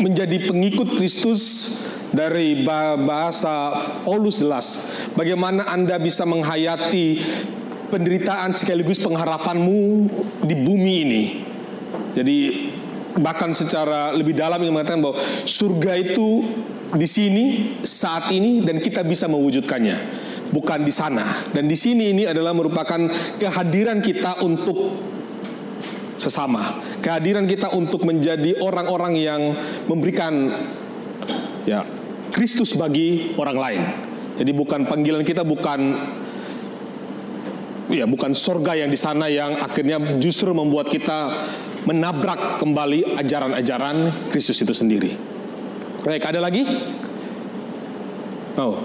menjadi 0.00 0.48
pengikut 0.48 0.96
Kristus 0.96 1.76
dari 2.10 2.64
bahasa 3.04 3.84
Paulus 4.02 4.40
jelas 4.40 4.80
bagaimana 5.14 5.68
Anda 5.68 6.00
bisa 6.00 6.24
menghayati 6.24 7.20
penderitaan 7.92 8.56
sekaligus 8.56 9.02
pengharapanmu 9.02 10.08
di 10.46 10.54
bumi 10.56 10.94
ini. 11.04 11.22
Jadi 12.16 12.38
bahkan 13.18 13.50
secara 13.52 14.14
lebih 14.14 14.32
dalam 14.32 14.62
yang 14.62 14.78
mengatakan 14.78 15.02
bahwa 15.02 15.18
surga 15.44 15.98
itu 15.98 16.46
di 16.94 17.06
sini 17.06 17.44
saat 17.82 18.30
ini 18.34 18.62
dan 18.62 18.78
kita 18.78 19.02
bisa 19.06 19.26
mewujudkannya 19.26 19.98
bukan 20.50 20.82
di 20.82 20.92
sana. 20.94 21.46
Dan 21.50 21.70
di 21.70 21.78
sini 21.78 22.10
ini 22.10 22.26
adalah 22.26 22.54
merupakan 22.54 22.98
kehadiran 23.38 24.02
kita 24.02 24.42
untuk 24.42 24.98
sesama. 26.20 26.76
Kehadiran 27.00 27.48
kita 27.48 27.72
untuk 27.72 28.04
menjadi 28.04 28.60
orang-orang 28.60 29.16
yang 29.16 29.40
memberikan 29.88 30.52
ya 31.64 31.80
Kristus 32.30 32.76
bagi 32.76 33.32
orang 33.40 33.56
lain. 33.56 33.82
Jadi 34.36 34.52
bukan 34.52 34.84
panggilan 34.84 35.24
kita 35.24 35.42
bukan 35.42 35.96
ya 37.90 38.06
bukan 38.06 38.36
surga 38.36 38.86
yang 38.86 38.90
di 38.92 39.00
sana 39.00 39.26
yang 39.26 39.58
akhirnya 39.58 39.98
justru 40.22 40.54
membuat 40.54 40.92
kita 40.92 41.34
menabrak 41.88 42.60
kembali 42.60 43.18
ajaran-ajaran 43.18 44.28
Kristus 44.28 44.60
itu 44.60 44.76
sendiri. 44.76 45.16
Baik, 46.04 46.24
ada 46.28 46.40
lagi? 46.40 46.64
Oh, 48.56 48.80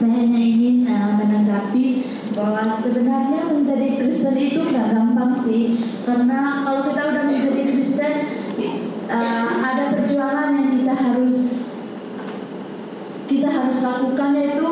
saya 0.00 0.16
hanya 0.24 0.40
ingin 0.40 0.88
uh, 0.88 1.12
menanggapi 1.20 2.08
bahwa 2.32 2.72
sebenarnya 2.72 3.52
menjadi 3.52 4.00
Kristen 4.00 4.32
itu 4.40 4.64
nggak 5.40 5.48
gampang 5.48 5.48
sih 5.48 5.64
karena 6.04 6.40
kalau 6.64 6.80
kita 6.92 7.00
udah 7.12 7.24
menjadi 7.24 7.62
Kristen 7.72 8.14
uh, 9.08 9.48
ada 9.64 9.84
perjuangan 9.96 10.48
yang 10.56 10.68
kita 10.80 10.94
harus 10.94 11.38
kita 13.30 13.48
harus 13.48 13.76
lakukan 13.80 14.30
yaitu 14.36 14.68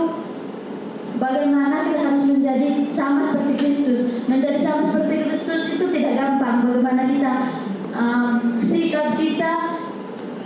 bagaimana 1.17 1.89
kita 1.89 2.01
harus 2.11 2.23
menjadi 2.29 2.69
sama 2.93 3.33
seperti 3.33 3.55
Kristus 3.57 4.01
menjadi 4.29 4.59
sama 4.61 4.83
seperti 4.93 5.15
Kristus 5.31 5.63
itu 5.79 5.87
tidak 5.95 6.13
gampang 6.21 6.57
bagaimana 6.67 7.03
kita 7.09 7.33
um, 7.97 8.61
sikap 8.61 9.17
kita 9.17 9.53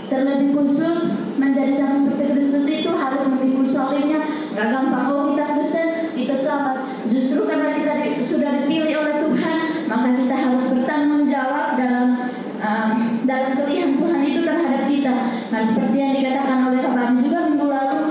terlebih 0.07 0.53
khusus 0.55 1.19
menjadi 1.41 1.73
sama 1.73 1.95
seperti 1.99 2.25
Kristus 2.37 2.65
itu 2.69 2.91
harus 2.93 3.25
memikul 3.33 3.65
salibnya 3.65 4.43
Gak 4.53 4.69
gampang, 4.69 5.09
oh 5.09 5.33
kita 5.33 5.57
Kristen, 5.57 5.89
kita 6.13 6.37
selamat. 6.37 6.77
Justru 7.09 7.49
karena 7.49 7.73
kita 7.73 7.93
di, 8.05 8.21
sudah 8.21 8.51
dipilih 8.61 9.01
oleh 9.01 9.25
Tuhan, 9.25 9.59
maka 9.89 10.09
kita 10.13 10.37
harus 10.37 10.65
bertanggung 10.69 11.25
jawab 11.25 11.81
dalam 11.81 12.29
um, 12.61 12.97
dalam 13.25 13.51
pilihan 13.57 13.97
Tuhan 13.97 14.21
itu 14.29 14.41
terhadap 14.45 14.83
kita. 14.85 15.13
Nah, 15.49 15.61
seperti 15.65 15.97
yang 15.97 16.13
dikatakan 16.21 16.59
oleh 16.69 16.85
Abang 16.85 17.17
juga 17.25 17.39
minggu 17.49 17.67
lalu, 17.73 18.03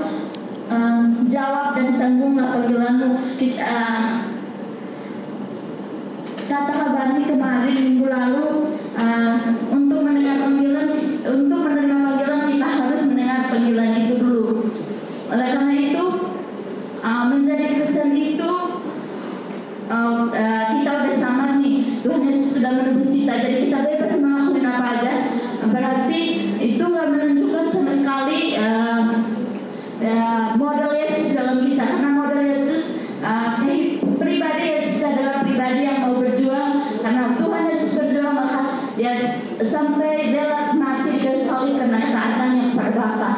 um, 0.66 1.02
jawab 1.30 1.78
dan 1.78 1.88
tanggunglah 1.94 2.46
panggilanmu. 2.58 3.08
Kita, 3.38 3.62
uh, 3.62 4.10
kata 6.50 6.72
Abang 6.74 7.22
kemarin 7.22 7.76
minggu 7.86 8.06
lalu, 8.10 8.46
uh, 8.98 9.34
untuk 9.70 10.02
mendengar 10.02 10.42
panggilan, 10.42 10.90
untuk 11.22 11.58
menerima 11.70 11.96
panggilan 12.02 12.40
kita 12.50 12.66
harus 12.66 13.00
mendengar 13.06 13.46
panggilan 13.46 13.90
itu 13.94 14.14
dulu. 14.18 14.74
Oleh 15.30 15.48
karena 15.54 15.74
itu, 15.78 16.04
uh, 17.02 17.24
menjadi 17.28 17.66
Kristen 17.76 18.14
itu 18.14 18.50
uh, 19.90 20.30
uh, 20.30 20.64
kita 20.78 20.90
udah 21.02 21.14
sama 21.14 21.58
nih 21.58 22.00
Tuhan 22.00 22.22
Yesus 22.30 22.58
sudah 22.58 22.72
menebus 22.78 23.10
kita 23.10 23.34
jadi 23.42 23.56
kita 23.68 23.78
bebas 23.82 24.14
melakukan 24.22 24.64
apa 24.70 24.88
aja 24.98 25.14
berarti 25.68 26.20
itu 26.62 26.82
nggak 26.82 27.08
menunjukkan 27.10 27.64
sama 27.66 27.92
sekali 27.92 28.56
uh, 28.56 29.10
uh, 30.02 30.44
model 30.56 30.92
Yesus 30.94 31.34
dalam 31.34 31.66
kita 31.66 31.84
karena 31.84 32.10
model 32.14 32.42
Yesus 32.46 32.80
uh, 33.26 33.58
pribadi 34.18 34.64
Yesus 34.78 34.98
adalah 35.02 35.42
pribadi 35.42 35.80
yang 35.86 35.98
mau 36.06 36.22
berjuang 36.22 37.02
karena 37.02 37.34
Tuhan 37.34 37.62
Yesus 37.70 37.90
berjuang 37.98 38.34
maka 38.34 38.60
dia 38.94 39.42
sampai 39.62 40.30
dia 40.30 40.70
mati 40.78 41.18
di 41.18 41.20
kayu 41.24 41.40
salib 41.42 41.74
karena 41.80 41.98
ketaatannya 41.98 42.64
kepada 42.74 42.92
Bapa 42.94 43.30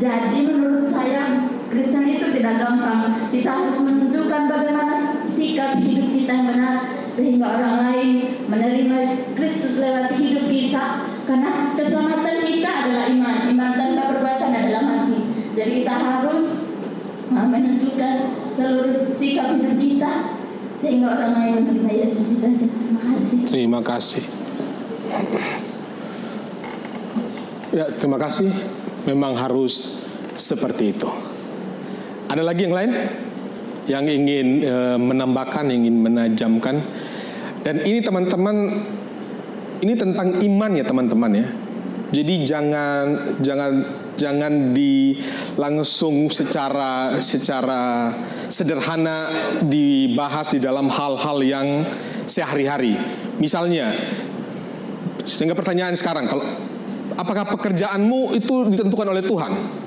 jadi 0.00 0.38
menurut 0.50 0.86
saya 0.88 1.52
Kristen 1.72 2.04
itu 2.04 2.28
tidak 2.36 2.60
gampang. 2.60 3.16
Kita 3.32 3.48
harus 3.48 3.80
menunjukkan 3.80 4.42
bagaimana 4.44 5.24
sikap 5.24 5.80
hidup 5.80 6.12
kita 6.12 6.32
yang 6.36 6.46
benar 6.52 6.76
sehingga 7.08 7.48
orang 7.48 7.74
lain 7.80 8.08
menerima 8.44 8.96
Kristus 9.32 9.80
lewat 9.80 10.12
hidup 10.20 10.52
kita. 10.52 11.08
Karena 11.24 11.72
keselamatan 11.72 12.44
kita 12.44 12.68
adalah 12.68 13.08
iman. 13.08 13.36
Iman 13.48 13.70
tanpa 13.80 14.02
perbuatan 14.12 14.50
adalah 14.52 14.82
mati. 14.84 15.16
Jadi 15.56 15.70
kita 15.80 15.94
harus 15.96 16.46
uh, 17.32 17.46
menunjukkan 17.48 18.16
seluruh 18.52 18.96
sikap 19.00 19.56
hidup 19.56 19.80
kita 19.80 20.12
sehingga 20.76 21.08
orang 21.16 21.32
lain 21.32 21.52
menerima 21.64 21.92
Yesus 22.04 22.36
itu. 22.36 22.44
Terima 22.52 23.00
kasih. 23.00 23.38
Terima 23.48 23.80
kasih. 23.80 24.24
Ya, 27.72 27.86
terima 27.96 28.18
kasih. 28.20 28.52
Memang 29.08 29.32
harus 29.40 30.04
seperti 30.36 30.92
itu. 30.92 31.08
Ada 32.32 32.40
lagi 32.40 32.64
yang 32.64 32.72
lain 32.72 32.92
yang 33.92 34.08
ingin 34.08 34.64
e, 34.64 34.76
menambahkan, 34.96 35.68
ingin 35.68 36.00
menajamkan. 36.00 36.80
Dan 37.60 37.84
ini 37.84 38.00
teman-teman, 38.00 38.80
ini 39.84 39.94
tentang 39.94 40.40
iman 40.40 40.70
ya 40.72 40.84
teman-teman 40.88 41.32
ya. 41.36 41.46
Jadi 42.12 42.44
jangan 42.44 43.24
jangan 43.40 43.72
jangan 44.20 44.76
di 44.76 45.16
langsung 45.56 46.28
secara 46.28 47.16
secara 47.20 48.12
sederhana 48.52 49.32
dibahas 49.64 50.52
di 50.52 50.60
dalam 50.60 50.92
hal-hal 50.92 51.38
yang 51.40 51.68
sehari-hari. 52.28 53.00
Misalnya, 53.40 53.96
sehingga 55.24 55.56
pertanyaan 55.56 55.96
sekarang 55.96 56.28
kalau 56.28 56.44
apakah 57.16 57.48
pekerjaanmu 57.56 58.36
itu 58.36 58.68
ditentukan 58.68 59.08
oleh 59.08 59.24
Tuhan? 59.24 59.81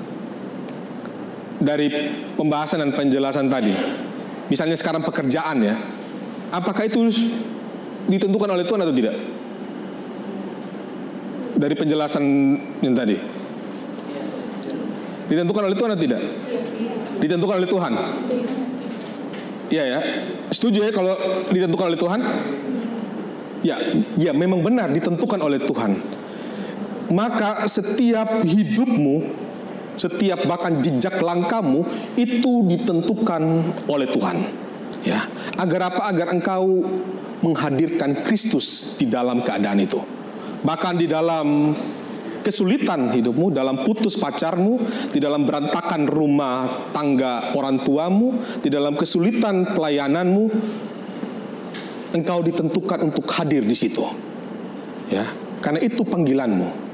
Dari 1.60 2.12
pembahasan 2.36 2.84
dan 2.84 2.90
penjelasan 2.92 3.48
tadi. 3.48 3.72
Misalnya 4.46 4.78
sekarang 4.78 5.02
pekerjaan 5.02 5.58
ya, 5.64 5.74
apakah 6.54 6.86
itu 6.86 7.10
ditentukan 8.06 8.46
oleh 8.46 8.62
Tuhan 8.62 8.80
atau 8.84 8.94
tidak? 8.94 9.16
Dari 11.56 11.74
penjelasan 11.74 12.24
yang 12.84 12.94
tadi. 12.94 13.16
Ditentukan 15.26 15.62
oleh 15.66 15.76
Tuhan 15.76 15.90
atau 15.96 16.02
tidak? 16.04 16.22
Ditentukan 17.18 17.54
oleh 17.58 17.68
Tuhan. 17.68 17.92
Iya 19.66 19.84
ya. 19.98 20.00
Setuju 20.54 20.86
ya 20.86 20.90
kalau 20.94 21.16
ditentukan 21.50 21.86
oleh 21.90 21.98
Tuhan? 21.98 22.20
Ya, 23.66 23.82
ya 24.14 24.30
memang 24.30 24.62
benar 24.62 24.94
ditentukan 24.94 25.42
oleh 25.42 25.58
Tuhan. 25.66 25.98
Maka 27.10 27.66
setiap 27.66 28.46
hidupmu 28.46 29.45
setiap 29.96 30.44
bahkan 30.44 30.84
jejak 30.84 31.18
langkahmu 31.20 31.82
itu 32.20 32.64
ditentukan 32.68 33.42
oleh 33.88 34.08
Tuhan. 34.12 34.36
Ya, 35.02 35.24
agar 35.56 35.94
apa? 35.94 36.02
Agar 36.12 36.34
engkau 36.34 36.84
menghadirkan 37.40 38.26
Kristus 38.26 38.96
di 39.00 39.06
dalam 39.08 39.40
keadaan 39.40 39.80
itu. 39.80 40.00
Bahkan 40.66 40.94
di 40.98 41.06
dalam 41.06 41.72
kesulitan 42.42 43.10
hidupmu, 43.14 43.54
dalam 43.54 43.82
putus 43.82 44.18
pacarmu, 44.18 44.78
di 45.10 45.18
dalam 45.18 45.46
berantakan 45.46 46.06
rumah 46.06 46.90
tangga 46.90 47.54
orang 47.54 47.82
tuamu, 47.82 48.34
di 48.62 48.68
dalam 48.70 48.98
kesulitan 48.98 49.74
pelayananmu, 49.74 50.44
engkau 52.14 52.38
ditentukan 52.42 53.06
untuk 53.06 53.26
hadir 53.30 53.62
di 53.62 53.76
situ. 53.78 54.02
Ya, 55.06 55.22
karena 55.62 55.86
itu 55.86 56.02
panggilanmu 56.02 56.85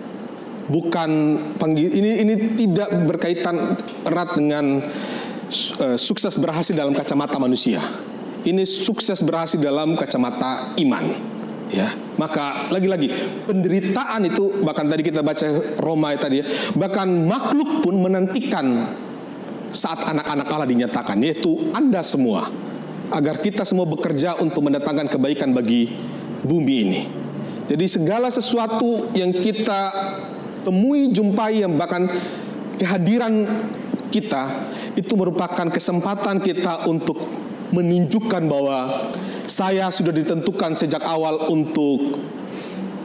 bukan 0.70 1.40
ini 1.62 2.22
ini 2.22 2.34
tidak 2.54 2.88
berkaitan 3.08 3.74
erat 4.06 4.36
dengan 4.38 4.82
uh, 5.80 5.96
sukses 5.98 6.38
berhasil 6.38 6.74
dalam 6.76 6.94
kacamata 6.94 7.38
manusia. 7.40 7.82
Ini 8.42 8.66
sukses 8.66 9.22
berhasil 9.22 9.58
dalam 9.62 9.94
kacamata 9.94 10.74
iman. 10.78 11.30
Ya, 11.72 11.88
maka 12.20 12.68
lagi-lagi 12.68 13.08
penderitaan 13.48 14.28
itu 14.28 14.60
bahkan 14.60 14.92
tadi 14.92 15.08
kita 15.08 15.24
baca 15.24 15.48
Roma 15.80 16.12
tadi 16.20 16.44
ya, 16.44 16.46
bahkan 16.76 17.08
makhluk 17.08 17.80
pun 17.80 17.96
menantikan 17.96 18.92
saat 19.72 20.04
anak-anak 20.04 20.46
Allah 20.52 20.68
dinyatakan 20.68 21.16
yaitu 21.24 21.72
Anda 21.72 22.04
semua 22.04 22.52
agar 23.08 23.40
kita 23.40 23.64
semua 23.64 23.88
bekerja 23.88 24.36
untuk 24.44 24.68
mendatangkan 24.68 25.08
kebaikan 25.16 25.56
bagi 25.56 25.96
bumi 26.44 26.76
ini. 26.84 27.00
Jadi 27.72 27.88
segala 27.88 28.28
sesuatu 28.28 29.08
yang 29.16 29.32
kita 29.32 29.80
temui, 30.62 31.10
jumpai, 31.10 31.62
yang 31.62 31.74
bahkan 31.76 32.08
kehadiran 32.78 33.46
kita 34.12 34.68
itu 34.98 35.14
merupakan 35.16 35.68
kesempatan 35.72 36.42
kita 36.42 36.86
untuk 36.90 37.16
menunjukkan 37.72 38.42
bahwa 38.44 39.08
saya 39.48 39.88
sudah 39.88 40.12
ditentukan 40.12 40.76
sejak 40.76 41.00
awal 41.08 41.48
untuk 41.48 42.20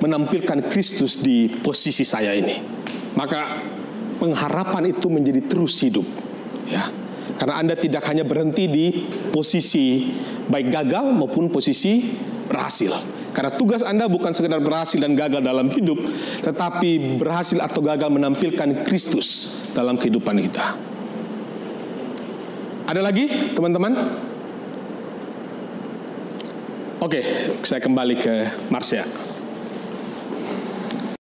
menampilkan 0.03 0.67
Kristus 0.67 1.23
di 1.23 1.47
posisi 1.49 2.03
saya 2.03 2.35
ini. 2.35 2.59
Maka 3.15 3.63
pengharapan 4.21 4.93
itu 4.93 5.07
menjadi 5.09 5.41
terus 5.47 5.79
hidup. 5.81 6.05
Ya. 6.69 6.91
Karena 7.37 7.61
Anda 7.61 7.75
tidak 7.77 8.05
hanya 8.09 8.25
berhenti 8.25 8.65
di 8.67 8.85
posisi 9.31 10.09
baik 10.49 10.67
gagal 10.73 11.05
maupun 11.13 11.49
posisi 11.49 12.13
berhasil. 12.49 12.93
Karena 13.35 13.51
tugas 13.53 13.85
Anda 13.85 14.09
bukan 14.09 14.33
sekedar 14.33 14.59
berhasil 14.63 14.97
dan 14.97 15.13
gagal 15.13 15.43
dalam 15.43 15.69
hidup, 15.69 15.99
tetapi 16.41 17.19
berhasil 17.21 17.59
atau 17.61 17.83
gagal 17.83 18.09
menampilkan 18.09 18.87
Kristus 18.87 19.59
dalam 19.77 19.99
kehidupan 19.99 20.41
kita. 20.49 20.73
Ada 22.87 23.03
lagi, 23.03 23.51
teman-teman? 23.51 23.93
Oke, 26.97 27.21
saya 27.61 27.77
kembali 27.77 28.15
ke 28.17 28.33
Marsha. 28.73 29.05